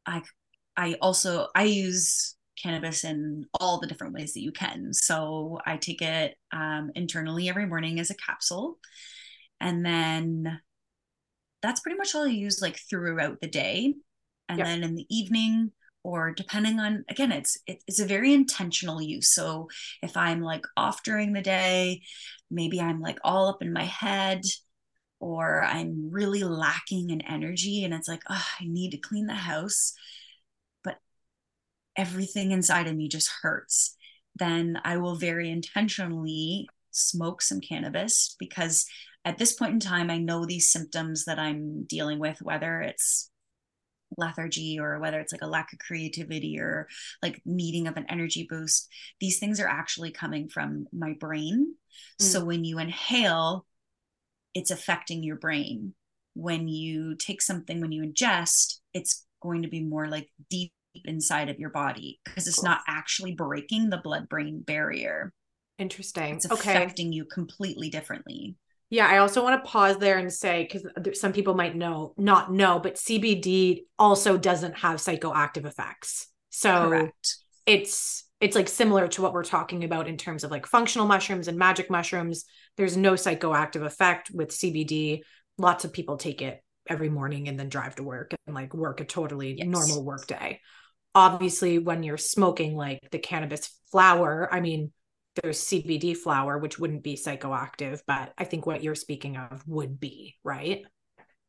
i 0.06 0.22
i 0.78 0.96
also 1.02 1.48
i 1.56 1.64
use 1.64 2.36
cannabis 2.66 3.04
in 3.04 3.46
all 3.60 3.80
the 3.80 3.88
different 3.88 4.14
ways 4.14 4.34
that 4.34 4.42
you 4.42 4.52
can. 4.52 4.92
So 4.92 5.60
I 5.66 5.78
take 5.78 6.02
it 6.02 6.36
um, 6.52 6.92
internally 6.96 7.48
every 7.48 7.68
morning 7.68 8.00
as 8.00 8.10
a 8.10 8.16
capsule. 8.16 8.80
And 9.62 9.86
then 9.86 10.60
that's 11.62 11.80
pretty 11.80 11.98
much 11.98 12.16
all 12.16 12.26
I 12.26 12.30
use 12.30 12.62
like 12.62 12.80
throughout 12.90 13.40
the 13.40 13.48
day. 13.48 13.94
And 14.50 14.58
yep. 14.58 14.68
then 14.68 14.84
in 14.84 14.96
the 14.96 15.06
evening 15.10 15.72
or 16.04 16.32
depending 16.32 16.80
on 16.80 17.04
again 17.10 17.32
it's 17.32 17.58
it's 17.66 18.00
a 18.00 18.06
very 18.06 18.32
intentional 18.32 19.02
use 19.02 19.34
so 19.34 19.68
if 20.04 20.16
i'm 20.16 20.40
like 20.40 20.64
off 20.78 21.02
during 21.02 21.34
the 21.34 21.42
day 21.42 22.00
maybe 22.52 22.80
i'm 22.80 23.02
like 23.02 23.18
all 23.24 23.48
up 23.48 23.64
in 23.64 23.74
my 23.74 23.86
head 23.86 24.44
or 25.20 25.64
i'm 25.64 26.12
really 26.12 26.44
lacking 26.44 27.10
in 27.10 27.22
energy 27.22 27.84
and 27.84 27.92
it's 27.92 28.08
like 28.08 28.22
oh 28.30 28.48
i 28.62 28.66
need 28.68 28.92
to 28.92 28.98
clean 28.98 29.26
the 29.26 29.34
house 29.34 29.94
everything 31.98 32.52
inside 32.52 32.88
of 32.88 32.96
me 32.96 33.08
just 33.08 33.32
hurts 33.42 33.96
then 34.36 34.80
i 34.84 34.98
will 34.98 35.16
very 35.16 35.50
intentionally 35.50 36.68
smoke 36.92 37.42
some 37.42 37.60
cannabis 37.62 38.36
because 38.40 38.86
at 39.24 39.38
this 39.38 39.54
point 39.54 39.74
in 39.74 39.80
time 39.80 40.10
i 40.10 40.18
know 40.18 40.46
these 40.46 40.70
symptoms 40.72 41.26
that 41.26 41.40
i'm 41.40 41.84
dealing 41.84 42.20
with 42.20 42.42
whether 42.42 42.82
it's 42.82 43.30
lethargy 44.18 44.80
or 44.80 45.00
whether 45.00 45.20
it's 45.20 45.34
like 45.34 45.42
a 45.42 45.48
lack 45.48 45.74
of 45.74 45.80
creativity 45.80 46.60
or 46.60 46.88
like 47.22 47.42
needing 47.46 47.88
of 47.88 47.98
an 47.98 48.06
energy 48.10 48.46
boost 48.50 48.88
these 49.20 49.40
things 49.40 49.60
are 49.60 49.68
actually 49.68 50.12
coming 50.12 50.48
from 50.48 50.86
my 50.94 51.14
brain 51.20 51.74
mm. 52.22 52.26
so 52.26 52.44
when 52.44 52.64
you 52.64 52.80
inhale 52.80 53.66
it's 54.54 54.72
affecting 54.72 55.24
your 55.24 55.36
brain 55.36 55.94
when 56.34 56.68
you 56.68 57.16
take 57.16 57.42
something 57.42 57.82
when 57.82 57.92
you 57.92 58.04
ingest 58.04 58.80
it's 58.94 59.26
going 59.42 59.64
to 59.64 59.68
be 59.68 59.84
more 59.84 60.08
like 60.08 60.30
deep 60.50 60.72
inside 61.06 61.50
of 61.50 61.60
your 61.60 61.70
body 61.70 62.20
because 62.24 62.48
it's 62.48 62.60
cool. 62.60 62.70
not 62.70 62.82
actually 62.88 63.34
breaking 63.34 63.90
the 63.90 63.98
blood 63.98 64.30
brain 64.30 64.62
barrier 64.66 65.34
interesting 65.78 66.36
it's 66.36 66.46
affecting 66.46 67.08
okay. 67.08 67.16
you 67.16 67.26
completely 67.26 67.90
differently 67.90 68.56
yeah, 68.90 69.08
I 69.08 69.18
also 69.18 69.44
want 69.44 69.64
to 69.64 69.70
pause 69.70 69.98
there 69.98 70.18
and 70.18 70.32
say 70.32 70.64
because 70.72 71.20
some 71.20 71.34
people 71.34 71.56
might 71.56 71.76
know, 71.76 72.14
not 72.18 72.54
know, 72.54 72.80
but 72.80 72.96
CBD 72.96 73.82
also 73.98 74.38
doesn't 74.38 74.78
have 74.78 74.98
psychoactive 74.98 75.66
effects. 75.66 76.28
So 76.52 76.90
Correct. 76.90 77.38
it's 77.66 78.26
it's 78.40 78.56
like 78.56 78.70
similar 78.70 79.08
to 79.08 79.22
what 79.22 79.34
we're 79.34 79.44
talking 79.44 79.84
about 79.84 80.08
in 80.08 80.18
terms 80.18 80.44
of 80.44 80.52
like 80.52 80.68
functional 80.68 81.08
mushrooms 81.08 81.48
and 81.48 81.58
magic 81.58 81.90
mushrooms. 81.90 82.46
There's 82.78 82.96
no 82.96 83.14
psychoactive 83.14 83.84
effect 83.84 84.30
with 84.32 84.50
CBD. 84.50 85.22
Lots 85.58 85.84
of 85.84 85.94
people 85.94 86.18
take 86.18 86.42
it 86.42 86.62
every 86.88 87.10
morning 87.10 87.48
and 87.48 87.60
then 87.60 87.70
drive 87.70 87.96
to 87.96 88.04
work 88.04 88.34
and 88.46 88.56
like 88.56 88.74
work 88.74 89.02
a 89.02 89.06
totally 89.06 89.56
yes. 89.58 89.68
normal 89.68 90.06
work 90.06 90.28
day. 90.28 90.62
Obviously, 91.16 91.80
when 91.80 92.04
you're 92.04 92.18
smoking 92.18 92.76
like 92.76 93.00
the 93.12 93.20
cannabis 93.20 93.72
flower, 93.90 94.54
I 94.54 94.60
mean, 94.60 94.92
there's 95.42 95.64
CBD 95.64 96.16
flower, 96.16 96.58
which 96.58 96.78
wouldn't 96.78 97.04
be 97.04 97.16
psychoactive, 97.16 98.02
but 98.06 98.34
I 98.38 98.44
think 98.44 98.66
what 98.66 98.84
you're 98.84 98.96
speaking 98.96 99.38
of 99.38 99.64
would 99.68 100.00
be, 100.00 100.36
right? 100.44 100.84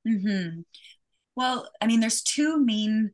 Mm-hmm. 0.07 0.61
Well, 1.35 1.69
I 1.81 1.87
mean, 1.87 2.01
there's 2.01 2.23
two 2.23 2.65
main 2.65 3.11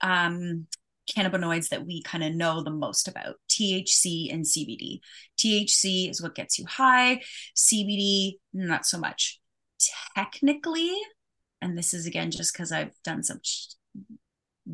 um, 0.00 0.66
cannabinoids 1.08 1.68
that 1.70 1.86
we 1.86 2.02
kind 2.02 2.22
of 2.22 2.34
know 2.34 2.62
the 2.62 2.70
most 2.70 3.08
about 3.08 3.36
THC 3.50 4.32
and 4.32 4.44
CBD. 4.44 5.00
THC 5.38 6.10
is 6.10 6.22
what 6.22 6.34
gets 6.34 6.58
you 6.58 6.66
high, 6.66 7.22
CBD, 7.56 8.34
not 8.52 8.86
so 8.86 8.98
much. 8.98 9.40
Technically, 10.16 10.92
and 11.62 11.78
this 11.78 11.94
is 11.94 12.06
again 12.06 12.30
just 12.30 12.52
because 12.52 12.72
I've 12.72 12.94
done 13.04 13.22
some 13.22 13.40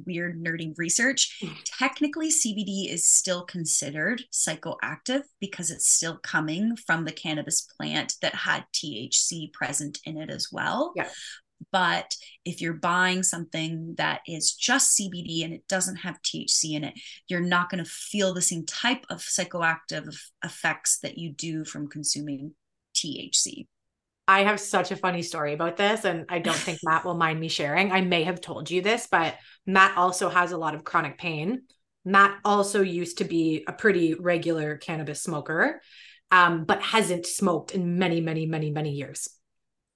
weird 0.06 0.42
nerdy 0.42 0.74
research, 0.76 1.38
mm. 1.42 1.56
technically 1.64 2.30
CBD 2.30 2.92
is 2.92 3.06
still 3.06 3.44
considered 3.44 4.22
psychoactive 4.32 5.22
because 5.40 5.70
it's 5.70 5.88
still 5.88 6.18
coming 6.18 6.76
from 6.76 7.04
the 7.04 7.12
cannabis 7.12 7.62
plant 7.62 8.14
that 8.22 8.34
had 8.34 8.64
THC 8.72 9.52
present 9.52 9.98
in 10.04 10.16
it 10.16 10.30
as 10.30 10.48
well. 10.50 10.92
Yeah. 10.96 11.08
But 11.72 12.14
if 12.44 12.60
you're 12.60 12.74
buying 12.74 13.22
something 13.22 13.94
that 13.96 14.20
is 14.26 14.52
just 14.52 14.98
CBD 14.98 15.44
and 15.44 15.52
it 15.52 15.66
doesn't 15.68 15.96
have 15.96 16.20
THC 16.22 16.74
in 16.74 16.84
it, 16.84 16.94
you're 17.28 17.40
not 17.40 17.70
going 17.70 17.82
to 17.82 17.90
feel 17.90 18.34
the 18.34 18.42
same 18.42 18.66
type 18.66 19.04
of 19.08 19.20
psychoactive 19.20 20.16
effects 20.44 20.98
that 21.02 21.16
you 21.16 21.32
do 21.32 21.64
from 21.64 21.88
consuming 21.88 22.54
THC. 22.96 23.66
I 24.26 24.44
have 24.44 24.58
such 24.58 24.90
a 24.90 24.96
funny 24.96 25.22
story 25.22 25.52
about 25.52 25.76
this, 25.76 26.04
and 26.04 26.24
I 26.28 26.38
don't 26.38 26.56
think 26.56 26.78
Matt 26.82 27.04
will 27.04 27.16
mind 27.16 27.38
me 27.38 27.48
sharing. 27.48 27.92
I 27.92 28.00
may 28.00 28.24
have 28.24 28.40
told 28.40 28.70
you 28.70 28.80
this, 28.80 29.06
but 29.10 29.34
Matt 29.66 29.96
also 29.98 30.30
has 30.30 30.52
a 30.52 30.56
lot 30.56 30.74
of 30.74 30.84
chronic 30.84 31.18
pain. 31.18 31.62
Matt 32.06 32.38
also 32.44 32.80
used 32.80 33.18
to 33.18 33.24
be 33.24 33.64
a 33.66 33.72
pretty 33.72 34.14
regular 34.14 34.76
cannabis 34.76 35.22
smoker, 35.22 35.82
um, 36.30 36.64
but 36.64 36.82
hasn't 36.82 37.26
smoked 37.26 37.72
in 37.72 37.98
many, 37.98 38.20
many, 38.20 38.46
many, 38.46 38.70
many 38.70 38.92
years. 38.92 39.28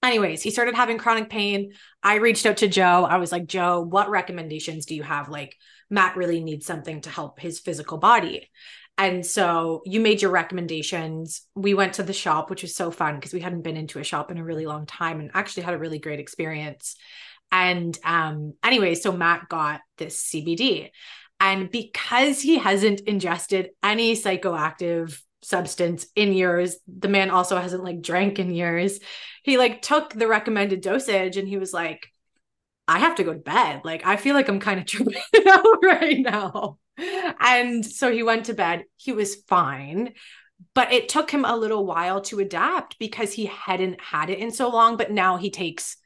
Anyways, 0.03 0.43
he 0.43 0.51
started 0.51 0.75
having 0.75 0.99
chronic 0.99 1.29
pain. 1.29 1.73
I 2.03 2.17
reached 2.17 2.47
out 2.47 2.59
to 2.59 2.69
Jo. 2.69 3.05
I 3.05 3.17
was 3.17 3.33
like, 3.33 3.47
Jo, 3.47 3.81
what 3.81 4.11
recommendations 4.11 4.87
do 4.87 4.95
you 4.95 5.03
have? 5.03 5.29
Like, 5.29 5.57
Matt 5.91 6.17
really 6.17 6.43
needs 6.43 6.67
something 6.67 7.01
to 7.01 7.11
help 7.11 7.41
his 7.41 7.59
physical 7.59 7.99
body. 7.99 8.51
And 8.99 9.25
so 9.25 9.83
you 9.87 10.01
made 10.01 10.21
your 10.21 10.33
recommendations. 10.33 11.43
We 11.55 11.73
went 11.73 11.95
to 11.95 12.03
the 12.03 12.13
shop, 12.13 12.51
which 12.51 12.63
was 12.63 12.75
so 12.75 12.91
fun 12.91 13.15
because 13.15 13.33
we 13.33 13.41
hadn't 13.41 13.63
been 13.63 13.77
into 13.77 14.01
a 14.01 14.05
shop 14.05 14.33
in 14.33 14.39
a 14.39 14.45
really 14.45 14.67
long 14.67 14.87
time 14.87 15.21
and 15.21 15.31
actually 15.33 15.63
had 15.63 15.75
a 15.75 15.79
really 15.79 16.01
great 16.01 16.19
experience. 16.19 16.97
And 17.53 17.97
um, 18.05 18.55
anyway, 18.63 18.97
so 18.97 19.13
Matt 19.13 19.49
got 19.49 19.81
this 19.99 20.21
CBD. 20.25 20.91
And 21.39 21.71
because 21.71 22.41
he 22.41 22.59
hasn't 22.59 23.01
ingested 23.03 23.71
any 23.85 24.17
psychoactive 24.17 25.17
substance 25.43 26.09
in 26.17 26.33
years, 26.33 26.77
the 26.89 27.09
man 27.09 27.31
also 27.31 27.57
hasn't 27.57 27.85
like 27.85 28.03
drank 28.03 28.41
in 28.41 28.51
years. 28.51 28.99
He 29.45 29.59
like 29.59 29.81
took 29.81 30.13
the 30.13 30.27
recommended 30.27 30.81
dosage 30.81 31.37
and 31.37 31.47
he 31.47 31.57
was 31.57 31.73
like, 31.73 32.09
I 32.89 32.99
have 32.99 33.17
to 33.17 33.25
go 33.25 33.33
to 33.33 33.39
bed. 33.39 33.83
Like, 33.85 34.05
I 34.05 34.17
feel 34.17 34.35
like 34.35 34.49
I'm 34.49 34.61
kind 34.61 34.81
of 34.81 34.87
tripping 34.87 35.23
out 35.47 35.83
right 35.85 36.19
now. 36.19 36.79
And 37.41 37.85
so 37.85 38.13
he 38.13 38.23
went 38.23 38.47
to 38.47 38.55
bed. 38.55 38.85
He 38.97 39.13
was 39.13 39.37
fine. 39.47 40.15
But 40.75 40.93
it 40.93 41.09
took 41.09 41.31
him 41.31 41.45
a 41.45 41.57
little 41.57 41.87
while 41.87 42.21
to 42.23 42.41
adapt 42.41 42.99
because 42.99 43.33
he 43.33 43.47
hadn't 43.47 44.01
had 44.01 44.29
it 44.29 44.39
in 44.39 44.51
so 44.51 44.69
long. 44.69 44.97
But 44.97 45.13
now 45.13 45.37
he 45.37 45.51
takes 45.51 45.97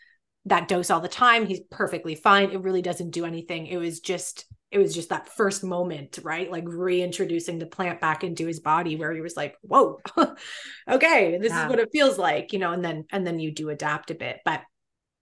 that 0.45 0.69
dose 0.69 0.91
all 0.91 1.01
the 1.01 1.09
time. 1.09 1.47
He's 1.47 1.61
perfectly 1.71 2.15
fine. 2.15 2.51
It 2.51 2.63
really 2.63 2.83
doesn't 2.83 3.11
do 3.11 3.25
anything. 3.25 3.67
It 3.67 3.79
was 3.79 4.01
just, 4.01 4.45
it 4.71 4.79
was 4.79 4.95
just 4.95 5.11
that 5.11 5.29
first 5.29 5.63
moment, 5.63 6.19
right? 6.23 6.51
Like 6.51 6.65
reintroducing 6.67 7.59
the 7.59 7.67
plant 7.67 8.01
back 8.01 8.25
into 8.25 8.47
his 8.47 8.61
body 8.61 8.97
where 8.97 9.13
he 9.13 9.21
was 9.21 9.37
like, 9.37 9.57
whoa, 9.63 10.01
okay, 10.89 11.39
this 11.39 11.51
yeah. 11.51 11.65
is 11.65 11.71
what 11.71 11.79
it 11.79 11.91
feels 11.93 12.19
like, 12.19 12.53
you 12.53 12.59
know, 12.59 12.73
and 12.73 12.85
then, 12.85 13.05
and 13.11 13.27
then 13.27 13.39
you 13.39 13.53
do 13.53 13.71
adapt 13.71 14.11
a 14.11 14.15
bit. 14.15 14.41
But 14.45 14.63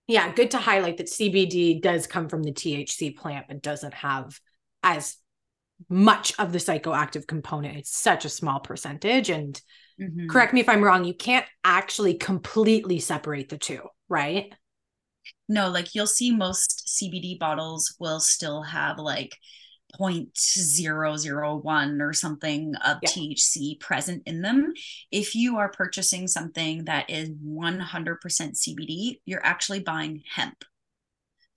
yeah, 0.07 0.33
good 0.33 0.51
to 0.51 0.57
highlight 0.57 0.97
that 0.97 1.07
CBD 1.07 1.81
does 1.81 2.07
come 2.07 2.27
from 2.27 2.43
the 2.43 2.51
THC 2.51 3.15
plant, 3.15 3.45
but 3.47 3.61
doesn't 3.61 3.93
have 3.93 4.39
as 4.83 5.17
much 5.89 6.33
of 6.39 6.51
the 6.51 6.59
psychoactive 6.59 7.27
component. 7.27 7.77
It's 7.77 7.95
such 7.95 8.25
a 8.25 8.29
small 8.29 8.59
percentage. 8.59 9.29
And 9.29 9.59
mm-hmm. 9.99 10.27
correct 10.27 10.53
me 10.53 10.61
if 10.61 10.69
I'm 10.69 10.83
wrong, 10.83 11.05
you 11.05 11.13
can't 11.13 11.45
actually 11.63 12.15
completely 12.15 12.99
separate 12.99 13.49
the 13.49 13.57
two, 13.57 13.81
right? 14.09 14.53
No, 15.47 15.69
like 15.69 15.93
you'll 15.93 16.07
see 16.07 16.31
most 16.31 16.99
CBD 17.01 17.37
bottles 17.37 17.95
will 17.99 18.19
still 18.19 18.63
have 18.63 18.97
like 18.97 19.37
0.001 19.99 22.01
or 22.01 22.13
something 22.13 22.75
of 22.75 22.97
yeah. 23.01 23.09
THC 23.09 23.79
present 23.79 24.23
in 24.25 24.41
them. 24.41 24.73
If 25.11 25.35
you 25.35 25.57
are 25.57 25.69
purchasing 25.69 26.27
something 26.27 26.85
that 26.85 27.09
is 27.09 27.29
100% 27.29 28.17
CBD, 28.23 29.19
you're 29.25 29.45
actually 29.45 29.81
buying 29.81 30.23
hemp. 30.33 30.63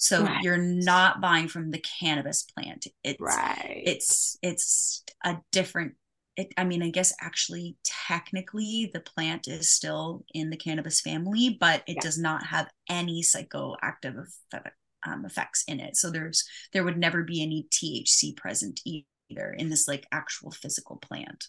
So 0.05 0.23
right. 0.23 0.43
you're 0.43 0.59
not 0.59 1.23
buying 1.23 1.49
from 1.49 1.71
the 1.71 1.83
cannabis 1.99 2.43
plant. 2.43 2.87
It's 3.03 3.19
right. 3.19 3.83
it's 3.87 4.37
it's 4.43 5.03
a 5.25 5.39
different 5.51 5.95
it, 6.37 6.53
I 6.59 6.65
mean, 6.65 6.83
I 6.83 6.91
guess 6.91 7.15
actually 7.23 7.79
technically 7.85 8.91
the 8.93 9.01
plant 9.01 9.49
is 9.49 9.71
still 9.71 10.27
in 10.35 10.51
the 10.51 10.59
cannabis 10.59 11.01
family, 11.01 11.57
but 11.59 11.85
it 11.87 11.95
yeah. 11.95 12.03
does 12.03 12.19
not 12.19 12.45
have 12.45 12.69
any 12.91 13.23
psychoactive 13.23 14.27
effect, 14.53 14.77
um, 15.07 15.25
effects 15.25 15.65
in 15.69 15.81
it. 15.81 15.97
So 15.97 16.11
there's 16.11 16.45
there 16.75 16.85
would 16.85 16.99
never 16.99 17.23
be 17.23 17.43
any 17.43 17.67
THC 17.71 18.37
present 18.37 18.83
either 18.85 19.55
in 19.57 19.71
this 19.71 19.89
like 19.89 20.07
actual 20.13 20.51
physical 20.51 20.97
plant. 20.97 21.47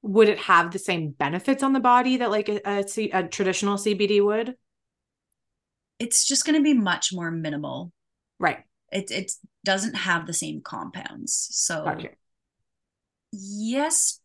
Would 0.00 0.30
it 0.30 0.38
have 0.38 0.70
the 0.70 0.78
same 0.78 1.10
benefits 1.10 1.62
on 1.62 1.74
the 1.74 1.80
body 1.80 2.16
that 2.16 2.30
like 2.30 2.48
a, 2.48 2.62
a, 2.64 3.10
a 3.10 3.28
traditional 3.28 3.76
CBD 3.76 4.24
would? 4.24 4.54
It's 5.98 6.26
just 6.26 6.46
going 6.46 6.56
to 6.56 6.62
be 6.62 6.72
much 6.72 7.12
more 7.12 7.30
minimal. 7.30 7.92
Right. 8.38 8.64
It 8.90 9.10
it 9.10 9.32
doesn't 9.64 9.94
have 9.94 10.26
the 10.26 10.32
same 10.32 10.60
compounds. 10.62 11.48
So 11.50 11.84
gotcha. 11.84 12.10
yes, 13.32 14.20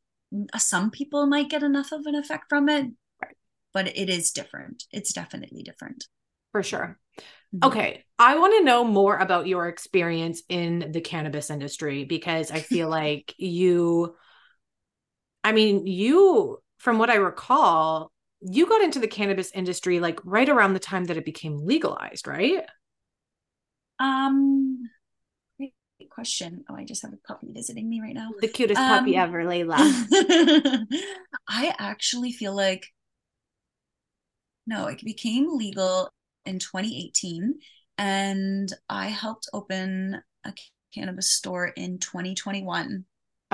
some 0.58 0.92
people 0.92 1.26
might 1.26 1.50
get 1.50 1.64
enough 1.64 1.92
of 1.92 2.06
an 2.06 2.16
effect 2.16 2.46
from 2.50 2.70
it, 2.70 2.92
right. 3.22 3.36
but 3.74 3.88
it 3.98 4.10
is 4.10 4.32
different. 4.32 4.86
It's 4.92 5.14
definitely 5.14 5.64
different. 5.64 6.06
For 6.52 6.64
sure. 6.64 7.00
Mm-hmm. 7.54 7.68
Okay. 7.68 8.06
I 8.18 8.38
want 8.38 8.54
to 8.58 8.64
know 8.64 8.84
more 8.84 9.18
about 9.18 9.48
your 9.48 9.68
experience 9.68 10.42
in 10.50 10.92
the 10.92 11.02
cannabis 11.02 11.50
industry 11.50 12.06
because 12.06 12.52
I 12.52 12.60
feel 12.60 12.90
like 13.02 13.34
you, 13.38 14.16
I 15.44 15.52
mean, 15.52 15.86
you, 15.86 16.60
from 16.78 16.98
what 17.00 17.10
I 17.10 17.16
recall, 17.16 18.12
you 18.42 18.68
got 18.68 18.82
into 18.82 19.00
the 19.00 19.08
cannabis 19.08 19.52
industry 19.52 20.00
like 20.00 20.20
right 20.24 20.50
around 20.50 20.74
the 20.74 20.80
time 20.80 21.06
that 21.06 21.18
it 21.18 21.26
became 21.26 21.58
legalized, 21.58 22.28
right? 22.28 22.64
Um, 24.00 24.90
great 25.58 26.10
question. 26.10 26.64
Oh, 26.70 26.76
I 26.76 26.86
just 26.86 27.02
have 27.04 27.14
a 27.14 27.28
puppy 27.28 27.52
visiting 27.52 27.90
me 27.90 28.02
right 28.02 28.16
now. 28.16 28.32
The 28.40 28.48
cutest 28.48 28.80
um, 28.80 29.00
puppy 29.00 29.16
ever, 29.16 29.44
Layla. 29.44 29.78
I 31.48 31.74
actually 31.80 32.32
feel 32.32 32.56
like 32.56 32.88
no, 34.66 34.88
it 34.88 35.04
became 35.04 35.58
legal 35.58 36.10
in 36.46 36.60
2018 36.60 37.56
and 37.98 38.72
I 38.90 39.08
helped 39.08 39.50
open 39.54 40.22
a 40.46 40.54
cannabis 40.94 41.30
store 41.30 41.68
in 41.68 42.00
2021. 42.00 43.06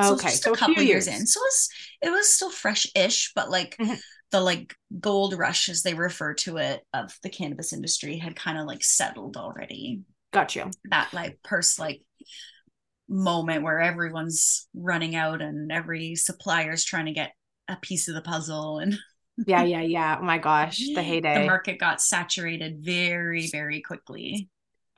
So 0.02 0.14
okay, 0.14 0.30
just 0.30 0.44
so 0.44 0.54
a 0.54 0.56
couple 0.56 0.82
years. 0.82 1.08
years. 1.08 1.20
in. 1.20 1.28
So 1.28 1.40
it 1.40 1.44
was 1.44 1.70
it 2.04 2.10
was 2.10 2.30
still 2.30 2.52
fresh-ish, 2.52 3.34
but 3.36 3.50
like 3.50 3.76
mm-hmm. 3.78 3.96
the 4.32 4.40
like 4.40 4.76
gold 5.00 5.38
rush 5.38 5.68
as 5.68 5.84
they 5.84 5.94
refer 5.94 6.34
to 6.36 6.58
it 6.58 6.86
of 6.94 7.14
the 7.22 7.30
cannabis 7.30 7.74
industry 7.74 8.18
had 8.18 8.36
kind 8.36 8.58
of 8.58 8.66
like 8.66 8.84
settled 8.84 9.36
already. 9.36 10.02
Got 10.32 10.56
you. 10.56 10.70
That 10.90 11.10
like 11.14 11.42
purse 11.44 11.80
like 11.80 12.02
moment 13.08 13.64
where 13.64 13.80
everyone's 13.80 14.68
running 14.76 15.16
out 15.16 15.42
and 15.42 15.72
every 15.72 16.16
supplier's 16.16 16.86
trying 16.86 17.08
to 17.08 17.12
get 17.12 17.32
a 17.68 17.76
piece 17.76 18.08
of 18.08 18.16
the 18.16 18.22
puzzle 18.22 18.78
and 18.80 18.96
yeah 19.48 19.64
yeah 19.64 19.82
yeah. 19.82 20.18
Oh 20.20 20.24
my 20.24 20.38
gosh 20.38 20.80
the 20.94 21.02
heyday 21.02 21.42
the 21.42 21.46
market 21.46 21.80
got 21.80 22.02
saturated 22.02 22.80
very 22.82 23.48
very 23.48 23.82
quickly. 23.82 24.50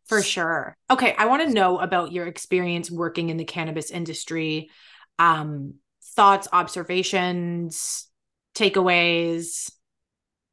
For 0.07 0.21
sure. 0.21 0.75
Okay 0.89 1.15
i 1.17 1.25
want 1.25 1.47
to 1.47 1.53
know 1.53 1.79
about 1.79 2.11
your 2.11 2.27
experience 2.27 2.91
working 2.91 3.29
in 3.29 3.38
the 3.38 3.45
cannabis 3.45 3.91
industry. 3.91 4.69
Um 5.17 5.75
thoughts 6.15 6.49
observations 6.51 8.07
takeaways? 8.55 9.71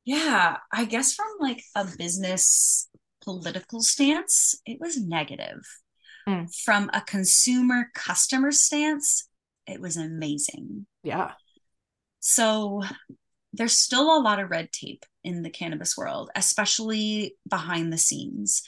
Yeah 0.04 0.58
i 0.72 0.84
guess 0.84 1.14
from 1.14 1.26
like 1.40 1.62
a 1.74 1.84
business 1.98 2.88
political 3.22 3.82
stance 3.82 4.54
it 4.66 4.78
was 4.80 5.00
negative 5.00 5.60
mm. 6.28 6.48
from 6.64 6.90
a 6.92 7.00
consumer 7.00 7.90
customer 7.94 8.52
stance 8.52 9.28
it 9.66 9.80
was 9.80 9.96
amazing 9.96 10.86
yeah 11.02 11.32
so 12.20 12.82
there's 13.52 13.76
still 13.76 14.16
a 14.16 14.20
lot 14.20 14.40
of 14.40 14.50
red 14.50 14.72
tape 14.72 15.04
in 15.24 15.42
the 15.42 15.50
cannabis 15.50 15.96
world, 15.96 16.30
especially 16.34 17.36
behind 17.48 17.92
the 17.92 17.98
scenes. 17.98 18.62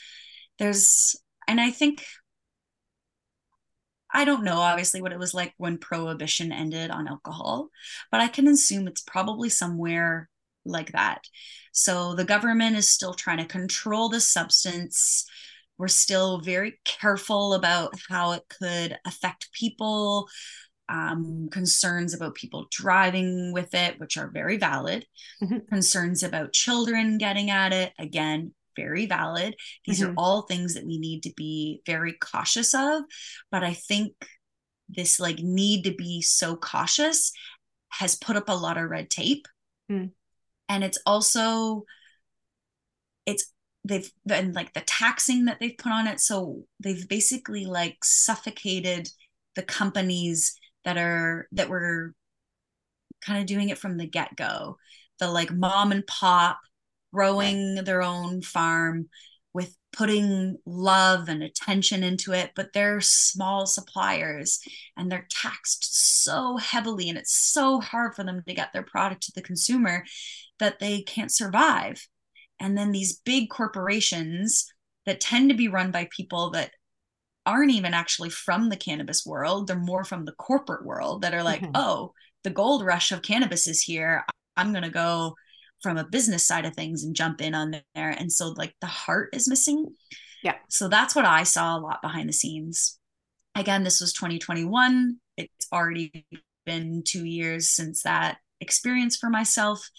There's, 0.59 1.15
and 1.47 1.61
I 1.61 1.71
think, 1.71 2.03
I 4.13 4.25
don't 4.25 4.43
know 4.43 4.57
obviously 4.57 5.01
what 5.01 5.13
it 5.13 5.19
was 5.19 5.33
like 5.33 5.53
when 5.57 5.77
prohibition 5.77 6.51
ended 6.51 6.91
on 6.91 7.07
alcohol, 7.07 7.69
but 8.11 8.19
I 8.19 8.27
can 8.27 8.47
assume 8.47 8.87
it's 8.87 9.01
probably 9.01 9.49
somewhere 9.49 10.29
like 10.65 10.91
that. 10.91 11.23
So 11.71 12.15
the 12.15 12.25
government 12.25 12.75
is 12.75 12.89
still 12.89 13.13
trying 13.13 13.37
to 13.37 13.45
control 13.45 14.09
the 14.09 14.21
substance. 14.21 15.25
We're 15.77 15.87
still 15.87 16.39
very 16.41 16.79
careful 16.85 17.53
about 17.53 17.93
how 18.09 18.33
it 18.33 18.43
could 18.49 18.97
affect 19.05 19.51
people 19.53 20.27
um, 20.89 21.47
concerns 21.51 22.13
about 22.13 22.35
people 22.35 22.67
driving 22.69 23.53
with 23.53 23.73
it, 23.73 23.99
which 23.99 24.17
are 24.17 24.29
very 24.29 24.57
valid, 24.57 25.05
mm-hmm. 25.41 25.59
concerns 25.69 26.21
about 26.21 26.51
children 26.51 27.17
getting 27.17 27.49
at 27.49 27.71
it, 27.71 27.93
again, 27.97 28.53
very 28.75 29.05
valid. 29.05 29.55
These 29.85 30.01
mm-hmm. 30.01 30.11
are 30.11 30.15
all 30.17 30.41
things 30.41 30.73
that 30.73 30.85
we 30.85 30.99
need 30.99 31.23
to 31.23 31.33
be 31.35 31.81
very 31.85 32.13
cautious 32.13 32.73
of. 32.73 33.03
But 33.49 33.63
I 33.63 33.73
think 33.73 34.13
this 34.89 35.19
like 35.19 35.39
need 35.39 35.85
to 35.85 35.93
be 35.93 36.21
so 36.21 36.57
cautious 36.57 37.31
has 37.89 38.15
put 38.15 38.35
up 38.35 38.49
a 38.49 38.55
lot 38.55 38.77
of 38.77 38.89
red 38.89 39.09
tape. 39.09 39.47
Mm. 39.89 40.11
And 40.71 40.85
it's 40.85 40.97
also, 41.05 41.83
it's 43.25 43.51
they've 43.83 44.09
and 44.29 44.55
like 44.55 44.73
the 44.73 44.81
taxing 44.81 45.45
that 45.45 45.59
they've 45.59 45.77
put 45.77 45.91
on 45.91 46.07
it. 46.07 46.21
So 46.21 46.63
they've 46.79 47.07
basically 47.09 47.65
like 47.65 47.97
suffocated 48.05 49.09
the 49.55 49.63
companies 49.63 50.55
that 50.85 50.97
are 50.97 51.49
that 51.51 51.67
were 51.67 52.13
kind 53.19 53.41
of 53.41 53.47
doing 53.47 53.67
it 53.67 53.77
from 53.77 53.97
the 53.97 54.07
get-go. 54.07 54.77
The 55.19 55.27
like 55.27 55.51
mom 55.51 55.91
and 55.91 56.07
pop 56.07 56.59
growing 57.13 57.75
their 57.83 58.01
own 58.01 58.41
farm 58.41 59.09
with 59.53 59.75
putting 59.91 60.57
love 60.65 61.27
and 61.27 61.43
attention 61.43 62.03
into 62.03 62.31
it 62.31 62.51
but 62.55 62.71
they're 62.73 63.01
small 63.01 63.65
suppliers 63.65 64.59
and 64.95 65.11
they're 65.11 65.27
taxed 65.29 66.23
so 66.23 66.55
heavily 66.55 67.09
and 67.09 67.17
it's 67.17 67.35
so 67.35 67.81
hard 67.81 68.15
for 68.15 68.23
them 68.23 68.41
to 68.47 68.53
get 68.53 68.71
their 68.71 68.83
product 68.83 69.23
to 69.23 69.31
the 69.35 69.41
consumer 69.41 70.05
that 70.61 70.79
they 70.79 71.01
can't 71.01 71.31
survive 71.31 72.07
and 72.61 72.77
then 72.77 72.91
these 72.91 73.17
big 73.17 73.49
corporations 73.49 74.71
that 75.07 75.19
tend 75.19 75.49
to 75.49 75.55
be 75.55 75.67
run 75.67 75.91
by 75.91 76.07
people 76.15 76.51
that 76.51 76.71
aren't 77.45 77.71
even 77.71 77.95
actually 77.95 78.29
from 78.29 78.69
the 78.69 78.77
cannabis 78.77 79.25
world. 79.25 79.65
They're 79.65 79.79
more 79.79 80.03
from 80.03 80.25
the 80.25 80.31
corporate 80.33 80.85
world 80.85 81.23
that 81.23 81.33
are 81.33 81.41
like, 81.41 81.61
mm-hmm. 81.61 81.71
oh, 81.73 82.13
the 82.43 82.51
gold 82.51 82.85
rush 82.85 83.11
of 83.11 83.23
cannabis 83.23 83.65
is 83.65 83.81
here. 83.81 84.23
I'm 84.55 84.71
going 84.71 84.83
to 84.83 84.91
go 84.91 85.35
from 85.81 85.97
a 85.97 86.07
business 86.07 86.45
side 86.45 86.65
of 86.65 86.75
things 86.75 87.03
and 87.03 87.15
jump 87.15 87.41
in 87.41 87.55
on 87.55 87.71
there. 87.95 88.09
And 88.11 88.31
so, 88.31 88.49
like, 88.49 88.75
the 88.79 88.87
heart 88.87 89.29
is 89.33 89.49
missing. 89.49 89.87
Yeah. 90.43 90.55
So 90.69 90.87
that's 90.87 91.15
what 91.15 91.25
I 91.25 91.41
saw 91.41 91.75
a 91.75 91.81
lot 91.81 92.03
behind 92.03 92.29
the 92.29 92.33
scenes. 92.33 92.99
Again, 93.55 93.83
this 93.83 93.99
was 93.99 94.13
2021. 94.13 95.17
It's 95.37 95.67
already 95.73 96.25
been 96.67 97.01
two 97.03 97.25
years 97.25 97.69
since 97.69 98.03
that 98.03 98.37
experience 98.59 99.17
for 99.17 99.31
myself. 99.31 99.89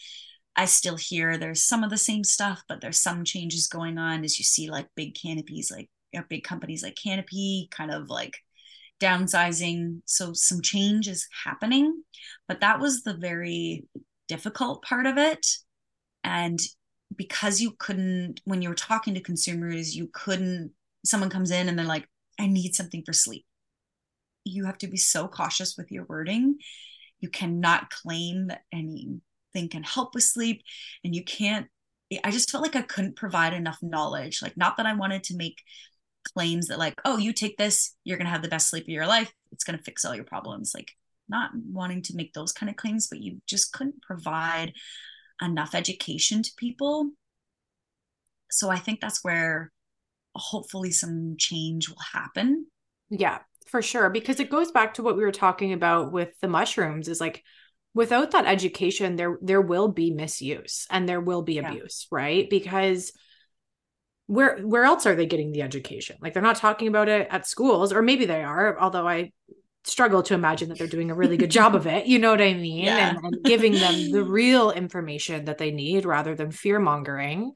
I 0.55 0.67
still 0.67 0.97
hear 0.97 1.37
there's 1.39 1.63
some 1.63 1.83
of 1.83 1.91
the 1.91 1.99
same 1.99 2.25
stuff, 2.25 2.63
but 2.69 2.81
there's 2.81 3.01
some 3.01 3.25
changes 3.25 3.67
going 3.69 3.99
on 3.99 4.25
as 4.25 4.39
you 4.39 4.45
see 4.45 4.71
like 4.71 4.89
big 4.95 5.17
canopies 5.21 5.71
like 5.71 5.89
big 6.29 6.45
companies 6.45 6.83
like 6.83 6.97
Canopy 7.03 7.69
kind 7.71 7.91
of 7.91 8.11
like 8.11 8.37
downsizing. 9.01 10.03
So 10.05 10.33
some 10.35 10.61
change 10.61 11.09
is 11.09 11.27
happening, 11.45 12.03
but 12.47 12.61
that 12.61 12.81
was 12.81 13.03
the 13.03 13.15
very 13.15 13.87
difficult 14.29 14.83
part 14.83 15.07
of 15.07 15.17
it. 15.17 15.47
And 16.23 16.61
because 17.17 17.61
you 17.61 17.73
couldn't, 17.79 18.41
when 18.45 18.63
you 18.63 18.69
were 18.69 18.75
talking 18.75 19.15
to 19.15 19.21
consumers, 19.21 19.97
you 19.97 20.09
couldn't, 20.13 20.73
someone 21.05 21.31
comes 21.31 21.51
in 21.51 21.69
and 21.69 21.79
they're 21.79 21.87
like, 21.87 22.07
I 22.39 22.47
need 22.47 22.75
something 22.75 23.03
for 23.05 23.13
sleep. 23.13 23.45
You 24.45 24.67
have 24.67 24.79
to 24.79 24.87
be 24.87 24.97
so 24.97 25.29
cautious 25.29 25.77
with 25.77 25.91
your 25.91 26.05
wording. 26.05 26.59
You 27.21 27.29
cannot 27.29 27.91
claim 27.91 28.49
that 28.49 28.63
anything 29.55 29.71
can 29.71 29.83
help 29.83 30.15
with 30.15 30.25
sleep, 30.25 30.63
and 31.05 31.15
you 31.15 31.25
can't 31.25 31.69
I 32.25 32.31
just 32.31 32.51
felt 32.51 32.63
like 32.63 32.77
I 32.77 32.83
couldn't 32.83 33.17
provide 33.17 33.55
enough 33.55 33.79
knowledge. 33.81 34.43
Like, 34.43 34.57
not 34.57 34.77
that 34.77 34.85
I 34.85 34.93
wanted 34.93 35.25
to 35.25 35.37
make 35.37 35.63
claims 36.35 36.69
that 36.69 36.79
like 36.79 36.95
oh 37.05 37.17
you 37.17 37.33
take 37.33 37.57
this 37.57 37.97
you're 38.05 38.17
going 38.17 38.27
to 38.27 38.31
have 38.31 38.43
the 38.43 38.49
best 38.49 38.71
sleep 38.71 38.85
of 38.85 38.89
your 38.89 39.09
life 39.09 39.33
it's 39.51 39.65
going 39.65 39.77
to 39.77 39.83
fix 39.83 40.05
all 40.05 40.15
your 40.15 40.25
problems. 40.25 40.73
Like 40.73 40.93
not 41.29 41.51
wanting 41.69 42.01
to 42.03 42.17
make 42.17 42.33
those 42.33 42.53
kind 42.53 42.71
of 42.71 42.77
claims 42.77 43.09
but 43.09 43.21
you 43.21 43.41
just 43.49 43.73
couldn't 43.73 44.01
provide 44.03 44.73
enough 45.41 45.75
education 45.75 46.43
to 46.43 46.51
people. 46.57 47.11
So 48.53 48.71
i 48.71 48.77
think 48.77 49.01
that's 49.01 49.25
where 49.25 49.73
hopefully 50.37 50.93
some 50.93 51.35
change 51.39 51.89
will 51.89 51.97
happen. 52.13 52.67
Yeah 53.11 53.41
for 53.67 53.83
sure 53.83 54.11
because 54.11 54.39
it 54.39 54.51
goes 54.51 54.71
back 54.71 54.95
to 54.95 55.03
what 55.03 55.17
we 55.17 55.23
were 55.23 55.33
talking 55.33 55.73
about 55.73 56.13
with 56.13 56.39
the 56.41 56.49
mushrooms 56.49 57.09
is 57.09 57.21
like 57.21 57.43
without 57.95 58.31
that 58.31 58.47
education 58.47 59.17
there 59.17 59.39
there 59.43 59.61
will 59.61 59.89
be 59.89 60.11
misuse 60.11 60.87
and 60.91 61.09
there 61.09 61.21
will 61.21 61.43
be 61.43 61.59
abuse 61.59 62.07
right? 62.11 62.49
Because 62.49 63.13
where 64.27 64.59
where 64.61 64.85
else 64.85 65.07
are 65.07 65.15
they 65.15 65.27
getting 65.27 65.53
the 65.53 65.63
education? 65.63 66.17
Like 66.21 66.33
they're 66.33 66.43
not 66.43 66.57
talking 66.57 66.89
about 66.89 67.09
it 67.09 67.29
at 67.31 67.47
schools 67.47 67.93
or 67.93 68.03
maybe 68.03 68.25
they 68.25 68.43
are 68.43 68.79
although 68.81 69.07
i 69.07 69.33
struggle 69.85 70.23
to 70.23 70.35
imagine 70.35 70.69
that 70.69 70.79
they're 70.79 70.87
doing 70.87 71.11
a 71.11 71.15
really 71.15 71.37
good 71.37 71.51
job 71.51 71.75
of 71.75 71.89
it 71.89 72.07
you 72.07 72.19
know 72.19 72.31
what 72.31 72.41
i 72.41 72.55
mean? 72.55 72.85
Yeah. 72.85 73.11
and, 73.11 73.19
and, 73.25 73.45
giving 73.45 73.73
them 73.73 74.13
the 74.13 74.23
real 74.41 74.71
information 74.71 75.47
that 75.47 75.59
they 75.59 75.73
need 75.73 76.05
rather 76.05 76.35
than 76.35 76.51
fear 76.51 76.79
mongering. 76.79 77.53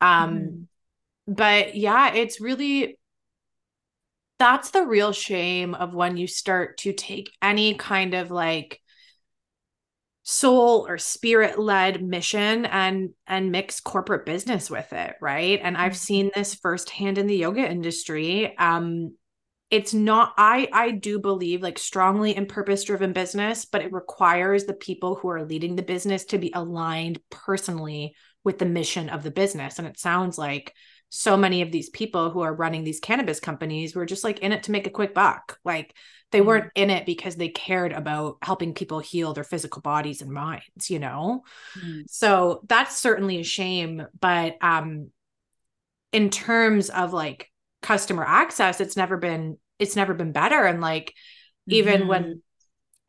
Um 0.00 0.34
mm-hmm. 0.38 1.34
but 1.34 1.74
yeah 1.74 2.14
it's 2.14 2.40
really 2.40 2.98
that's 4.38 4.70
the 4.70 4.84
real 4.84 5.12
shame 5.12 5.74
of 5.74 5.94
when 5.94 6.16
you 6.16 6.26
start 6.26 6.78
to 6.78 6.92
take 6.92 7.30
any 7.42 7.74
kind 7.74 8.14
of 8.14 8.30
like 8.30 8.80
soul 10.24 10.86
or 10.88 10.98
spirit 10.98 11.58
led 11.58 12.02
mission 12.02 12.64
and 12.66 13.10
and 13.26 13.52
mix 13.52 13.80
corporate 13.80 14.26
business 14.26 14.70
with 14.70 14.92
it 14.92 15.14
right? 15.20 15.60
And 15.62 15.76
i've 15.76 15.92
mm-hmm. 15.92 15.96
seen 15.96 16.30
this 16.34 16.54
firsthand 16.54 17.18
in 17.18 17.26
the 17.26 17.36
yoga 17.36 17.68
industry. 17.68 18.56
Um 18.58 19.14
it's 19.70 19.94
not 19.94 20.34
i 20.36 20.68
i 20.74 20.90
do 20.90 21.18
believe 21.18 21.62
like 21.62 21.78
strongly 21.78 22.36
in 22.36 22.44
purpose 22.44 22.84
driven 22.84 23.14
business 23.14 23.64
but 23.64 23.80
it 23.80 23.94
requires 23.94 24.66
the 24.66 24.74
people 24.74 25.14
who 25.14 25.28
are 25.28 25.42
leading 25.42 25.74
the 25.74 25.82
business 25.82 26.26
to 26.26 26.36
be 26.36 26.52
aligned 26.54 27.18
personally 27.30 28.14
with 28.44 28.58
the 28.58 28.66
mission 28.66 29.08
of 29.08 29.22
the 29.22 29.30
business. 29.30 29.78
And 29.78 29.88
it 29.88 29.98
sounds 29.98 30.38
like 30.38 30.74
so 31.16 31.36
many 31.36 31.62
of 31.62 31.70
these 31.70 31.90
people 31.90 32.30
who 32.30 32.40
are 32.40 32.52
running 32.52 32.82
these 32.82 32.98
cannabis 32.98 33.38
companies 33.38 33.94
were 33.94 34.04
just 34.04 34.24
like 34.24 34.40
in 34.40 34.50
it 34.50 34.64
to 34.64 34.72
make 34.72 34.88
a 34.88 34.90
quick 34.90 35.14
buck 35.14 35.58
like 35.64 35.94
they 36.32 36.40
mm-hmm. 36.40 36.48
weren't 36.48 36.72
in 36.74 36.90
it 36.90 37.06
because 37.06 37.36
they 37.36 37.48
cared 37.48 37.92
about 37.92 38.36
helping 38.42 38.74
people 38.74 38.98
heal 38.98 39.32
their 39.32 39.44
physical 39.44 39.80
bodies 39.80 40.22
and 40.22 40.32
minds 40.32 40.90
you 40.90 40.98
know 40.98 41.44
mm. 41.78 42.02
so 42.08 42.62
that's 42.66 42.98
certainly 42.98 43.38
a 43.38 43.44
shame 43.44 44.04
but 44.20 44.56
um 44.60 45.10
in 46.12 46.30
terms 46.30 46.90
of 46.90 47.12
like 47.12 47.48
customer 47.80 48.24
access 48.26 48.80
it's 48.80 48.96
never 48.96 49.16
been 49.16 49.56
it's 49.78 49.94
never 49.94 50.14
been 50.14 50.32
better 50.32 50.64
and 50.64 50.80
like 50.80 51.14
even 51.68 52.00
mm-hmm. 52.00 52.08
when 52.08 52.42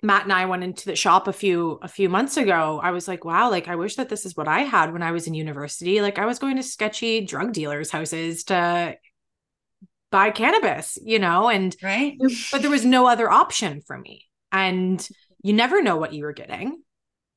Matt 0.04 0.24
and 0.24 0.34
I 0.34 0.46
went 0.46 0.64
into 0.64 0.86
the 0.86 0.96
shop 0.96 1.28
a 1.28 1.34
few 1.34 1.80
a 1.82 1.88
few 1.88 2.10
months 2.10 2.38
ago, 2.38 2.80
I 2.84 2.92
was 2.92 3.08
like, 3.08 3.26
wow, 3.26 3.50
like 3.50 3.68
I 3.68 3.76
wish 3.76 3.96
that 3.96 4.10
this 4.10 4.26
is 4.26 4.36
what 4.36 4.48
I 4.48 4.62
had 4.62 4.94
when 4.94 5.02
I 5.02 5.12
was 5.12 5.28
in 5.28 5.34
university. 5.34 6.02
Like 6.02 6.20
I 6.20 6.26
was 6.26 6.40
going 6.40 6.58
to 6.58 6.64
sketchy 6.64 7.22
drug 7.22 7.54
dealers' 7.54 7.92
houses 7.92 8.44
to 8.46 8.98
buy 10.12 10.32
cannabis, 10.32 10.98
you 11.04 11.20
know, 11.20 11.50
and 11.50 11.76
right. 11.82 12.18
But 12.52 12.62
there 12.62 12.72
was 12.72 12.86
no 12.86 13.08
other 13.08 13.32
option 13.32 13.82
for 13.82 13.98
me. 13.98 14.26
And 14.52 15.06
you 15.42 15.54
never 15.54 15.82
know 15.82 15.98
what 15.98 16.14
you 16.14 16.24
were 16.24 16.34
getting. 16.34 16.82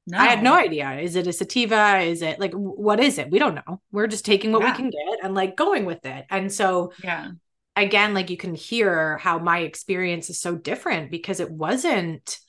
No. 0.07 0.19
I 0.19 0.27
had 0.27 0.43
no 0.43 0.55
idea. 0.55 0.93
Is 1.01 1.17
it 1.17 1.27
a 1.27 1.33
sativa? 1.33 1.99
Is 1.99 2.23
it 2.23 2.41
like 2.41 2.53
what 2.55 3.01
is 3.01 3.19
it? 3.19 3.31
We 3.31 3.39
don't 3.39 3.55
know. 3.55 3.81
We're 3.93 4.07
just 4.07 4.25
taking 4.25 4.53
what 4.53 4.63
yeah. 4.63 4.71
we 4.71 4.77
can 4.77 4.91
get 4.91 5.25
and 5.25 5.35
like 5.35 5.57
going 5.57 5.85
with 5.85 6.05
it. 6.07 6.27
And 6.31 6.53
so 6.53 6.93
yeah. 7.03 7.31
Again, 7.77 8.13
like 8.13 8.29
you 8.29 8.37
can 8.37 8.57
hear 8.57 9.19
how 9.19 9.39
my 9.39 9.61
experience 9.61 10.31
is 10.31 10.41
so 10.41 10.57
different 10.57 11.13
because 11.13 11.39
it 11.39 11.49
wasn't 11.49 12.41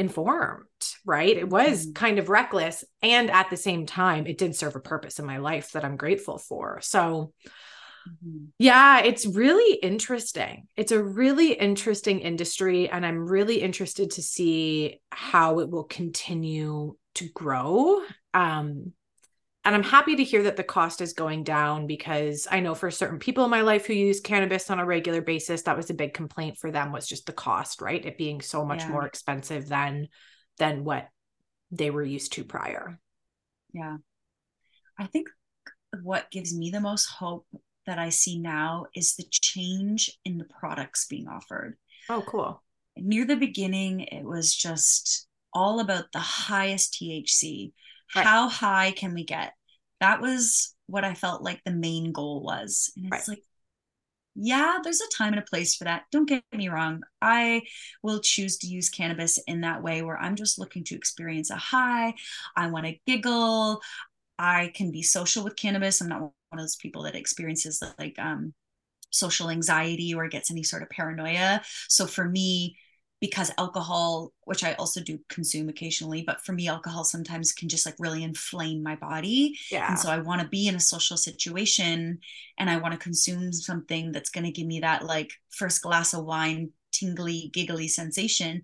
informed, 0.00 0.64
right? 1.04 1.36
It 1.36 1.48
was 1.48 1.84
mm-hmm. 1.84 1.92
kind 1.92 2.18
of 2.18 2.30
reckless. 2.30 2.82
And 3.02 3.30
at 3.30 3.50
the 3.50 3.56
same 3.56 3.84
time, 3.84 4.26
it 4.26 4.38
did 4.38 4.56
serve 4.56 4.74
a 4.74 4.80
purpose 4.80 5.18
in 5.18 5.26
my 5.26 5.36
life 5.36 5.72
that 5.72 5.84
I'm 5.84 5.96
grateful 5.96 6.38
for. 6.38 6.80
So, 6.80 7.34
mm-hmm. 8.08 8.46
yeah, 8.58 9.00
it's 9.00 9.26
really 9.26 9.74
interesting. 9.74 10.66
It's 10.74 10.90
a 10.90 11.02
really 11.02 11.52
interesting 11.52 12.20
industry. 12.20 12.88
And 12.88 13.04
I'm 13.04 13.28
really 13.28 13.60
interested 13.60 14.12
to 14.12 14.22
see 14.22 15.00
how 15.10 15.60
it 15.60 15.68
will 15.68 15.84
continue 15.84 16.96
to 17.16 17.28
grow. 17.28 18.00
Um, 18.32 18.92
and 19.64 19.74
I'm 19.74 19.82
happy 19.82 20.16
to 20.16 20.24
hear 20.24 20.42
that 20.44 20.56
the 20.56 20.64
cost 20.64 21.02
is 21.02 21.12
going 21.12 21.44
down 21.44 21.86
because 21.86 22.48
I 22.50 22.60
know 22.60 22.74
for 22.74 22.90
certain 22.90 23.18
people 23.18 23.44
in 23.44 23.50
my 23.50 23.60
life 23.60 23.84
who 23.84 23.92
use 23.92 24.20
cannabis 24.20 24.70
on 24.70 24.80
a 24.80 24.86
regular 24.86 25.20
basis, 25.20 25.62
that 25.62 25.76
was 25.76 25.90
a 25.90 25.94
big 25.94 26.14
complaint 26.14 26.56
for 26.56 26.70
them 26.70 26.92
was 26.92 27.06
just 27.06 27.26
the 27.26 27.32
cost, 27.32 27.82
right? 27.82 28.04
It 28.04 28.16
being 28.16 28.40
so 28.40 28.64
much 28.64 28.80
yeah. 28.80 28.88
more 28.88 29.06
expensive 29.06 29.68
than 29.68 30.08
than 30.58 30.84
what 30.84 31.08
they 31.70 31.90
were 31.90 32.02
used 32.02 32.32
to 32.34 32.44
prior. 32.44 32.98
Yeah. 33.72 33.98
I 34.98 35.06
think 35.06 35.28
what 36.02 36.30
gives 36.30 36.56
me 36.56 36.70
the 36.70 36.80
most 36.80 37.06
hope 37.06 37.46
that 37.86 37.98
I 37.98 38.08
see 38.08 38.38
now 38.38 38.86
is 38.94 39.14
the 39.14 39.26
change 39.30 40.18
in 40.24 40.38
the 40.38 40.44
products 40.44 41.06
being 41.06 41.28
offered. 41.28 41.76
Oh, 42.08 42.22
cool. 42.26 42.62
Near 42.96 43.26
the 43.26 43.36
beginning, 43.36 44.00
it 44.00 44.24
was 44.24 44.54
just 44.54 45.26
all 45.52 45.80
about 45.80 46.06
the 46.12 46.18
highest 46.18 46.94
THC 46.94 47.72
Right. 48.14 48.26
How 48.26 48.48
high 48.48 48.92
can 48.92 49.14
we 49.14 49.24
get? 49.24 49.52
That 50.00 50.20
was 50.20 50.74
what 50.86 51.04
I 51.04 51.14
felt 51.14 51.42
like 51.42 51.60
the 51.64 51.72
main 51.72 52.12
goal 52.12 52.42
was. 52.42 52.92
And 52.96 53.06
it's 53.06 53.28
right. 53.28 53.36
like, 53.36 53.44
yeah, 54.34 54.78
there's 54.82 55.00
a 55.00 55.16
time 55.16 55.32
and 55.32 55.42
a 55.42 55.50
place 55.50 55.74
for 55.74 55.84
that. 55.84 56.04
Don't 56.10 56.28
get 56.28 56.42
me 56.52 56.68
wrong. 56.68 57.02
I 57.20 57.62
will 58.02 58.20
choose 58.20 58.58
to 58.58 58.66
use 58.66 58.88
cannabis 58.88 59.38
in 59.46 59.60
that 59.62 59.82
way 59.82 60.02
where 60.02 60.18
I'm 60.18 60.36
just 60.36 60.58
looking 60.58 60.84
to 60.84 60.94
experience 60.94 61.50
a 61.50 61.56
high. 61.56 62.14
I 62.56 62.68
want 62.68 62.86
to 62.86 62.96
giggle. 63.06 63.80
I 64.38 64.72
can 64.74 64.90
be 64.90 65.02
social 65.02 65.44
with 65.44 65.56
cannabis. 65.56 66.00
I'm 66.00 66.08
not 66.08 66.20
one 66.20 66.32
of 66.52 66.58
those 66.58 66.76
people 66.76 67.02
that 67.02 67.14
experiences 67.14 67.82
like 67.98 68.18
um, 68.18 68.54
social 69.10 69.50
anxiety 69.50 70.14
or 70.14 70.28
gets 70.28 70.50
any 70.50 70.62
sort 70.62 70.82
of 70.82 70.90
paranoia. 70.90 71.60
So 71.88 72.06
for 72.06 72.24
me, 72.24 72.76
because 73.20 73.50
alcohol 73.58 74.32
which 74.44 74.64
i 74.64 74.72
also 74.74 75.00
do 75.00 75.18
consume 75.28 75.68
occasionally 75.68 76.22
but 76.22 76.40
for 76.44 76.52
me 76.52 76.68
alcohol 76.68 77.04
sometimes 77.04 77.52
can 77.52 77.68
just 77.68 77.86
like 77.86 77.96
really 77.98 78.24
inflame 78.24 78.82
my 78.82 78.96
body. 78.96 79.58
Yeah. 79.70 79.90
and 79.90 79.98
so 79.98 80.10
i 80.10 80.18
want 80.18 80.40
to 80.40 80.48
be 80.48 80.68
in 80.68 80.74
a 80.74 80.80
social 80.80 81.16
situation 81.16 82.18
and 82.58 82.70
i 82.70 82.76
want 82.76 82.92
to 82.92 82.98
consume 82.98 83.52
something 83.52 84.12
that's 84.12 84.30
going 84.30 84.44
to 84.44 84.52
give 84.52 84.66
me 84.66 84.80
that 84.80 85.04
like 85.04 85.32
first 85.50 85.82
glass 85.82 86.14
of 86.14 86.24
wine 86.24 86.70
tingly 86.92 87.50
giggly 87.52 87.88
sensation. 87.88 88.62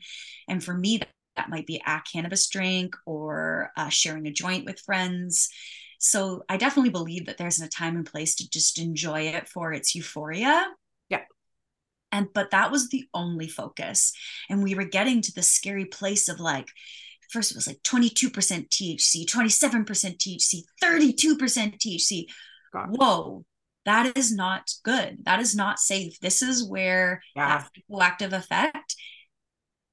And 0.49 0.63
for 0.63 0.75
me 0.75 0.99
that, 0.99 1.09
that 1.37 1.51
might 1.51 1.67
be 1.67 1.83
a 1.87 2.03
cannabis 2.11 2.49
drink 2.49 2.97
or 3.05 3.71
uh, 3.77 3.89
sharing 3.89 4.27
a 4.27 4.33
joint 4.33 4.65
with 4.65 4.81
friends. 4.81 5.49
So 5.99 6.45
i 6.49 6.57
definitely 6.57 6.91
believe 6.91 7.27
that 7.27 7.39
there's 7.39 7.61
a 7.61 7.69
time 7.69 7.97
and 7.97 8.07
place 8.07 8.35
to 8.37 8.49
just 8.49 8.79
enjoy 8.79 9.23
it 9.23 9.49
for 9.49 9.73
its 9.73 9.95
euphoria 9.95 10.67
and 12.17 12.29
but 12.33 12.51
that 12.51 12.71
was 12.71 12.89
the 12.89 13.05
only 13.13 13.47
focus. 13.47 14.13
And 14.49 14.63
we 14.63 14.75
were 14.75 14.85
getting 14.85 15.21
to 15.23 15.33
the 15.33 15.43
scary 15.43 15.85
place 15.85 16.29
of 16.29 16.41
like 16.41 16.69
first 17.31 17.51
it 17.51 17.57
was 17.57 17.67
like 17.67 17.83
22% 17.83 18.31
thc 18.71 19.27
27% 19.27 20.17
thc 20.17 20.63
32% 20.83 21.81
thc 21.81 22.25
whoa 22.73 23.45
that 23.85 24.17
is 24.17 24.35
not 24.35 24.69
good. 24.83 25.19
That 25.27 25.39
is 25.39 25.55
not 25.55 25.79
safe. 25.79 26.19
This 26.19 26.43
is 26.43 26.69
where 26.69 27.23
yeah. 27.37 27.59
that 27.59 27.71
psychoactive 27.89 28.33
effect 28.33 28.97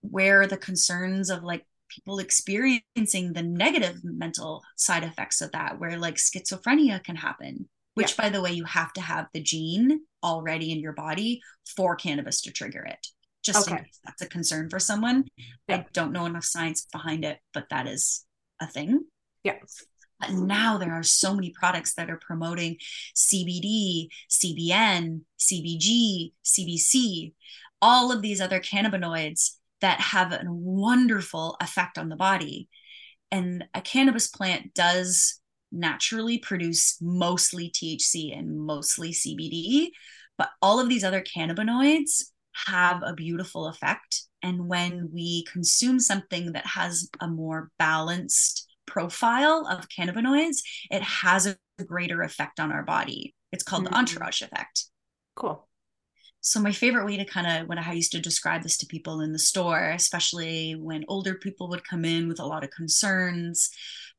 where 0.01 0.47
the 0.47 0.57
concerns 0.57 1.29
of 1.29 1.43
like 1.43 1.63
people 1.89 2.17
experiencing 2.17 3.33
the 3.33 3.43
negative 3.43 4.03
mental 4.03 4.63
side 4.77 5.03
effects 5.03 5.41
of 5.41 5.51
that 5.51 5.79
where 5.79 5.97
like 5.97 6.15
schizophrenia 6.15 7.01
can 7.03 7.15
happen 7.15 7.69
which 7.93 8.15
yeah. 8.17 8.25
by 8.25 8.29
the 8.29 8.41
way 8.41 8.51
you 8.51 8.65
have 8.65 8.91
to 8.93 9.01
have 9.01 9.27
the 9.33 9.41
gene 9.41 10.01
already 10.23 10.71
in 10.71 10.79
your 10.79 10.93
body 10.93 11.41
for 11.75 11.95
cannabis 11.95 12.41
to 12.41 12.51
trigger 12.51 12.83
it 12.83 13.07
just 13.43 13.67
okay. 13.67 13.77
in 13.77 13.83
case 13.83 13.99
that's 14.05 14.21
a 14.21 14.27
concern 14.27 14.69
for 14.69 14.79
someone 14.79 15.25
yeah. 15.67 15.77
i 15.77 15.85
don't 15.93 16.11
know 16.11 16.25
enough 16.25 16.45
science 16.45 16.87
behind 16.91 17.25
it 17.25 17.39
but 17.53 17.65
that 17.69 17.87
is 17.87 18.25
a 18.61 18.67
thing 18.67 19.03
yeah 19.43 19.57
but 20.19 20.31
now 20.31 20.77
there 20.77 20.93
are 20.93 21.03
so 21.03 21.33
many 21.33 21.51
products 21.51 21.93
that 21.95 22.09
are 22.09 22.19
promoting 22.25 22.77
cbd 23.15 24.07
cbn 24.29 25.21
cbg 25.39 26.31
cbc 26.45 27.33
all 27.81 28.11
of 28.11 28.21
these 28.21 28.39
other 28.39 28.59
cannabinoids 28.59 29.57
that 29.81 29.99
have 29.99 30.31
a 30.31 30.41
wonderful 30.47 31.57
effect 31.59 31.97
on 31.97 32.07
the 32.07 32.15
body 32.15 32.69
and 33.31 33.65
a 33.73 33.81
cannabis 33.81 34.27
plant 34.27 34.73
does 34.73 35.41
naturally 35.73 36.37
produce 36.37 36.97
mostly 37.01 37.69
THC 37.69 38.37
and 38.37 38.59
mostly 38.59 39.11
CBD, 39.11 39.89
but 40.37 40.49
all 40.61 40.79
of 40.79 40.87
these 40.87 41.03
other 41.03 41.21
cannabinoids 41.21 42.23
have 42.67 43.01
a 43.03 43.13
beautiful 43.13 43.67
effect. 43.67 44.23
And 44.41 44.67
when 44.67 45.09
we 45.13 45.45
consume 45.51 45.99
something 45.99 46.53
that 46.53 46.65
has 46.65 47.09
a 47.19 47.27
more 47.27 47.71
balanced 47.79 48.67
profile 48.85 49.67
of 49.69 49.89
cannabinoids, 49.89 50.57
it 50.91 51.01
has 51.01 51.47
a 51.47 51.57
greater 51.83 52.21
effect 52.21 52.59
on 52.59 52.71
our 52.71 52.83
body. 52.83 53.33
It's 53.51 53.63
called 53.63 53.85
mm-hmm. 53.85 53.93
the 53.93 53.99
entourage 53.99 54.41
effect. 54.41 54.85
Cool. 55.35 55.67
So 56.41 56.59
my 56.59 56.73
favorite 56.73 57.05
way 57.05 57.15
to 57.15 57.25
kind 57.25 57.47
of 57.47 57.69
when 57.69 57.79
I 57.79 57.93
used 57.93 58.11
to 58.11 58.19
describe 58.19 58.63
this 58.63 58.77
to 58.79 58.85
people 58.85 59.21
in 59.21 59.31
the 59.31 59.39
store, 59.39 59.91
especially 59.91 60.73
when 60.73 61.05
older 61.07 61.35
people 61.35 61.69
would 61.69 61.87
come 61.87 62.03
in 62.03 62.27
with 62.27 62.41
a 62.41 62.45
lot 62.45 62.65
of 62.65 62.69
concerns, 62.71 63.69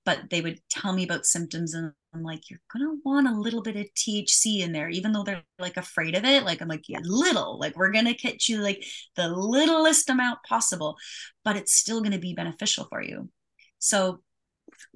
but 0.04 0.30
they 0.30 0.40
would 0.40 0.60
tell 0.70 0.92
me 0.92 1.04
about 1.04 1.26
symptoms 1.26 1.74
and 1.74 1.92
I'm 2.14 2.22
like, 2.22 2.48
you're 2.48 2.60
gonna 2.72 2.94
want 3.04 3.26
a 3.26 3.38
little 3.38 3.62
bit 3.62 3.76
of 3.76 3.86
THC 3.94 4.60
in 4.60 4.72
there, 4.72 4.88
even 4.88 5.12
though 5.12 5.24
they're 5.24 5.42
like 5.58 5.76
afraid 5.76 6.14
of 6.14 6.24
it. 6.24 6.44
Like 6.44 6.60
I'm 6.60 6.68
like, 6.68 6.88
yeah, 6.88 7.00
little, 7.02 7.58
like 7.58 7.76
we're 7.76 7.90
gonna 7.90 8.14
get 8.14 8.48
you 8.48 8.58
like 8.58 8.84
the 9.16 9.28
littlest 9.28 10.08
amount 10.10 10.38
possible, 10.46 10.96
but 11.44 11.56
it's 11.56 11.74
still 11.74 12.00
gonna 12.02 12.18
be 12.18 12.34
beneficial 12.34 12.86
for 12.88 13.02
you. 13.02 13.30
So 13.78 14.20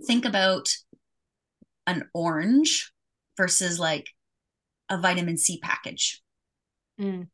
think 0.06 0.24
about 0.24 0.68
an 1.86 2.08
orange 2.14 2.92
versus 3.36 3.80
like 3.80 4.08
a 4.88 4.98
vitamin 4.98 5.38
C 5.38 5.58
package. 5.62 6.22
Mm. 7.00 7.28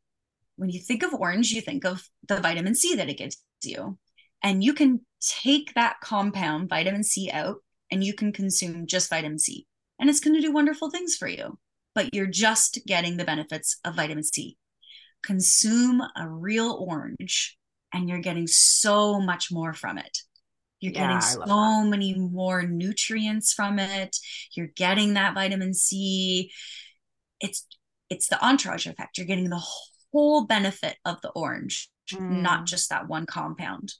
When 0.55 0.69
you 0.69 0.79
think 0.79 1.03
of 1.03 1.13
orange, 1.13 1.51
you 1.51 1.61
think 1.61 1.85
of 1.85 2.07
the 2.27 2.39
vitamin 2.39 2.75
C 2.75 2.95
that 2.95 3.09
it 3.09 3.17
gives 3.17 3.37
you. 3.63 3.97
And 4.41 4.63
you 4.63 4.73
can 4.73 5.01
take 5.19 5.73
that 5.73 5.99
compound, 6.01 6.69
vitamin 6.69 7.03
C, 7.03 7.29
out 7.31 7.57
and 7.95 8.03
you 8.03 8.13
can 8.13 8.33
consume 8.33 8.85
just 8.85 9.09
vitamin 9.09 9.39
C. 9.39 9.65
And 9.99 10.09
it's 10.09 10.19
going 10.19 10.35
to 10.35 10.41
do 10.41 10.51
wonderful 10.51 10.89
things 10.89 11.15
for 11.15 11.29
you, 11.29 11.57
but 11.95 12.13
you're 12.13 12.27
just 12.27 12.79
getting 12.85 13.15
the 13.15 13.23
benefits 13.23 13.79
of 13.85 13.95
vitamin 13.95 14.25
C. 14.25 14.57
Consume 15.23 16.01
a 16.01 16.27
real 16.27 16.85
orange 16.85 17.57
and 17.93 18.09
you're 18.09 18.19
getting 18.19 18.47
so 18.47 19.21
much 19.21 19.49
more 19.49 19.71
from 19.71 19.97
it. 19.97 20.17
You're 20.81 20.91
yeah, 20.91 21.07
getting 21.07 21.21
so 21.21 21.39
that. 21.45 21.89
many 21.89 22.15
more 22.15 22.63
nutrients 22.63 23.53
from 23.53 23.79
it. 23.79 24.17
You're 24.51 24.71
getting 24.75 25.13
that 25.13 25.33
vitamin 25.33 25.73
C. 25.73 26.51
It's 27.39 27.65
it's 28.09 28.27
the 28.27 28.45
entourage 28.45 28.87
effect. 28.87 29.17
You're 29.17 29.25
getting 29.25 29.49
the 29.49 29.65
whole 30.11 30.43
benefit 30.43 30.97
of 31.05 31.21
the 31.21 31.29
orange, 31.29 31.89
mm. 32.11 32.41
not 32.41 32.65
just 32.65 32.89
that 32.89 33.07
one 33.07 33.25
compound. 33.25 33.93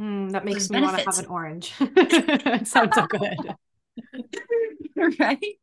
Mm, 0.00 0.32
that 0.32 0.44
makes 0.44 0.70
me 0.70 0.80
want 0.80 0.98
to 0.98 1.04
have 1.04 1.18
an 1.18 1.26
orange. 1.26 1.72
it 1.80 2.68
sounds 2.68 2.94
so 2.94 3.06
good. 3.06 3.54
right. 5.18 5.56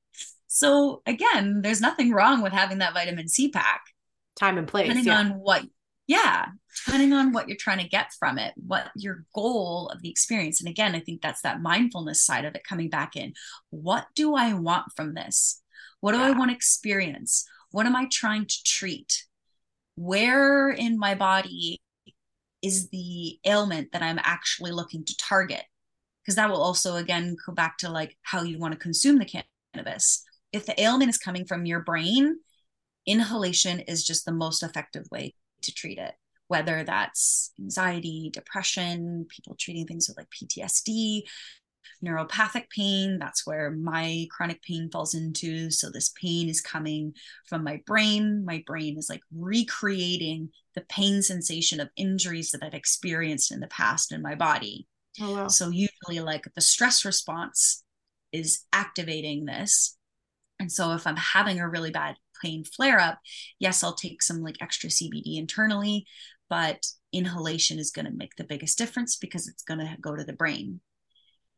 So 0.48 1.02
again, 1.06 1.62
there's 1.62 1.82
nothing 1.82 2.12
wrong 2.12 2.42
with 2.42 2.54
having 2.54 2.80
that 2.80 2.94
vitamin 2.94 3.28
C 3.28 3.50
pack. 3.50 3.82
Time 4.38 4.58
and 4.58 4.68
place. 4.68 4.88
Depending 4.88 5.06
yeah. 5.06 5.20
on 5.20 5.30
what, 5.40 5.64
yeah, 6.08 6.48
depending 6.86 7.14
on 7.14 7.32
what 7.32 7.48
you're 7.48 7.58
trying 7.58 7.80
to 7.80 7.88
get 7.88 8.12
from 8.20 8.38
it, 8.38 8.54
what 8.58 8.90
your 8.96 9.24
goal 9.34 9.90
of 9.94 10.02
the 10.02 10.10
experience. 10.10 10.60
And 10.60 10.70
again, 10.70 10.94
I 10.94 11.00
think 11.00 11.22
that's 11.22 11.42
that 11.44 11.62
mindfulness 11.62 12.26
side 12.26 12.44
of 12.44 12.56
it 12.56 12.68
coming 12.68 12.90
back 12.90 13.16
in. 13.16 13.34
What 13.70 14.08
do 14.16 14.36
I 14.36 14.54
want 14.54 14.88
from 14.96 15.14
this? 15.14 15.62
What 16.02 16.12
do 16.12 16.18
yeah. 16.18 16.26
I 16.26 16.32
want 16.32 16.52
to 16.52 16.56
experience? 16.56 17.48
What 17.72 17.86
am 17.86 17.96
I 17.96 18.08
trying 18.12 18.46
to 18.46 18.64
treat? 18.66 19.26
where 19.96 20.70
in 20.70 21.00
my 21.00 21.16
body 21.16 21.82
is 22.66 22.90
the 22.90 23.40
ailment 23.46 23.92
that 23.92 24.02
I'm 24.02 24.20
actually 24.22 24.72
looking 24.72 25.06
to 25.06 25.18
target? 25.18 25.64
Because 26.22 26.36
that 26.36 26.50
will 26.50 26.62
also, 26.62 26.96
again, 26.96 27.36
go 27.46 27.54
back 27.54 27.78
to 27.80 27.90
like 27.90 28.18
how 28.24 28.42
you 28.44 28.58
want 28.58 28.74
to 28.74 28.80
consume 28.80 29.20
the 29.20 29.44
cannabis. 29.74 30.24
If 30.52 30.66
the 30.66 30.80
ailment 30.82 31.10
is 31.10 31.18
coming 31.18 31.46
from 31.46 31.66
your 31.66 31.82
brain, 31.82 32.40
inhalation 33.06 33.82
is 33.82 34.04
just 34.04 34.26
the 34.26 34.32
most 34.32 34.64
effective 34.64 35.06
way 35.12 35.36
to 35.62 35.74
treat 35.74 35.98
it 36.00 36.16
whether 36.48 36.84
that's 36.84 37.52
anxiety, 37.60 38.30
depression, 38.32 39.26
people 39.30 39.56
treating 39.60 39.88
things 39.88 40.08
with 40.08 40.18
like 40.18 40.30
PTSD, 40.30 41.24
neuropathic 42.04 42.70
pain. 42.70 43.18
That's 43.20 43.46
where 43.46 43.72
my 43.72 44.28
chronic 44.32 44.62
pain 44.62 44.90
falls 44.92 45.14
into. 45.14 45.72
So 45.72 45.90
this 45.90 46.14
pain 46.22 46.50
is 46.50 46.62
coming 46.62 47.14
from 47.48 47.64
my 47.64 47.82
brain. 47.86 48.44
My 48.46 48.64
brain 48.66 48.98
is 48.98 49.10
like 49.10 49.22
recreating 49.36 50.50
the 50.76 50.82
pain 50.90 51.22
sensation 51.22 51.80
of 51.80 51.90
injuries 51.96 52.52
that 52.52 52.64
I've 52.64 52.74
experienced 52.74 53.52
in 53.52 53.60
the 53.60 53.68
past 53.68 54.12
in 54.12 54.22
my 54.22 54.36
body. 54.36 54.88
Oh, 55.22 55.34
wow. 55.36 55.48
So 55.48 55.70
usually 55.70 56.20
like 56.20 56.46
the 56.54 56.62
stress 56.62 57.06
response 57.06 57.84
is 58.32 58.64
activating 58.74 59.46
this. 59.46 59.98
And 60.60 60.72
so 60.72 60.94
if 60.94 61.08
I'm 61.08 61.18
having 61.18 61.60
a 61.60 61.70
really 61.70 61.92
bad 61.92 62.16
pain 62.42 62.64
flare 62.64 63.00
up, 63.00 63.20
yes, 63.60 63.84
I'll 63.84 63.96
take 63.96 64.22
some 64.22 64.42
like 64.42 64.58
extra 64.62 64.90
CBD 64.90 65.38
internally, 65.38 66.06
but 66.50 66.86
inhalation 67.12 67.80
is 67.80 67.92
going 67.92 68.06
to 68.06 68.12
make 68.12 68.36
the 68.36 68.44
biggest 68.44 68.78
difference 68.78 69.16
because 69.16 69.48
it's 69.48 69.64
going 69.64 69.80
to 69.80 69.96
go 70.02 70.16
to 70.16 70.24
the 70.24 70.34
brain. 70.34 70.82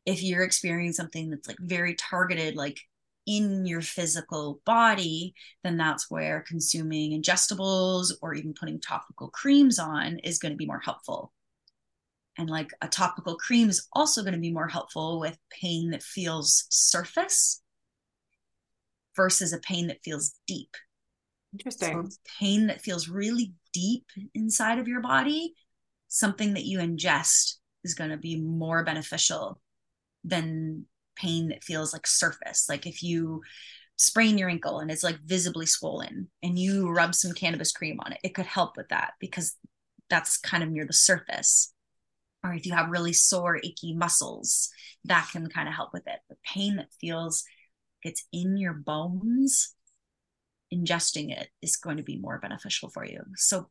If 0.07 0.23
you're 0.23 0.43
experiencing 0.43 0.93
something 0.93 1.29
that's 1.29 1.47
like 1.47 1.59
very 1.59 1.93
targeted, 1.93 2.55
like 2.55 2.79
in 3.27 3.65
your 3.65 3.81
physical 3.81 4.61
body, 4.65 5.35
then 5.63 5.77
that's 5.77 6.09
where 6.09 6.45
consuming 6.47 7.11
ingestibles 7.11 8.13
or 8.21 8.33
even 8.33 8.53
putting 8.53 8.79
topical 8.79 9.27
creams 9.27 9.77
on 9.77 10.17
is 10.19 10.39
going 10.39 10.53
to 10.53 10.57
be 10.57 10.65
more 10.65 10.79
helpful. 10.79 11.33
And 12.37 12.49
like 12.49 12.71
a 12.81 12.87
topical 12.87 13.35
cream 13.35 13.69
is 13.69 13.87
also 13.91 14.21
going 14.21 14.33
to 14.33 14.39
be 14.39 14.53
more 14.53 14.69
helpful 14.69 15.19
with 15.19 15.37
pain 15.49 15.91
that 15.91 16.03
feels 16.03 16.65
surface 16.69 17.61
versus 19.15 19.51
a 19.51 19.59
pain 19.59 19.87
that 19.87 20.03
feels 20.03 20.35
deep. 20.47 20.69
Interesting. 21.51 22.09
So 22.09 22.17
pain 22.39 22.67
that 22.67 22.81
feels 22.81 23.09
really 23.09 23.53
deep 23.73 24.05
inside 24.33 24.79
of 24.79 24.87
your 24.87 25.01
body, 25.01 25.53
something 26.07 26.53
that 26.53 26.65
you 26.65 26.79
ingest 26.79 27.55
is 27.83 27.93
going 27.93 28.11
to 28.11 28.17
be 28.17 28.39
more 28.39 28.85
beneficial 28.85 29.59
than 30.27 30.85
pain 31.15 31.49
that 31.49 31.63
feels 31.63 31.93
like 31.93 32.05
surface. 32.05 32.67
Like 32.69 32.85
if 32.85 33.01
you 33.01 33.41
sprain 33.97 34.37
your 34.37 34.49
ankle 34.49 34.79
and 34.79 34.91
it's 34.91 35.03
like 35.03 35.19
visibly 35.25 35.65
swollen 35.65 36.29
and 36.43 36.59
you 36.59 36.89
rub 36.89 37.15
some 37.15 37.33
cannabis 37.33 37.71
cream 37.71 37.99
on 38.05 38.11
it, 38.11 38.19
it 38.23 38.35
could 38.35 38.45
help 38.45 38.77
with 38.77 38.89
that 38.89 39.13
because 39.19 39.55
that's 40.09 40.37
kind 40.37 40.63
of 40.63 40.69
near 40.69 40.85
the 40.85 40.93
surface. 40.93 41.73
Or 42.43 42.53
if 42.53 42.65
you 42.65 42.73
have 42.73 42.91
really 42.91 43.13
sore, 43.13 43.57
achy 43.57 43.93
muscles, 43.95 44.69
that 45.05 45.29
can 45.31 45.49
kind 45.49 45.67
of 45.67 45.73
help 45.73 45.91
with 45.93 46.07
it. 46.07 46.19
The 46.29 46.37
pain 46.45 46.75
that 46.75 46.93
feels 46.99 47.43
it's 48.03 48.25
in 48.31 48.57
your 48.57 48.73
bones 48.73 49.73
ingesting 50.73 51.31
it 51.31 51.49
is 51.61 51.77
going 51.77 51.97
to 51.97 52.03
be 52.03 52.17
more 52.17 52.39
beneficial 52.39 52.89
for 52.89 53.05
you. 53.05 53.21
So 53.35 53.69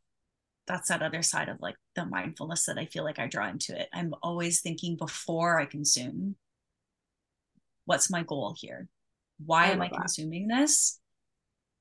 that's 0.67 0.89
that 0.89 1.03
other 1.03 1.23
side 1.23 1.49
of 1.49 1.61
like 1.61 1.77
the 1.95 2.05
mindfulness 2.05 2.67
that 2.67 2.79
I 2.79 2.87
feel 2.87 3.05
like 3.05 3.19
I 3.19 3.29
draw 3.29 3.49
into 3.49 3.79
it. 3.79 3.89
I'm 3.95 4.15
always 4.23 4.61
thinking 4.61 4.97
before 4.97 5.61
I 5.61 5.67
consume, 5.67 6.37
what's 7.87 8.11
my 8.11 8.23
goal 8.23 8.55
here? 8.59 8.89
Why 9.45 9.67
I 9.67 9.71
am 9.71 9.81
I 9.81 9.89
that. 9.89 9.99
consuming 9.99 10.49
this? 10.49 11.01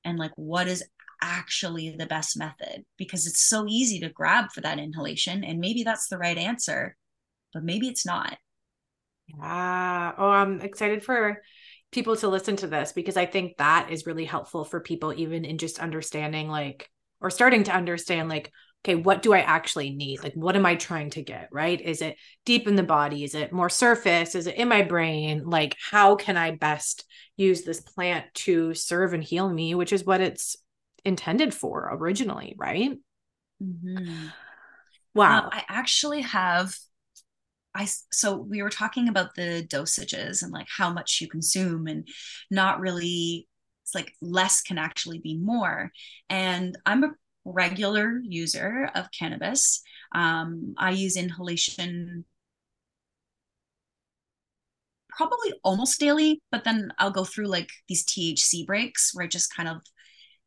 And 0.04 0.18
like, 0.18 0.32
what 0.36 0.68
is 0.68 0.84
actually 1.22 1.94
the 1.96 2.06
best 2.06 2.38
method? 2.38 2.84
Because 2.96 3.26
it's 3.26 3.42
so 3.42 3.66
easy 3.68 4.00
to 4.00 4.08
grab 4.08 4.52
for 4.52 4.62
that 4.62 4.78
inhalation. 4.78 5.44
And 5.44 5.60
maybe 5.60 5.82
that's 5.82 6.08
the 6.08 6.18
right 6.18 6.38
answer, 6.38 6.96
but 7.52 7.64
maybe 7.64 7.88
it's 7.88 8.06
not. 8.06 8.38
Yeah. 9.26 10.12
Oh, 10.16 10.30
I'm 10.30 10.60
excited 10.60 11.04
for 11.04 11.42
people 11.90 12.16
to 12.16 12.28
listen 12.28 12.56
to 12.56 12.66
this 12.66 12.92
because 12.92 13.16
I 13.16 13.26
think 13.26 13.56
that 13.56 13.90
is 13.90 14.06
really 14.06 14.24
helpful 14.24 14.64
for 14.64 14.80
people, 14.80 15.12
even 15.14 15.44
in 15.44 15.58
just 15.58 15.80
understanding, 15.80 16.48
like, 16.48 16.88
or 17.20 17.30
starting 17.30 17.64
to 17.64 17.74
understand, 17.74 18.28
like, 18.28 18.52
okay, 18.86 18.94
what 18.94 19.20
do 19.20 19.32
I 19.32 19.40
actually 19.40 19.90
need? 19.90 20.22
Like, 20.22 20.34
what 20.34 20.54
am 20.54 20.64
I 20.64 20.76
trying 20.76 21.10
to 21.10 21.22
get? 21.22 21.48
Right? 21.50 21.80
Is 21.80 22.02
it 22.02 22.16
deep 22.44 22.68
in 22.68 22.76
the 22.76 22.84
body? 22.84 23.24
Is 23.24 23.34
it 23.34 23.52
more 23.52 23.68
surface? 23.68 24.36
Is 24.36 24.46
it 24.46 24.54
in 24.54 24.68
my 24.68 24.82
brain? 24.82 25.42
Like, 25.44 25.76
how 25.90 26.14
can 26.14 26.36
I 26.36 26.52
best 26.52 27.04
use 27.36 27.62
this 27.62 27.80
plant 27.80 28.26
to 28.34 28.74
serve 28.74 29.12
and 29.12 29.24
heal 29.24 29.52
me, 29.52 29.74
which 29.74 29.92
is 29.92 30.04
what 30.04 30.20
it's 30.20 30.56
intended 31.04 31.52
for 31.52 31.88
originally, 31.92 32.54
right? 32.56 32.92
Mm-hmm. 33.60 34.26
Wow. 35.14 35.48
I 35.50 35.64
actually 35.68 36.20
have 36.22 36.76
I 37.74 37.86
so 38.10 38.36
we 38.36 38.62
were 38.62 38.70
talking 38.70 39.08
about 39.08 39.34
the 39.34 39.66
dosages 39.68 40.42
and 40.42 40.50
like 40.50 40.66
how 40.74 40.90
much 40.90 41.20
you 41.20 41.28
consume 41.28 41.86
and 41.86 42.08
not 42.50 42.80
really 42.80 43.48
it's 43.82 43.94
like 43.94 44.14
less 44.22 44.62
can 44.62 44.78
actually 44.78 45.18
be 45.18 45.36
more. 45.36 45.92
And 46.30 46.76
I'm 46.86 47.04
a 47.04 47.10
regular 47.46 48.20
user 48.22 48.90
of 48.94 49.10
cannabis. 49.16 49.82
Um, 50.12 50.74
I 50.76 50.90
use 50.90 51.16
inhalation 51.16 52.24
probably 55.08 55.54
almost 55.64 55.98
daily, 55.98 56.42
but 56.50 56.64
then 56.64 56.92
I'll 56.98 57.10
go 57.10 57.24
through 57.24 57.46
like 57.46 57.70
these 57.88 58.04
THC 58.04 58.66
breaks 58.66 59.14
where 59.14 59.24
I 59.24 59.28
just 59.28 59.54
kind 59.54 59.68
of 59.68 59.82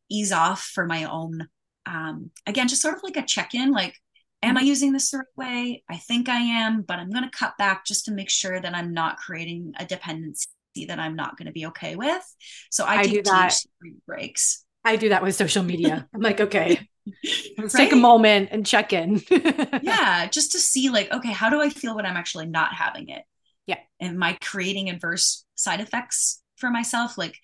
ease 0.08 0.32
off 0.32 0.62
for 0.62 0.86
my 0.86 1.04
own 1.04 1.48
um 1.86 2.30
again 2.46 2.68
just 2.68 2.82
sort 2.82 2.94
of 2.94 3.02
like 3.02 3.16
a 3.16 3.24
check-in 3.24 3.70
like 3.70 3.94
am 4.42 4.56
I 4.56 4.60
mm-hmm. 4.60 4.68
using 4.68 4.92
this 4.92 5.10
the 5.10 5.18
right 5.18 5.26
way? 5.36 5.84
I 5.88 5.96
think 5.96 6.28
I 6.28 6.40
am, 6.40 6.82
but 6.82 6.98
I'm 6.98 7.10
going 7.10 7.24
to 7.24 7.30
cut 7.30 7.56
back 7.58 7.84
just 7.84 8.06
to 8.06 8.12
make 8.12 8.30
sure 8.30 8.60
that 8.60 8.74
I'm 8.74 8.92
not 8.92 9.18
creating 9.18 9.74
a 9.78 9.84
dependency 9.84 10.48
that 10.88 10.98
I'm 10.98 11.16
not 11.16 11.36
going 11.36 11.46
to 11.46 11.52
be 11.52 11.66
okay 11.66 11.96
with. 11.96 12.24
So 12.70 12.84
I, 12.84 13.00
I 13.00 13.06
do 13.06 13.22
that 13.22 13.54
breaks. 14.06 14.64
I 14.84 14.96
do 14.96 15.10
that 15.10 15.22
with 15.22 15.34
social 15.34 15.62
media. 15.62 16.08
I'm 16.14 16.20
like, 16.20 16.40
okay, 16.40 16.88
let's 17.58 17.74
right? 17.74 17.84
take 17.84 17.92
a 17.92 17.96
moment 17.96 18.48
and 18.52 18.66
check 18.66 18.92
in. 18.92 19.22
yeah, 19.82 20.26
just 20.26 20.52
to 20.52 20.58
see 20.58 20.90
like, 20.90 21.12
okay, 21.12 21.32
how 21.32 21.50
do 21.50 21.60
I 21.60 21.70
feel 21.70 21.96
when 21.96 22.06
I'm 22.06 22.16
actually 22.16 22.46
not 22.46 22.74
having 22.74 23.08
it? 23.08 23.22
Yeah. 23.66 23.78
Am 24.00 24.22
I 24.22 24.38
creating 24.40 24.90
adverse 24.90 25.44
side 25.54 25.80
effects 25.80 26.42
for 26.56 26.70
myself? 26.70 27.18
Like, 27.18 27.36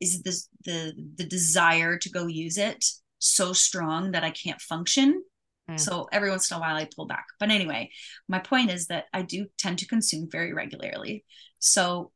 is 0.00 0.22
this 0.22 0.48
the 0.64 0.92
the 1.16 1.24
desire 1.24 1.96
to 1.98 2.10
go 2.10 2.26
use 2.26 2.58
it 2.58 2.84
so 3.18 3.52
strong 3.52 4.12
that 4.12 4.24
I 4.24 4.30
can't 4.30 4.60
function? 4.60 5.22
Mm. 5.70 5.78
So 5.78 6.08
every 6.10 6.30
once 6.30 6.50
in 6.50 6.56
a 6.56 6.60
while 6.60 6.76
I 6.76 6.88
pull 6.94 7.06
back. 7.06 7.26
But 7.38 7.50
anyway, 7.50 7.90
my 8.28 8.38
point 8.38 8.70
is 8.70 8.86
that 8.86 9.04
I 9.12 9.22
do 9.22 9.46
tend 9.58 9.78
to 9.78 9.86
consume 9.86 10.28
very 10.30 10.52
regularly. 10.52 11.24
So 11.58 12.10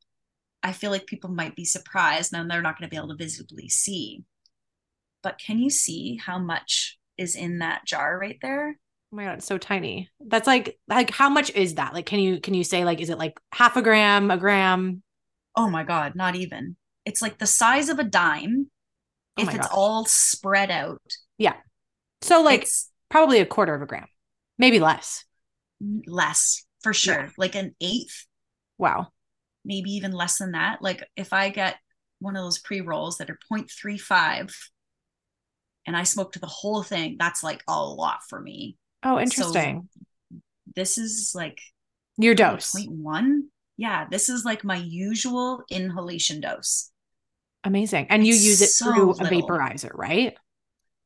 I 0.62 0.72
feel 0.72 0.90
like 0.90 1.07
people 1.07 1.30
might 1.30 1.54
be 1.54 1.64
surprised. 1.64 2.34
and 2.34 2.50
they're 2.50 2.62
not 2.62 2.78
going 2.78 2.88
to 2.88 2.92
be 2.92 2.96
able 2.96 3.09
to 3.09 3.16
visibly 3.16 3.68
see. 3.68 4.24
But 5.22 5.38
can 5.38 5.58
you 5.58 5.70
see 5.70 6.16
how 6.16 6.38
much 6.38 6.98
is 7.16 7.34
in 7.34 7.58
that 7.58 7.84
jar 7.84 8.18
right 8.18 8.38
there? 8.42 8.78
Oh 9.12 9.16
my 9.16 9.24
god, 9.24 9.38
it's 9.38 9.46
so 9.46 9.58
tiny. 9.58 10.10
That's 10.20 10.46
like 10.46 10.78
like 10.88 11.10
how 11.10 11.28
much 11.28 11.50
is 11.50 11.74
that? 11.76 11.94
Like 11.94 12.06
can 12.06 12.18
you 12.18 12.40
can 12.40 12.54
you 12.54 12.64
say 12.64 12.84
like 12.84 13.00
is 13.00 13.10
it 13.10 13.18
like 13.18 13.38
half 13.52 13.76
a 13.76 13.82
gram, 13.82 14.30
a 14.30 14.36
gram? 14.36 15.02
Oh 15.54 15.70
my 15.70 15.84
god, 15.84 16.14
not 16.14 16.34
even. 16.34 16.76
It's 17.04 17.22
like 17.22 17.38
the 17.38 17.46
size 17.46 17.88
of 17.88 17.98
a 17.98 18.04
dime 18.04 18.70
oh 19.38 19.42
if 19.42 19.54
it's 19.54 19.68
all 19.68 20.04
spread 20.04 20.70
out. 20.70 21.00
Yeah. 21.38 21.54
So 22.22 22.42
like 22.42 22.62
it's, 22.62 22.90
probably 23.08 23.40
a 23.40 23.46
quarter 23.46 23.74
of 23.74 23.82
a 23.82 23.86
gram, 23.86 24.06
maybe 24.58 24.80
less. 24.80 25.24
Mm, 25.82 26.02
less 26.06 26.64
for 26.82 26.92
sure. 26.92 27.14
Yeah. 27.14 27.30
Like 27.38 27.54
an 27.54 27.74
eighth. 27.80 28.26
Wow. 28.78 29.08
Maybe 29.64 29.90
even 29.92 30.12
less 30.12 30.38
than 30.38 30.52
that. 30.52 30.82
Like 30.82 31.04
if 31.16 31.32
I 31.32 31.50
get 31.50 31.76
one 32.18 32.36
of 32.36 32.42
those 32.42 32.58
pre 32.58 32.80
rolls 32.80 33.18
that 33.18 33.30
are 33.30 33.38
0.35 33.52 34.52
and 35.87 35.97
I 35.97 36.03
smoked 36.03 36.41
the 36.41 36.47
whole 36.47 36.82
thing, 36.82 37.16
that's 37.18 37.43
like 37.43 37.62
a 37.68 37.84
lot 37.84 38.20
for 38.28 38.41
me. 38.41 38.76
Oh, 39.03 39.18
interesting. 39.18 39.89
So 39.93 40.39
this 40.74 40.99
is 40.99 41.32
like 41.34 41.61
your 42.18 42.34
dose. 42.34 42.72
0.1. 42.72 43.43
Yeah, 43.76 44.07
this 44.11 44.28
is 44.28 44.45
like 44.45 44.64
my 44.64 44.76
usual 44.76 45.62
inhalation 45.70 46.41
dose. 46.41 46.91
Amazing. 47.64 48.07
And 48.11 48.26
you 48.26 48.34
it's 48.34 48.45
use 48.45 48.62
it 48.62 48.70
so 48.70 48.87
through 48.87 49.12
little. 49.12 49.26
a 49.26 49.43
vaporizer, 49.43 49.91
right? 49.95 50.34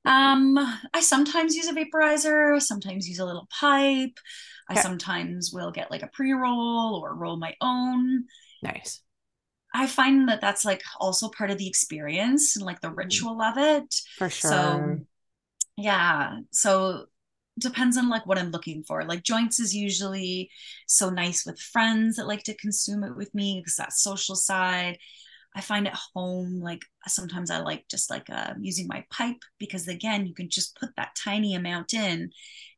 Um, 0.05 0.57
I 0.95 1.01
sometimes 1.01 1.55
use 1.55 1.69
a 1.69 1.75
vaporizer, 1.75 2.61
sometimes 2.61 3.09
use 3.09 3.19
a 3.19 3.25
little 3.25 3.49
pipe. 3.51 4.19
Okay. 4.71 4.81
I 4.81 4.83
sometimes 4.83 5.51
will 5.53 5.73
get 5.73 5.91
like 5.91 6.03
a 6.03 6.07
pre 6.09 6.33
roll 6.33 7.01
or 7.03 7.15
roll 7.15 7.37
my 7.37 7.55
own. 7.61 8.25
Nice. 8.63 9.03
I 9.73 9.87
find 9.87 10.29
that 10.29 10.41
that's 10.41 10.65
like 10.65 10.83
also 10.99 11.29
part 11.29 11.51
of 11.51 11.59
the 11.59 11.69
experience 11.69 12.57
and 12.57 12.65
like 12.65 12.81
the 12.81 12.89
mm-hmm. 12.89 12.99
ritual 12.99 13.41
of 13.41 13.57
it. 13.57 13.95
For 14.17 14.29
sure. 14.29 14.51
So, 14.51 14.99
yeah. 15.77 16.39
So, 16.51 17.07
depends 17.59 17.97
on 17.97 18.09
like 18.09 18.27
what 18.27 18.39
I'm 18.39 18.51
looking 18.51 18.83
for. 18.83 19.05
Like 19.05 19.23
joints 19.23 19.61
is 19.61 19.75
usually 19.75 20.51
so 20.87 21.11
nice 21.11 21.45
with 21.45 21.61
friends 21.61 22.17
that 22.17 22.27
like 22.27 22.43
to 22.45 22.57
consume 22.57 23.05
it 23.05 23.17
with 23.17 23.35
me 23.35 23.61
because 23.61 23.77
that 23.77 23.93
social 23.93 24.35
side. 24.35 24.99
I 25.55 25.63
find 25.63 25.89
at 25.89 25.99
home, 26.15 26.61
like 26.61 26.83
sometimes 27.09 27.51
I 27.51 27.59
like 27.59 27.85
just 27.91 28.09
like 28.09 28.31
uh, 28.31 28.55
using 28.61 28.87
my 28.87 29.05
pipe 29.11 29.43
because 29.59 29.89
again, 29.89 30.25
you 30.27 30.33
can 30.33 30.49
just 30.49 30.79
put 30.79 30.91
that 30.97 31.17
tiny 31.17 31.57
amount 31.57 31.93
in 31.93 32.31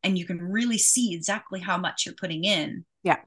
and 0.02 0.16
you 0.16 0.24
can 0.24 0.40
really 0.40 0.78
see 0.78 1.14
exactly 1.14 1.60
how 1.60 1.76
much 1.76 2.06
you're 2.06 2.14
putting 2.14 2.44
in. 2.44 2.86
Yeah. 3.02 3.18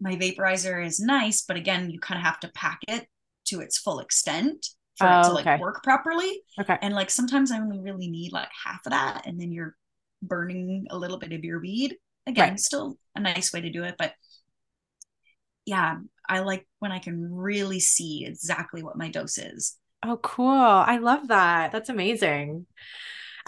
My 0.00 0.16
vaporizer 0.16 0.84
is 0.84 1.00
nice, 1.00 1.42
but 1.42 1.56
again, 1.56 1.90
you 1.90 1.98
kind 2.00 2.18
of 2.18 2.24
have 2.24 2.40
to 2.40 2.48
pack 2.54 2.80
it 2.88 3.06
to 3.46 3.60
its 3.60 3.78
full 3.78 4.00
extent 4.00 4.66
for 4.96 5.06
Oh, 5.06 5.12
it 5.12 5.22
to 5.24 5.30
oh, 5.30 5.34
like 5.34 5.46
okay. 5.46 5.56
work 5.56 5.82
properly. 5.82 6.42
Okay. 6.60 6.78
And 6.82 6.94
like 6.94 7.10
sometimes 7.10 7.50
I 7.50 7.58
only 7.60 7.80
really 7.80 8.08
need 8.08 8.32
like 8.32 8.48
half 8.64 8.80
of 8.86 8.90
that, 8.92 9.26
and 9.26 9.40
then 9.40 9.52
you're 9.52 9.76
burning 10.22 10.86
a 10.90 10.98
little 10.98 11.18
bit 11.18 11.32
of 11.32 11.44
your 11.44 11.60
weed. 11.60 11.96
Again, 12.26 12.50
Right. 12.50 12.58
still 12.58 12.98
a 13.16 13.20
nice 13.20 13.52
way 13.52 13.60
to 13.62 13.70
do 13.70 13.84
it, 13.84 13.94
but 13.98 14.12
yeah, 15.66 15.98
I 16.28 16.40
like 16.40 16.66
when 16.78 16.92
I 16.92 16.98
can 16.98 17.32
really 17.34 17.80
see 17.80 18.24
exactly 18.24 18.82
what 18.82 18.96
my 18.96 19.10
dose 19.10 19.38
is. 19.38 19.76
Oh, 20.02 20.16
cool. 20.18 20.48
I 20.48 20.98
love 20.98 21.28
that. 21.28 21.72
That's 21.72 21.88
amazing. 21.88 22.66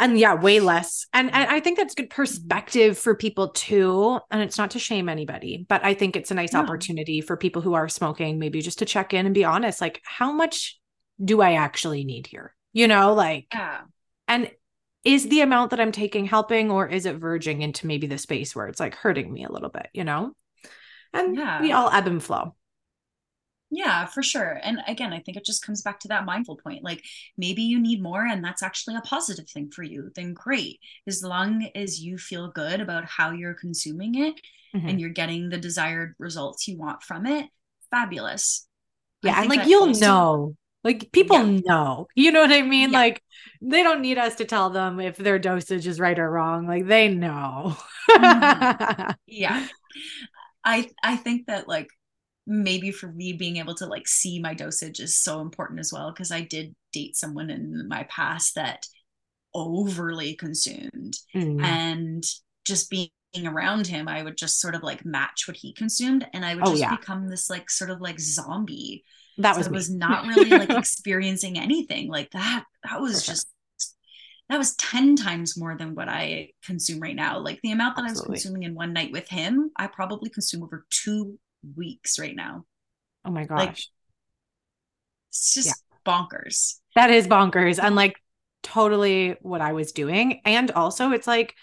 And 0.01 0.19
yeah, 0.19 0.35
way 0.35 0.61
less. 0.61 1.07
And, 1.13 1.33
and 1.33 1.49
I 1.51 1.61
think 1.61 1.77
that's 1.77 1.95
good 1.95 2.11
perspective 2.11 2.99
for 2.99 3.15
people 3.15 3.51
too. 3.51 4.19
And 4.31 4.41
it's 4.43 4.59
not 4.59 4.73
to 4.73 4.79
shame 4.79 5.09
anybody, 5.09 5.67
but 5.69 5.85
I 5.85 5.95
think 5.95 6.17
it's 6.17 6.31
a 6.31 6.35
nice 6.35 6.55
No. 6.55 6.61
opportunity 6.61 7.21
for 7.21 7.37
people 7.37 7.63
who 7.63 7.75
are 7.75 7.89
smoking, 7.89 8.39
maybe 8.39 8.63
just 8.63 8.79
to 8.81 8.87
check 8.87 9.13
in 9.13 9.27
and 9.27 9.35
be 9.35 9.45
honest, 9.45 9.81
like, 9.81 10.01
how 10.05 10.33
much 10.33 10.81
do 11.23 11.43
I 11.43 11.53
actually 11.53 12.05
need 12.05 12.27
here? 12.27 12.55
You 12.73 12.89
know, 12.89 13.13
like, 13.13 13.47
Yeah. 13.53 13.83
and 14.27 14.51
is 15.05 15.29
the 15.29 15.43
amount 15.43 15.71
that 15.71 15.81
I'm 15.81 15.93
taking 15.93 16.25
helping, 16.25 16.71
or 16.71 16.89
is 16.89 17.05
it 17.07 17.17
verging 17.17 17.63
into 17.63 17.87
maybe 17.87 18.07
the 18.07 18.19
space 18.19 18.57
where 18.57 18.69
it's 18.69 18.81
like 18.81 18.95
hurting 18.95 19.31
me 19.33 19.45
a 19.45 19.53
little 19.53 19.71
bit, 19.71 19.89
you 19.93 20.05
know? 20.05 20.35
And 21.13 21.37
Yeah. 21.37 21.61
we 21.61 21.73
all 21.73 21.91
ebb 21.91 22.07
and 22.07 22.23
flow. 22.23 22.55
Yeah, 23.73 24.07
for 24.07 24.23
sure. 24.23 24.59
And 24.63 24.81
again, 24.89 25.13
I 25.13 25.21
think 25.21 25.37
it 25.37 25.45
just 25.45 25.65
comes 25.65 25.83
back 25.83 26.01
to 26.01 26.09
that 26.09 26.25
mindful 26.25 26.57
point. 26.57 26.83
Like 26.83 27.05
maybe 27.39 27.63
you 27.63 27.79
need 27.81 28.03
more 28.03 28.27
and 28.27 28.45
that's 28.45 28.63
actually 28.65 28.97
a 28.97 29.01
positive 29.03 29.49
thing 29.49 29.71
for 29.71 29.85
you, 29.85 30.11
then 30.17 30.35
great. 30.35 30.81
As 31.07 31.23
long 31.23 31.69
as 31.75 32.01
you 32.01 32.19
feel 32.19 32.51
good 32.51 32.81
about 32.81 33.05
how 33.05 33.31
you're 33.31 33.55
consuming 33.55 34.17
it 34.17 34.41
Mhm. 34.75 34.89
and 34.91 35.01
you're 35.01 35.11
getting 35.11 35.49
the 35.49 35.59
desired 35.59 36.15
results 36.19 36.67
you 36.69 36.79
want 36.79 37.03
from 37.03 37.27
it, 37.27 37.49
fabulous. 37.91 38.67
Yeah, 39.23 39.41
and 39.41 39.49
like 39.49 39.67
you'll 39.67 39.89
know. 39.89 40.57
Like 40.83 41.13
people 41.13 41.37
Yeah. 41.37 41.61
know. 41.65 42.07
You 42.15 42.33
know 42.33 42.41
what 42.41 42.53
I 42.53 42.63
mean? 42.63 42.93
Yeah. 42.93 42.99
Like 42.99 43.23
they 43.61 43.83
don't 43.83 44.01
need 44.01 44.19
us 44.19 44.37
to 44.37 44.45
tell 44.47 44.71
them 44.71 44.99
if 45.01 45.17
their 45.17 45.39
dosage 45.39 45.87
is 45.87 46.01
right 46.01 46.19
or 46.19 46.31
wrong. 46.31 46.67
Like 46.67 46.87
they 46.87 47.09
know. 47.09 47.77
Mhm. 48.17 49.15
Yeah. 49.27 49.67
I 50.65 50.91
I 51.03 51.17
think 51.17 51.47
that 51.47 51.69
like 51.69 51.89
maybe 52.53 52.91
for 52.91 53.07
me 53.13 53.33
being 53.33 53.59
able 53.59 53.77
to 53.77 53.87
like 53.87 54.09
see 54.09 54.41
my 54.41 54.55
dosage 54.55 54.99
is 54.99 55.17
so 55.17 55.41
important 55.41 55.79
as 55.79 55.93
well 55.93 56.11
because 56.11 56.33
I 56.33 56.41
did 56.43 56.75
date 56.93 57.17
someone 57.17 57.49
in 57.49 57.87
my 57.89 58.03
past 58.11 58.57
that 58.57 58.85
overly 59.55 60.35
consumed 60.35 61.17
Mm. 61.35 61.63
and 61.63 62.25
just 62.65 62.91
being 62.91 63.11
around 63.47 63.87
him 63.87 64.09
i 64.09 64.23
would 64.23 64.37
just 64.37 64.61
sort 64.61 64.75
of 64.75 64.83
like 64.83 65.05
match 65.05 65.47
what 65.49 65.57
he 65.57 65.73
consumed 65.73 66.27
and 66.33 66.45
i 66.45 66.55
would 66.55 66.65
Oh, 66.67 66.71
just 66.71 66.81
yeah. 66.83 66.97
become 66.97 67.29
this 67.29 67.49
like 67.51 67.71
sort 67.71 67.91
of 67.91 68.01
like 68.01 68.19
zombie 68.21 69.05
That 69.39 69.57
was 69.57 69.69
me. 69.69 69.75
was 69.75 69.91
not 69.91 70.27
really 70.31 70.51
like 70.51 70.71
experiencing 70.71 71.59
anything 71.59 72.09
like 72.09 72.31
that 72.33 72.65
that 72.85 73.01
was 73.01 73.25
just 73.25 73.49
that 74.49 74.59
was 74.59 74.75
10 74.77 75.15
times 75.17 75.57
more 75.57 75.77
than 75.77 75.95
what 75.95 76.09
i 76.09 76.51
consume 76.65 77.01
right 77.01 77.15
now 77.17 77.39
like 77.39 77.61
the 77.63 77.73
amount 77.73 77.97
that 77.97 78.05
i 78.07 78.11
was 78.11 78.21
consuming 78.21 78.65
in 78.65 78.75
one 78.75 78.93
night 78.93 79.13
with 79.13 79.29
him 79.29 79.71
i 79.77 79.87
probably 79.87 80.31
consume 80.31 80.63
over 80.63 80.85
two 80.91 81.39
weeks 81.77 82.19
right 82.19 82.37
now 82.37 82.65
oh 83.25 83.31
my 83.31 83.47
like, 83.51 83.71
gosh. 83.71 83.91
it's 85.31 85.55
just 85.55 85.83
bonkers 86.07 86.77
That 86.95 87.11
is 87.11 87.27
bonkers 87.27 87.83
and 87.83 87.95
like 87.95 88.17
totally 88.63 89.37
what 89.41 89.61
I 89.61 89.73
was 89.73 89.93
doing. 89.93 90.41
And 90.45 90.71
also, 90.71 91.13
it's 91.13 91.27
like 91.27 91.55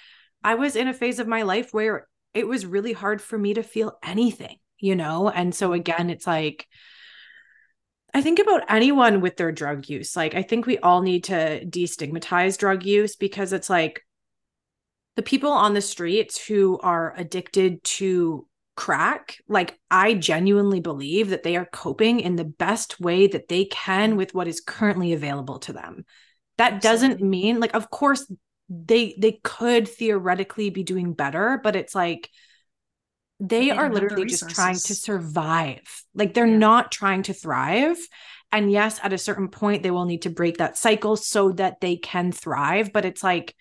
I 0.43 0.55
was 0.55 0.75
in 0.75 0.87
a 0.87 0.93
phase 0.93 1.19
of 1.19 1.27
my 1.27 1.43
life 1.43 1.73
where 1.73 2.07
it 2.33 2.47
was 2.47 2.65
really 2.65 2.93
hard 2.93 3.21
for 3.21 3.37
me 3.37 3.53
to 3.55 3.63
feel 3.63 3.97
anything, 4.03 4.57
you 4.79 4.95
know? 4.95 5.29
And 5.29 5.53
so, 5.53 5.73
again, 5.73 6.09
it's 6.09 6.27
like, 6.27 6.67
I 8.13 8.21
think 8.21 8.39
about 8.39 8.63
anyone 8.69 9.21
with 9.21 9.37
their 9.37 9.51
drug 9.51 9.89
use. 9.89 10.15
Like, 10.15 10.35
I 10.35 10.41
think 10.41 10.65
we 10.65 10.77
all 10.79 11.01
need 11.01 11.25
to 11.25 11.65
destigmatize 11.65 12.57
drug 12.57 12.83
use 12.83 13.15
because 13.15 13.53
it's 13.53 13.69
like 13.69 14.03
the 15.15 15.23
people 15.23 15.51
on 15.51 15.73
the 15.73 15.81
streets 15.81 16.43
who 16.45 16.79
are 16.79 17.13
addicted 17.17 17.83
to 17.83 18.47
crack, 18.77 19.37
like, 19.49 19.77
I 19.91 20.13
genuinely 20.13 20.79
believe 20.79 21.29
that 21.31 21.43
they 21.43 21.57
are 21.57 21.65
coping 21.65 22.21
in 22.21 22.37
the 22.37 22.45
best 22.45 22.99
way 23.01 23.27
that 23.27 23.49
they 23.49 23.65
can 23.65 24.15
with 24.15 24.33
what 24.33 24.47
is 24.47 24.61
currently 24.61 25.13
available 25.13 25.59
to 25.59 25.73
them. 25.73 26.05
That 26.57 26.81
doesn't 26.81 27.21
mean, 27.21 27.59
like, 27.59 27.75
of 27.75 27.89
course, 27.89 28.31
they 28.69 29.15
they 29.17 29.39
could 29.43 29.87
theoretically 29.87 30.69
be 30.69 30.83
doing 30.83 31.13
better 31.13 31.57
but 31.63 31.77
it's 31.77 31.95
like 31.95 32.29
they, 33.39 33.69
they 33.69 33.71
are 33.71 33.89
don't 33.89 33.93
the 33.93 34.01
literally 34.01 34.25
just 34.25 34.49
trying 34.49 34.81
to 34.81 34.95
survive. 34.95 35.81
Like 36.15 36.33
they're 36.33 36.47
Yeah. 36.47 36.57
not 36.57 36.91
trying 36.91 37.23
to 37.23 37.33
thrive. 37.33 37.97
And 38.51 38.71
yes 38.71 38.99
at 39.03 39.13
a 39.13 39.17
certain 39.17 39.49
point 39.49 39.83
they 39.83 39.91
will 39.91 40.05
need 40.05 40.23
to 40.23 40.29
break 40.29 40.57
that 40.57 40.77
cycle 40.77 41.15
so 41.17 41.51
that 41.53 41.81
they 41.81 41.97
can 41.97 42.31
thrive. 42.31 42.91
But 42.93 43.05
it's 43.05 43.23
like 43.23 43.55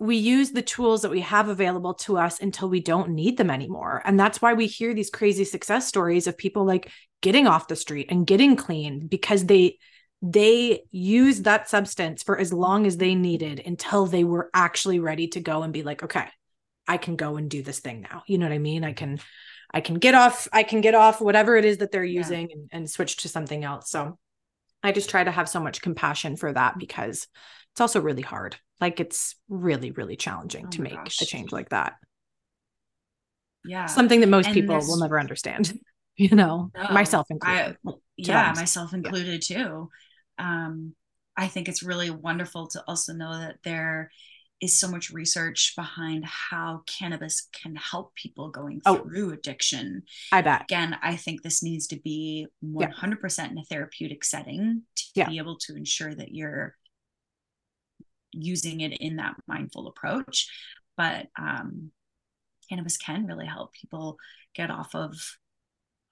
we 0.00 0.16
use 0.16 0.50
the 0.50 0.62
tools 0.62 1.02
that 1.02 1.10
we 1.10 1.20
have 1.20 1.48
available 1.50 1.92
to 1.92 2.16
us 2.16 2.40
until 2.40 2.70
we 2.70 2.80
don't 2.80 3.10
need 3.10 3.36
them 3.36 3.50
anymore. 3.50 4.00
And 4.06 4.18
that's 4.18 4.40
why 4.40 4.54
we 4.54 4.66
hear 4.66 4.94
these 4.94 5.10
crazy 5.10 5.44
success 5.44 5.86
stories 5.86 6.26
of 6.26 6.38
people 6.38 6.64
like 6.64 6.90
getting 7.20 7.46
off 7.46 7.68
the 7.68 7.76
street 7.76 8.06
and 8.10 8.26
getting 8.26 8.56
clean 8.56 9.06
because 9.06 9.44
they 9.44 9.76
they 10.22 10.82
used 10.90 11.44
that 11.44 11.68
substance 11.68 12.22
for 12.22 12.38
as 12.38 12.50
long 12.52 12.86
as 12.86 12.96
they 12.96 13.14
needed 13.14 13.60
until 13.64 14.06
they 14.06 14.24
were 14.24 14.50
actually 14.54 15.00
ready 15.00 15.28
to 15.28 15.40
go 15.40 15.62
and 15.62 15.72
be 15.72 15.82
like 15.82 16.02
okay 16.02 16.28
i 16.88 16.96
can 16.96 17.16
go 17.16 17.36
and 17.36 17.50
do 17.50 17.62
this 17.62 17.80
thing 17.80 18.00
now. 18.00 18.22
You 18.26 18.38
know 18.38 18.46
what 18.46 18.54
i 18.54 18.58
mean? 18.58 18.84
I 18.84 18.94
can 18.94 19.20
i 19.72 19.82
can 19.82 19.96
get 19.96 20.14
off 20.14 20.48
i 20.50 20.62
can 20.62 20.80
get 20.80 20.94
off 20.94 21.20
whatever 21.20 21.56
it 21.56 21.66
is 21.66 21.78
that 21.78 21.92
they're 21.92 22.04
Yeah. 22.04 22.20
using 22.20 22.48
and, 22.52 22.68
and 22.72 22.90
switch 22.90 23.18
to 23.18 23.28
something 23.28 23.64
else. 23.64 23.90
So 23.90 24.18
i 24.82 24.92
just 24.92 25.10
try 25.10 25.22
to 25.24 25.30
have 25.30 25.48
so 25.48 25.60
much 25.60 25.82
compassion 25.82 26.36
for 26.36 26.50
that 26.54 26.78
because 26.78 27.28
it's 27.74 27.80
also 27.80 28.00
really 28.00 28.22
hard 28.22 28.56
like 28.80 29.00
it's 29.00 29.36
really 29.48 29.90
really 29.92 30.16
challenging 30.16 30.66
Oh 30.66 30.70
to 30.70 30.82
make 30.82 30.94
gosh. 30.94 31.20
a 31.22 31.26
change 31.26 31.52
like 31.52 31.70
that 31.70 31.94
yeah 33.64 33.86
something 33.86 34.20
that 34.20 34.28
most 34.28 34.46
And 34.46 34.54
people 34.54 34.74
there's- 34.74 34.88
will 34.88 34.98
never 34.98 35.18
understand 35.20 35.72
you 36.16 36.34
know 36.34 36.70
No, 36.74 36.88
myself 36.90 37.26
I, 37.30 37.34
included 37.34 37.76
yeah, 38.16 38.52
them. 38.52 38.54
myself 38.56 38.92
included 38.92 39.42
too. 39.42 39.88
Um, 40.38 40.94
I 41.36 41.48
think 41.48 41.68
it's 41.68 41.82
really 41.82 42.10
wonderful 42.10 42.66
to 42.68 42.84
also 42.86 43.12
know 43.14 43.32
that 43.32 43.56
there 43.64 44.10
is 44.60 44.78
so 44.78 44.88
much 44.88 45.08
research 45.10 45.72
behind 45.76 46.24
how 46.26 46.82
cannabis 46.86 47.48
can 47.62 47.76
help 47.76 48.14
people 48.14 48.50
going 48.50 48.82
Oh. 48.84 48.96
through 48.98 49.32
addiction. 49.32 50.02
i 50.32 50.42
bet 50.42 50.62
Again, 50.62 50.98
I 51.02 51.16
think 51.16 51.40
this 51.42 51.62
needs 51.62 51.86
to 51.88 51.96
be 52.00 52.46
100% 52.62 53.50
in 53.50 53.58
a 53.58 53.64
therapeutic 53.64 54.22
setting 54.24 54.82
to 54.96 55.04
Yeah. 55.14 55.28
be 55.30 55.38
able 55.38 55.56
to 55.60 55.76
ensure 55.76 56.14
that 56.14 56.34
you're 56.34 56.76
using 58.32 58.80
it 58.80 58.92
in 59.00 59.16
that 59.16 59.34
mindful 59.46 59.88
approach. 59.88 60.48
But 60.96 61.26
um, 61.38 61.90
cannabis 62.68 62.96
can 62.96 63.26
really 63.26 63.46
help 63.46 63.72
people 63.74 64.16
get 64.54 64.70
off 64.70 64.94
of 64.94 65.14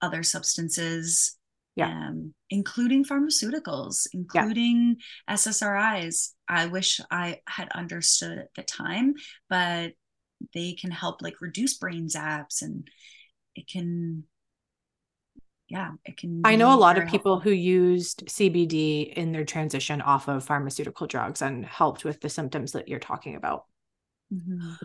other 0.01 0.23
substances 0.23 1.37
Yeah. 1.75 1.87
um, 1.89 2.33
including 2.49 3.03
pharmaceuticals 3.05 4.07
including 4.13 4.97
ssris 5.29 6.29
i 6.47 6.65
wish 6.67 7.01
i 7.11 7.39
had 7.47 7.69
understood 7.73 8.37
at 8.37 8.53
the 8.55 8.63
time 8.63 9.13
but 9.49 9.93
they 10.53 10.73
can 10.73 10.91
help 10.91 11.21
like 11.21 11.41
reduce 11.41 11.77
brain 11.77 12.07
zaps 12.07 12.61
and 12.61 12.87
it 13.55 13.67
can 13.67 14.23
yeah 15.69 15.91
it 16.05 16.17
can 16.17 16.41
I 16.43 16.55
know 16.55 16.73
a 16.73 16.77
lot 16.77 16.97
of 16.97 17.07
people 17.07 17.35
helpful. 17.35 17.51
who 17.51 17.55
used 17.55 18.25
CBD 18.27 19.13
in 19.13 19.31
their 19.31 19.45
transition 19.45 20.01
off 20.01 20.27
of 20.27 20.43
pharmaceutical 20.43 21.07
drugs 21.07 21.41
and 21.41 21.65
helped 21.65 22.03
with 22.03 22.21
the 22.21 22.29
symptoms 22.29 22.71
that 22.73 22.87
you're 22.87 22.99
talking 22.99 23.35
about. 23.35 23.65
Mhm. 24.33 24.75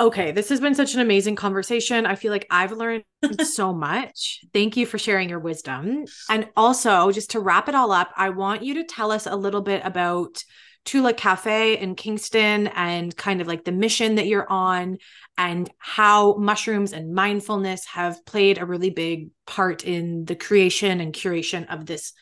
Okay, 0.00 0.32
this 0.32 0.48
has 0.48 0.60
been 0.60 0.74
such 0.74 0.94
an 0.94 1.00
amazing 1.00 1.36
conversation. 1.36 2.04
I 2.04 2.16
feel 2.16 2.32
like 2.32 2.46
I've 2.50 2.72
learned 2.72 3.04
so 3.44 3.72
much. 3.72 4.40
Thank 4.52 4.76
you 4.76 4.86
for 4.86 4.98
sharing 4.98 5.28
your 5.28 5.38
wisdom. 5.38 6.04
And 6.28 6.48
also, 6.56 7.12
just 7.12 7.30
to 7.30 7.40
wrap 7.40 7.68
it 7.68 7.76
all 7.76 7.92
up, 7.92 8.10
I 8.16 8.30
want 8.30 8.64
you 8.64 8.74
to 8.74 8.84
tell 8.84 9.12
us 9.12 9.26
a 9.26 9.36
little 9.36 9.62
bit 9.62 9.82
about 9.84 10.42
Tula 10.84 11.14
Cafe 11.14 11.78
in 11.78 11.94
Kingston 11.94 12.66
and 12.74 13.16
kind 13.16 13.40
of 13.40 13.46
like 13.46 13.64
the 13.64 13.72
mission 13.72 14.16
that 14.16 14.26
you're 14.26 14.50
on 14.50 14.98
and 15.36 15.70
how 15.78 16.34
mushrooms 16.34 16.92
and 16.92 17.14
mindfulness 17.14 17.86
have 17.86 18.24
played 18.24 18.58
a 18.58 18.66
really 18.66 18.90
big 18.90 19.30
part 19.46 19.84
in 19.84 20.24
the 20.24 20.36
creation 20.36 21.00
and 21.00 21.12
curation 21.12 21.72
of 21.72 21.86
this 21.86 22.12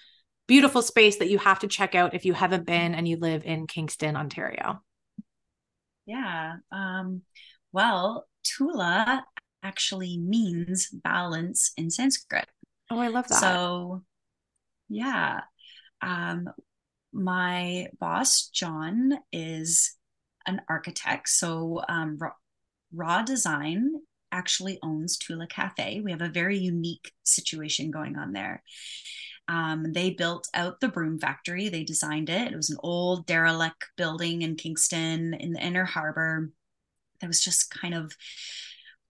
beautiful 0.49 0.83
space 0.83 1.19
that 1.19 1.31
you 1.31 1.39
have 1.39 1.61
to 1.61 1.69
check 1.69 1.95
out 1.95 2.15
if 2.15 2.25
you 2.25 2.33
haven't 2.33 2.67
been 2.67 2.95
and 2.95 3.07
you 3.07 3.17
live 3.17 3.45
in 3.45 3.67
Kingston, 3.67 4.17
Ontario. 4.17 4.83
yeah 6.07 6.55
um 6.73 7.23
well 7.73 8.27
tula 8.43 9.25
actually 9.63 10.19
means 10.19 10.89
balance 10.91 11.73
in 11.77 11.91
sanskrit 11.91 12.49
Oh, 12.93 12.99
I 12.99 13.09
love 13.09 13.27
that. 13.29 13.41
So 13.41 14.03
Yeah. 14.91 15.41
Um, 16.03 16.51
my 17.11 17.87
boss, 17.99 18.49
John, 18.49 19.13
is 19.33 19.97
an 20.47 20.61
architect. 20.69 21.31
So 21.31 21.81
um, 21.89 22.19
Raw, 22.95 23.23
Design 23.23 23.93
actually 24.31 24.79
owns 24.83 25.17
Tula 25.17 25.47
Cafe. 25.47 26.01
We 26.01 26.11
have 26.11 26.23
a 26.23 26.29
very 26.29 26.59
unique 26.59 27.13
situation 27.23 27.91
going 27.91 28.17
on 28.17 28.33
there. 28.33 28.63
Um, 29.49 29.93
they 29.93 30.11
built 30.11 30.49
out 30.55 30.81
the 30.81 30.89
broom 30.89 31.19
factory. 31.19 31.69
They 31.69 31.85
designed 31.85 32.31
it. 32.31 32.53
It 32.53 32.57
was 32.57 32.71
an 32.71 32.79
old 32.83 33.27
derelict 33.27 33.89
building 33.97 34.43
in 34.43 34.57
Kingston 34.57 35.35
in 35.35 35.53
the 35.53 35.61
inner 35.61 35.85
harbor 35.85 36.51
that 37.21 37.27
was 37.27 37.43
just 37.43 37.71
kind 37.71 37.95
of 37.95 38.17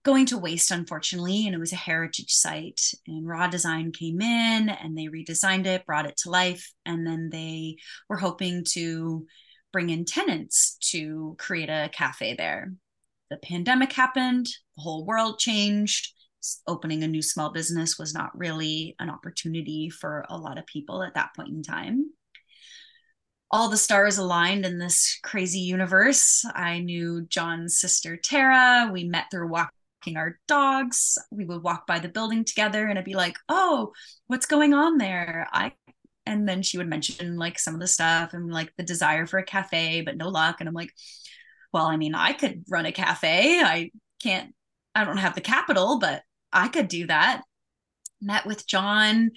going 0.03 0.25
to 0.27 0.37
waste, 0.37 0.71
unfortunately. 0.71 1.45
And 1.45 1.55
it 1.55 1.59
was 1.59 1.71
a 1.71 1.77
heritage 1.77 2.33
site. 2.33 2.81
And 3.07 3.27
Raw 3.27 3.47
Design 3.47 3.91
came 3.91 4.21
in 4.21 4.69
and 4.69 4.97
they 4.97 5.05
redesigned 5.05 5.65
it, 5.65 5.85
brought 5.85 6.05
it 6.05 6.17
to 6.17 6.29
life. 6.29 6.73
And 6.85 7.07
then 7.07 7.29
they 7.31 7.77
were 8.09 8.17
hoping 8.17 8.65
to 8.71 9.25
bring 9.71 9.89
in 9.89 10.05
tenants 10.05 10.77
to 10.91 11.35
create 11.39 11.69
a 11.69 11.89
cafe 11.93 12.35
there. 12.35 12.73
The 13.33 13.47
pandemic 13.47 13.91
happened, 13.91 14.45
the 14.75 14.83
whole 14.83 15.07
world 15.07 15.39
changed 15.39 16.13
opening 16.67 17.01
a 17.01 17.07
new 17.07 17.23
small 17.23 17.51
business 17.51 17.97
was 17.97 18.13
not 18.13 18.37
really 18.37 18.95
an 18.99 19.09
opportunity 19.09 19.89
for 19.89 20.23
a 20.29 20.37
lot 20.37 20.59
of 20.59 20.67
people 20.67 21.01
at 21.01 21.15
that 21.15 21.31
point 21.35 21.49
in 21.49 21.63
time. 21.63 22.11
All 23.49 23.69
the 23.69 23.77
stars 23.77 24.19
aligned 24.19 24.67
in 24.67 24.77
this 24.77 25.17
crazy 25.23 25.61
universe. 25.61 26.45
I 26.53 26.77
knew 26.77 27.25
John's 27.27 27.79
sister 27.79 28.17
Tara. 28.17 28.91
We 28.93 29.03
met 29.03 29.31
through 29.31 29.47
walking 29.47 30.15
our 30.15 30.37
dogs. 30.47 31.17
We 31.31 31.45
would 31.45 31.63
walk 31.63 31.87
by 31.87 31.97
the 31.97 32.09
building 32.09 32.45
together 32.45 32.85
and 32.85 32.99
I'd 32.99 33.05
be 33.05 33.15
like, 33.15 33.39
"Oh, 33.49 33.93
what's 34.27 34.45
going 34.45 34.75
on 34.75 34.99
there?" 34.99 35.47
I 35.51 35.71
and 36.27 36.47
then 36.47 36.61
she 36.61 36.77
would 36.77 36.87
mention 36.87 37.35
like 37.35 37.57
some 37.57 37.73
of 37.73 37.79
the 37.79 37.87
stuff 37.87 38.33
and 38.33 38.53
like 38.53 38.71
the 38.77 38.83
desire 38.83 39.25
for 39.25 39.39
a 39.39 39.43
cafe, 39.43 40.01
but 40.01 40.17
no 40.17 40.29
luck. 40.29 40.57
And 40.59 40.69
I'm 40.69 40.75
like, 40.75 40.93
well, 41.73 41.85
I 41.85 41.97
mean, 41.97 42.15
I 42.15 42.33
could 42.33 42.63
run 42.69 42.85
a 42.85 42.91
cafe. 42.91 43.61
I 43.61 43.91
can't 44.21 44.53
I 44.95 45.03
don't 45.05 45.17
have 45.17 45.35
the 45.35 45.41
capital, 45.41 45.99
but 45.99 46.23
I 46.51 46.67
could 46.67 46.87
do 46.87 47.07
that. 47.07 47.41
Met 48.21 48.45
with 48.45 48.67
John 48.67 49.31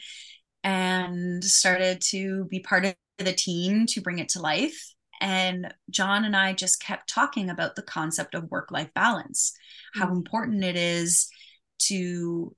and 0.62 1.43
started 1.43 2.01
to 2.11 2.45
be 2.45 2.61
part 2.61 2.84
of 2.84 2.95
the 3.18 3.32
team 3.32 3.87
to 3.87 4.01
bring 4.01 4.18
it 4.18 4.28
to 4.30 4.41
life. 4.41 4.78
And 5.20 5.72
John 5.89 6.24
and 6.24 6.37
I 6.37 6.53
just 6.53 6.82
kept 6.82 7.09
talking 7.09 7.49
about 7.49 7.74
the 7.74 7.82
concept 7.82 8.34
of 8.34 8.51
work 8.51 8.70
life 8.70 8.93
balance, 8.95 9.53
mm-hmm. 9.97 10.03
how 10.03 10.14
important 10.14 10.62
it 10.62 10.76
is 10.76 11.28
to 11.78 12.55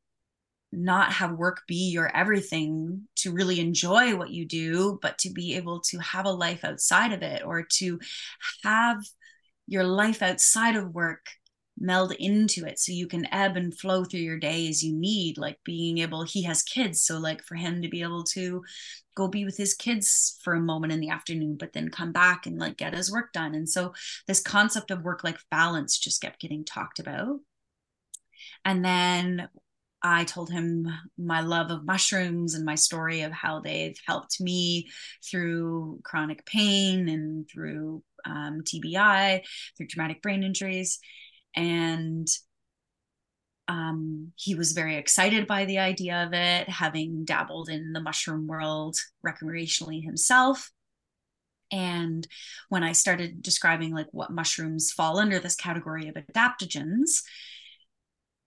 not 0.72 1.12
have 1.12 1.32
work 1.32 1.62
be 1.66 1.90
your 1.90 2.14
everything, 2.14 3.06
to 3.16 3.32
really 3.32 3.60
enjoy 3.60 4.16
what 4.16 4.30
you 4.30 4.44
do, 4.44 4.98
but 5.00 5.18
to 5.18 5.30
be 5.30 5.54
able 5.54 5.80
to 5.80 5.98
have 5.98 6.26
a 6.26 6.30
life 6.30 6.64
outside 6.64 7.12
of 7.12 7.22
it 7.22 7.42
or 7.44 7.62
to 7.62 7.98
have 8.64 9.02
your 9.68 9.84
life 9.84 10.22
outside 10.22 10.74
of 10.74 10.94
work 10.94 11.26
meld 11.80 12.12
into 12.18 12.64
it 12.66 12.76
so 12.76 12.90
you 12.90 13.06
can 13.06 13.32
ebb 13.32 13.56
and 13.56 13.78
flow 13.78 14.02
through 14.02 14.18
your 14.18 14.38
day 14.38 14.68
as 14.68 14.82
you 14.82 14.92
need 14.92 15.38
like 15.38 15.56
being 15.64 15.98
able 15.98 16.24
he 16.24 16.42
has 16.42 16.60
kids 16.64 17.00
so 17.00 17.18
like 17.18 17.40
for 17.44 17.54
him 17.54 17.80
to 17.80 17.88
be 17.88 18.02
able 18.02 18.24
to 18.24 18.60
go 19.18 19.26
be 19.26 19.44
with 19.44 19.56
his 19.56 19.74
kids 19.74 20.38
for 20.44 20.54
a 20.54 20.60
moment 20.60 20.92
in 20.92 21.00
the 21.00 21.10
afternoon 21.10 21.56
but 21.58 21.72
then 21.72 21.90
come 21.90 22.12
back 22.12 22.46
and 22.46 22.56
like 22.56 22.76
get 22.76 22.94
his 22.94 23.10
work 23.10 23.32
done. 23.32 23.52
And 23.52 23.68
so 23.68 23.92
this 24.28 24.40
concept 24.40 24.92
of 24.92 25.02
work 25.02 25.24
life 25.24 25.44
balance 25.50 25.98
just 25.98 26.22
kept 26.22 26.40
getting 26.40 26.64
talked 26.64 27.00
about. 27.00 27.40
And 28.64 28.84
then 28.84 29.48
I 30.00 30.22
told 30.22 30.50
him 30.50 30.86
my 31.18 31.40
love 31.40 31.72
of 31.72 31.84
mushrooms 31.84 32.54
and 32.54 32.64
my 32.64 32.76
story 32.76 33.22
of 33.22 33.32
how 33.32 33.58
they've 33.58 33.98
helped 34.06 34.40
me 34.40 34.88
through 35.28 35.98
chronic 36.04 36.46
pain 36.46 37.08
and 37.08 37.48
through 37.50 38.04
um, 38.28 38.62
TBI, 38.62 39.40
through 39.76 39.86
traumatic 39.86 40.22
brain 40.22 40.42
injuries 40.42 40.98
and 41.56 42.28
um, 43.68 44.32
he 44.36 44.54
was 44.54 44.72
very 44.72 44.96
excited 44.96 45.46
by 45.46 45.66
the 45.66 45.78
idea 45.78 46.24
of 46.24 46.32
it, 46.32 46.68
having 46.70 47.24
dabbled 47.24 47.68
in 47.68 47.92
the 47.92 48.00
mushroom 48.00 48.46
world 48.46 48.96
recreationally 49.26 50.02
himself. 50.02 50.70
And 51.70 52.26
when 52.70 52.82
I 52.82 52.92
started 52.92 53.42
describing 53.42 53.92
like 53.92 54.06
what 54.12 54.30
mushrooms 54.30 54.90
fall 54.90 55.18
under 55.18 55.38
this 55.38 55.54
category 55.54 56.08
of 56.08 56.14
adaptogens, 56.14 57.22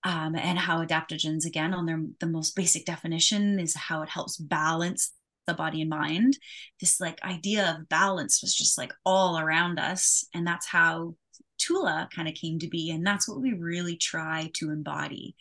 um, 0.04 0.36
and 0.36 0.58
how 0.58 0.84
adaptogens, 0.84 1.46
again, 1.46 1.76
on 1.76 1.86
their 1.86 2.02
the 2.20 2.26
most 2.26 2.56
basic 2.56 2.86
definition, 2.86 3.60
is 3.60 3.76
how 3.76 4.02
it 4.02 4.10
helps 4.10 4.38
balance 4.38 5.12
the 5.52 5.58
body 5.58 5.82
and 5.82 5.90
mind. 5.90 6.38
This 6.80 7.00
like 7.00 7.24
idea 7.24 7.78
of 7.78 7.90
balance 7.90 8.42
was 8.42 8.56
just 8.56 8.78
like 8.78 8.94
all 9.06 9.40
around 9.40 9.80
us, 9.80 10.26
and 10.34 10.46
that's 10.46 10.68
how 10.68 11.16
Tula 11.62 12.10
kind 12.14 12.28
of 12.28 12.34
came 12.34 12.60
to 12.60 12.68
be. 12.68 12.92
And 12.92 13.06
that's 13.06 13.28
what 13.28 13.42
we 13.42 13.54
really 13.54 13.98
try 13.98 14.50
to 14.56 14.72
embody. 14.72 15.36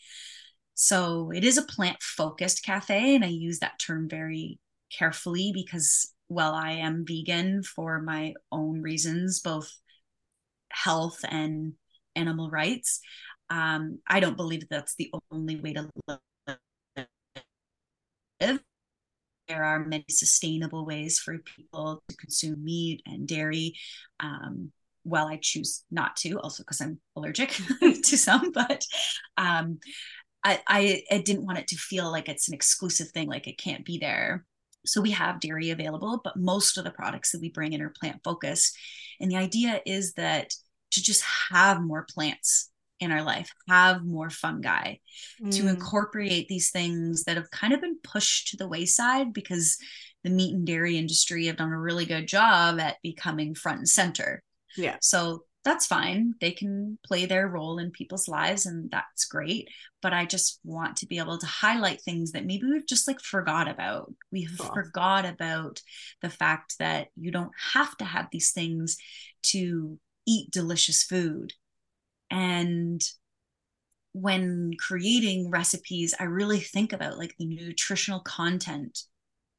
So 0.74 1.30
it 1.30 1.44
is 1.44 1.58
a 1.58 1.62
plant 1.62 2.02
focused 2.02 2.64
cafe. 2.64 3.14
And 3.14 3.24
I 3.24 3.28
use 3.28 3.58
that 3.60 3.78
term 3.78 4.08
very 4.08 4.58
carefully 4.96 5.52
because, 5.54 6.12
well, 6.28 6.54
I 6.54 6.72
am 6.72 7.04
vegan 7.06 7.62
for 7.62 8.00
my 8.00 8.34
own 8.50 8.80
reasons, 8.82 9.40
both 9.40 9.70
health 10.70 11.18
and 11.28 11.74
animal 12.16 12.50
rights. 12.50 13.00
Um, 13.50 13.98
I 14.06 14.20
don't 14.20 14.36
believe 14.36 14.60
that 14.60 14.70
that's 14.70 14.94
the 14.94 15.12
only 15.30 15.56
way 15.56 15.74
to 15.74 15.90
live. 18.40 18.60
There 19.50 19.64
are 19.64 19.84
many 19.84 20.04
sustainable 20.08 20.86
ways 20.86 21.18
for 21.18 21.36
people 21.38 22.02
to 22.08 22.16
consume 22.16 22.64
meat 22.64 23.02
and 23.04 23.26
dairy. 23.26 23.74
Um, 24.20 24.70
well 25.04 25.28
i 25.28 25.38
choose 25.40 25.84
not 25.90 26.16
to 26.16 26.38
also 26.40 26.62
because 26.62 26.80
i'm 26.80 26.98
allergic 27.16 27.50
to 27.80 28.18
some 28.18 28.52
but 28.52 28.84
um 29.36 29.78
I, 30.44 30.60
I 30.66 31.02
i 31.10 31.18
didn't 31.18 31.46
want 31.46 31.58
it 31.58 31.68
to 31.68 31.76
feel 31.76 32.10
like 32.10 32.28
it's 32.28 32.48
an 32.48 32.54
exclusive 32.54 33.08
thing 33.08 33.28
like 33.28 33.46
it 33.46 33.58
can't 33.58 33.84
be 33.84 33.98
there 33.98 34.44
so 34.86 35.00
we 35.00 35.10
have 35.12 35.40
dairy 35.40 35.70
available 35.70 36.20
but 36.22 36.36
most 36.36 36.78
of 36.78 36.84
the 36.84 36.90
products 36.90 37.32
that 37.32 37.40
we 37.40 37.50
bring 37.50 37.72
in 37.72 37.82
are 37.82 37.94
plant 38.00 38.20
focused 38.24 38.76
and 39.20 39.30
the 39.30 39.36
idea 39.36 39.80
is 39.86 40.14
that 40.14 40.52
to 40.90 41.02
just 41.02 41.22
have 41.50 41.82
more 41.82 42.06
plants 42.12 42.69
in 43.00 43.10
our 43.10 43.22
life 43.22 43.50
have 43.68 44.04
more 44.04 44.30
fungi 44.30 44.94
mm. 45.42 45.56
to 45.56 45.68
incorporate 45.68 46.48
these 46.48 46.70
things 46.70 47.24
that 47.24 47.36
have 47.36 47.50
kind 47.50 47.72
of 47.72 47.80
been 47.80 47.98
pushed 48.04 48.48
to 48.48 48.56
the 48.56 48.68
wayside 48.68 49.32
because 49.32 49.78
the 50.22 50.30
meat 50.30 50.54
and 50.54 50.66
dairy 50.66 50.98
industry 50.98 51.46
have 51.46 51.56
done 51.56 51.72
a 51.72 51.80
really 51.80 52.04
good 52.04 52.28
job 52.28 52.78
at 52.78 52.96
becoming 53.02 53.54
front 53.54 53.78
and 53.78 53.88
center 53.88 54.42
yeah. 54.76 54.96
So 55.00 55.44
that's 55.64 55.86
fine. 55.86 56.34
They 56.40 56.52
can 56.52 56.98
play 57.04 57.26
their 57.26 57.46
role 57.46 57.78
in 57.78 57.90
people's 57.90 58.28
lives 58.28 58.66
and 58.66 58.90
that's 58.90 59.26
great. 59.26 59.68
But 60.00 60.14
I 60.14 60.24
just 60.24 60.58
want 60.64 60.96
to 60.98 61.06
be 61.06 61.18
able 61.18 61.38
to 61.38 61.46
highlight 61.46 62.00
things 62.00 62.32
that 62.32 62.46
maybe 62.46 62.66
we've 62.66 62.86
just 62.86 63.06
like 63.06 63.20
forgot 63.20 63.68
about. 63.68 64.12
We 64.32 64.44
have 64.44 64.58
cool. 64.58 64.72
forgot 64.72 65.26
about 65.26 65.82
the 66.22 66.30
fact 66.30 66.76
that 66.78 67.08
you 67.16 67.30
don't 67.30 67.52
have 67.74 67.94
to 67.98 68.04
have 68.04 68.28
these 68.32 68.52
things 68.52 68.96
to 69.44 69.98
eat 70.26 70.50
delicious 70.50 71.02
food. 71.02 71.52
And 72.30 73.00
when 74.12 74.72
creating 74.78 75.50
recipes, 75.50 76.14
I 76.18 76.24
really 76.24 76.60
think 76.60 76.92
about 76.92 77.18
like 77.18 77.34
the 77.38 77.46
nutritional 77.46 78.20
content 78.20 78.98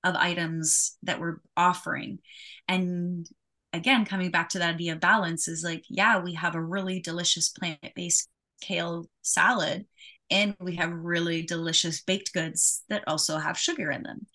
of 0.03 0.15
items 0.15 0.97
that 1.03 1.19
we're 1.19 1.37
offering. 1.55 2.19
And 2.67 3.27
again 3.73 4.05
coming 4.05 4.31
back 4.31 4.49
to 4.49 4.59
that 4.59 4.75
idea 4.75 4.93
of 4.93 4.99
balance 4.99 5.47
is 5.47 5.63
like 5.63 5.83
yeah 5.89 6.19
we 6.19 6.33
have 6.33 6.55
a 6.55 6.61
really 6.61 6.99
delicious 6.99 7.49
plant-based 7.49 8.29
kale 8.61 9.05
salad 9.21 9.85
and 10.29 10.55
we 10.59 10.75
have 10.75 10.91
really 10.91 11.41
delicious 11.41 12.01
baked 12.01 12.33
goods 12.33 12.83
that 12.89 13.03
also 13.07 13.37
have 13.37 13.57
sugar 13.57 13.91
in 13.91 14.03
them 14.03 14.25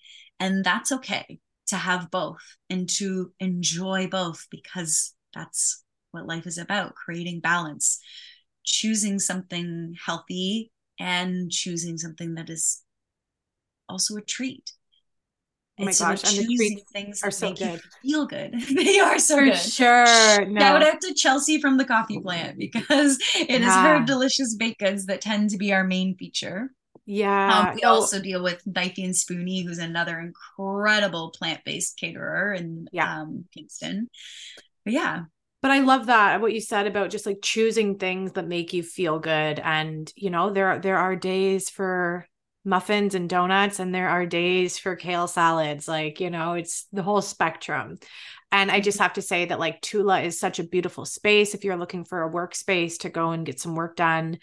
and 0.40 0.64
that's 0.64 0.92
okay 0.92 1.38
to 1.66 1.76
have 1.76 2.10
both 2.10 2.40
and 2.70 2.88
to 2.88 3.32
enjoy 3.40 4.06
both 4.06 4.46
because 4.50 5.14
that's 5.34 5.84
what 6.16 6.26
life 6.26 6.46
is 6.46 6.58
about 6.58 6.94
creating 6.94 7.40
balance 7.40 8.00
choosing 8.64 9.18
something 9.18 9.94
healthy 10.04 10.72
and 10.98 11.50
choosing 11.52 11.98
something 11.98 12.34
that 12.34 12.50
is 12.50 12.82
also 13.88 14.16
a 14.16 14.22
treat 14.22 14.72
Oh 15.78 15.84
my 15.84 15.92
gosh, 15.92 16.24
and 16.24 16.48
the 16.48 16.56
treats 16.56 16.90
things 16.90 17.22
are 17.22 17.30
so 17.30 17.52
good. 17.52 17.82
feel 18.02 18.24
good. 18.24 18.54
they 18.74 18.98
are 18.98 19.18
so 19.18 19.36
For 19.36 19.44
good. 19.44 19.56
Sure. 19.56 20.06
No. 20.46 20.60
Shout 20.60 20.82
out 20.82 21.00
to 21.02 21.14
Chelsea 21.14 21.60
from 21.60 21.76
the 21.76 21.84
coffee 21.84 22.18
plant 22.18 22.58
because 22.58 23.18
it 23.34 23.60
yeah. 23.60 23.68
is 23.68 23.74
her 23.74 24.04
delicious 24.06 24.54
baked 24.54 24.80
goods 24.80 25.06
that 25.06 25.20
tend 25.20 25.50
to 25.50 25.58
be 25.58 25.72
our 25.74 25.84
main 25.84 26.16
feature. 26.16 26.70
Yeah. 27.04 27.68
Um, 27.68 27.74
we 27.74 27.82
oh. 27.84 27.90
also 27.90 28.20
deal 28.20 28.42
with 28.42 28.62
and 28.66 29.14
Spoony, 29.14 29.64
who's 29.64 29.78
another 29.78 30.18
incredible 30.18 31.30
plant-based 31.30 31.98
caterer 31.98 32.54
in 32.54 32.88
yeah. 32.90 33.20
um, 33.20 33.44
Kingston. 33.54 34.08
But 34.84 34.94
yeah. 34.94 35.24
But 35.66 35.72
I 35.72 35.80
love 35.80 36.06
that 36.06 36.40
what 36.40 36.52
you 36.52 36.60
said 36.60 36.86
about 36.86 37.10
just 37.10 37.26
like 37.26 37.40
choosing 37.42 37.98
things 37.98 38.34
that 38.34 38.46
make 38.46 38.72
you 38.72 38.84
feel 38.84 39.18
good. 39.18 39.58
And 39.58 40.12
you 40.14 40.30
know, 40.30 40.50
there 40.50 40.68
are 40.68 40.78
there 40.78 40.96
are 40.96 41.16
days 41.16 41.70
for 41.70 42.28
muffins 42.64 43.16
and 43.16 43.28
donuts 43.28 43.80
and 43.80 43.92
there 43.92 44.08
are 44.08 44.26
days 44.26 44.78
for 44.78 44.94
kale 44.94 45.26
salads 45.26 45.88
like 45.88 46.20
you 46.20 46.30
know 46.30 46.54
it's 46.54 46.86
the 46.92 47.02
whole 47.02 47.22
spectrum 47.22 47.96
and 48.50 48.72
i 48.72 48.80
just 48.80 48.96
mm-hmm. 48.96 49.04
have 49.04 49.12
to 49.12 49.22
say 49.22 49.44
that 49.44 49.60
like 49.60 49.80
tula 49.80 50.20
is 50.20 50.40
such 50.40 50.58
a 50.58 50.64
beautiful 50.64 51.04
space 51.04 51.54
if 51.54 51.62
you're 51.62 51.76
looking 51.76 52.04
for 52.04 52.24
a 52.24 52.30
workspace 52.30 52.98
to 52.98 53.08
go 53.08 53.30
and 53.30 53.46
get 53.46 53.60
some 53.60 53.76
work 53.76 53.94
done 53.94 54.36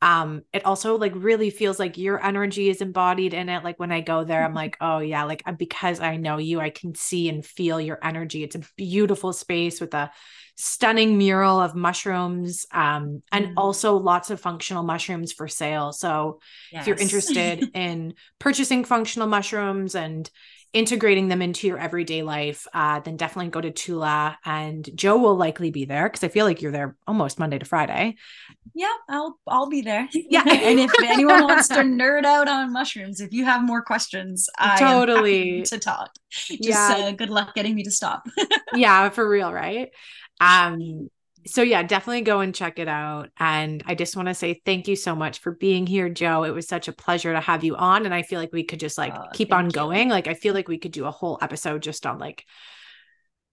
um 0.00 0.42
it 0.52 0.64
also 0.64 0.96
like 0.96 1.12
really 1.16 1.50
feels 1.50 1.78
like 1.78 1.98
your 1.98 2.24
energy 2.24 2.68
is 2.68 2.80
embodied 2.80 3.34
in 3.34 3.48
it 3.48 3.64
like 3.64 3.78
when 3.80 3.90
i 3.90 4.00
go 4.00 4.24
there 4.24 4.42
i'm 4.42 4.50
mm-hmm. 4.50 4.56
like 4.56 4.76
oh 4.80 4.98
yeah 4.98 5.24
like 5.24 5.42
because 5.58 6.00
i 6.00 6.16
know 6.16 6.38
you 6.38 6.60
i 6.60 6.70
can 6.70 6.94
see 6.94 7.28
and 7.28 7.44
feel 7.44 7.80
your 7.80 7.98
energy 8.02 8.44
it's 8.44 8.54
a 8.54 8.62
beautiful 8.76 9.32
space 9.32 9.80
with 9.80 9.94
a 9.94 10.10
stunning 10.56 11.18
mural 11.18 11.60
of 11.60 11.74
mushrooms 11.74 12.66
um 12.72 13.22
and 13.30 13.46
mm. 13.46 13.52
also 13.56 13.96
lots 13.96 14.30
of 14.30 14.40
functional 14.40 14.82
mushrooms 14.82 15.32
for 15.32 15.46
sale 15.46 15.92
so 15.92 16.40
yes. 16.72 16.82
if 16.82 16.88
you're 16.88 16.96
interested 16.96 17.70
in 17.74 18.14
purchasing 18.38 18.84
functional 18.84 19.28
mushrooms 19.28 19.94
and 19.94 20.30
integrating 20.72 21.28
them 21.28 21.40
into 21.40 21.66
your 21.66 21.78
everyday 21.78 22.22
life, 22.22 22.66
uh, 22.74 23.00
then 23.00 23.16
definitely 23.16 23.50
go 23.50 23.60
to 23.60 23.70
Tula 23.70 24.38
and 24.44 24.88
Jo 24.94 25.16
will 25.16 25.36
likely 25.36 25.70
be 25.70 25.84
there 25.84 26.08
because 26.08 26.22
I 26.22 26.28
feel 26.28 26.44
like 26.44 26.60
you're 26.60 26.72
there 26.72 26.96
almost 27.06 27.38
Monday 27.38 27.58
to 27.58 27.64
Friday. 27.64 28.16
Yeah, 28.74 28.92
I'll 29.08 29.38
I'll 29.46 29.68
be 29.68 29.80
there. 29.80 30.08
Yeah. 30.12 30.42
and 30.46 30.78
if 30.78 30.92
anyone 31.04 31.44
wants 31.44 31.68
to 31.68 31.76
nerd 31.76 32.24
out 32.24 32.48
on 32.48 32.72
mushrooms, 32.72 33.20
if 33.20 33.32
you 33.32 33.44
have 33.44 33.62
more 33.62 33.82
questions, 33.82 34.48
I 34.58 34.78
totally 34.78 35.62
to 35.62 35.78
talk. 35.78 36.10
Just 36.30 36.60
yeah. 36.60 36.96
Uh, 36.98 37.10
good 37.12 37.30
luck 37.30 37.54
getting 37.54 37.74
me 37.74 37.84
to 37.84 37.90
stop. 37.90 38.26
yeah, 38.74 39.08
for 39.08 39.28
real, 39.28 39.52
right? 39.52 39.88
Um 40.40 41.08
so 41.46 41.62
yeah, 41.62 41.82
definitely 41.82 42.22
go 42.22 42.40
and 42.40 42.54
check 42.54 42.78
it 42.78 42.88
out. 42.88 43.30
And 43.38 43.82
I 43.86 43.94
just 43.94 44.16
want 44.16 44.28
to 44.28 44.34
say 44.34 44.60
thank 44.64 44.88
you 44.88 44.96
so 44.96 45.14
much 45.14 45.40
for 45.40 45.52
being 45.52 45.86
here, 45.86 46.08
Jo. 46.08 46.44
It 46.44 46.50
was 46.50 46.68
such 46.68 46.88
a 46.88 46.92
pleasure 46.92 47.32
to 47.32 47.40
have 47.40 47.64
you 47.64 47.76
on. 47.76 48.04
And 48.04 48.14
I 48.14 48.22
feel 48.22 48.40
like 48.40 48.52
we 48.52 48.64
could 48.64 48.80
just 48.80 48.98
like 48.98 49.14
oh, 49.16 49.26
keep 49.32 49.52
on 49.52 49.68
going. 49.68 50.08
You. 50.08 50.14
Like 50.14 50.26
I 50.26 50.34
feel 50.34 50.54
like 50.54 50.68
we 50.68 50.78
could 50.78 50.92
do 50.92 51.06
a 51.06 51.10
whole 51.10 51.38
episode 51.40 51.82
just 51.82 52.06
on 52.06 52.18
like 52.18 52.44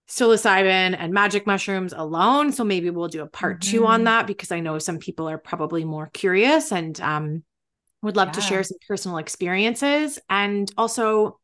psilocybin 0.10 0.95
and 0.98 1.14
magic 1.14 1.48
mushrooms 1.48 1.94
alone. 1.94 2.52
So 2.52 2.64
maybe 2.64 2.90
we'll 2.90 3.07
do 3.07 3.24
a 3.24 3.28
part 3.28 3.62
mm-hmm. 3.62 3.72
two 3.72 3.88
on 3.88 3.99
mm-hmm. 3.99 4.06
that 4.06 4.28
because 4.28 4.52
I 4.52 4.60
know 4.60 4.78
some 4.80 4.99
people 4.99 5.30
are 5.30 5.38
probably 5.38 5.86
more 5.86 6.10
curious 6.14 6.72
and 6.72 6.99
um 7.02 7.44
would 8.02 8.16
love 8.16 8.30
yeah. 8.30 8.34
to 8.34 8.41
share 8.41 8.64
some 8.64 8.78
personal 8.88 9.18
experiences. 9.18 10.20
And 10.30 10.72
also 10.78 11.40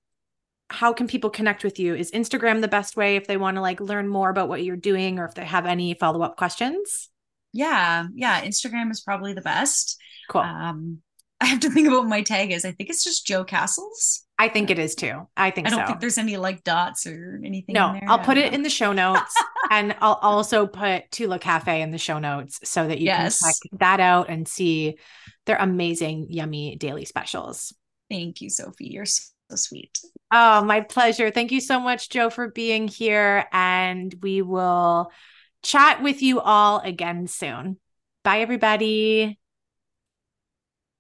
how 0.72 0.94
can 0.94 1.08
people 1.08 1.30
connect 1.30 1.64
with 1.64 1.80
you? 1.80 1.96
Is 1.96 2.12
Instagram 2.12 2.62
the 2.62 2.68
best 2.68 2.96
way 2.96 3.16
if 3.16 3.28
they 3.28 3.38
want 3.38 3.58
to 3.58 3.62
like 3.62 3.80
learn 3.80 4.08
more 4.08 4.30
about 4.30 4.50
what 4.50 4.64
you're 4.64 4.76
doing 4.76 5.20
or 5.20 5.26
if 5.26 5.34
they 5.34 5.46
have 5.46 5.66
any 5.66 5.94
follow 5.94 6.22
up 6.22 6.38
questions? 6.38 7.10
Yeah, 7.54 8.08
yeah, 8.14 8.42
Instagram 8.44 8.92
is 8.92 9.02
probably 9.02 9.34
the 9.34 9.42
best. 9.42 9.98
Cool. 10.30 10.42
Um, 10.42 11.00
I 11.42 11.46
have 11.46 11.60
to 11.62 11.72
think 11.72 11.88
about 11.88 12.02
what 12.02 12.10
my 12.10 12.22
tag 12.22 12.52
is. 12.52 12.66
I 12.66 12.72
think 12.72 12.90
it's 12.90 13.04
just 13.04 13.26
Jo 13.26 13.44
Castles. 13.44 14.26
I 14.38 14.48
think 14.48 14.70
it 14.70 14.80
is 14.80 14.96
too. 14.96 15.28
I 15.36 15.52
think 15.52 15.68
I 15.68 15.70
don't 15.72 15.82
so. 15.82 15.86
think 15.88 16.00
there's 16.00 16.18
any 16.18 16.38
like 16.38 16.64
dots 16.64 17.06
or 17.06 17.40
anything. 17.44 17.74
No, 17.74 18.00
I'll 18.08 18.20
put 18.20 18.38
it 18.38 18.52
know. 18.52 18.56
in 18.56 18.64
the 18.64 18.70
show 18.70 18.94
notes 18.94 19.34
and 19.72 19.96
I'll 20.02 20.20
also 20.22 20.68
put 20.68 21.12
Tula 21.12 21.40
Cafe 21.40 21.82
in 21.82 21.92
the 21.92 21.98
show 21.98 22.20
notes 22.20 22.60
so 22.64 22.88
that 22.88 23.00
you 23.00 23.06
yes. 23.06 23.42
can 23.42 23.50
check 23.52 23.80
that 23.80 24.00
out 24.00 24.30
and 24.30 24.48
see 24.48 24.98
their 25.46 25.58
amazing, 25.58 26.28
yummy 26.30 26.76
daily 26.76 27.06
specials. 27.06 27.74
Thank 28.10 28.42
you, 28.42 28.50
Sophie. 28.50 28.88
You're 28.88 29.06
so 29.52 29.56
sweet. 29.56 30.00
Oh, 30.32 30.64
my 30.64 30.82
pleasure. 30.82 31.30
Thank 31.30 31.52
you 31.52 31.60
so 31.60 31.80
much, 31.80 32.10
Jo, 32.10 32.30
for 32.30 32.50
being 32.50 32.88
here. 32.88 33.46
And 33.52 34.14
we 34.22 34.42
will 34.42 35.12
chat 35.62 36.02
with 36.02 36.22
you 36.22 36.40
all 36.40 36.80
again 36.80 37.28
soon. 37.28 37.78
Bye, 38.24 38.40
everybody. 38.40 39.38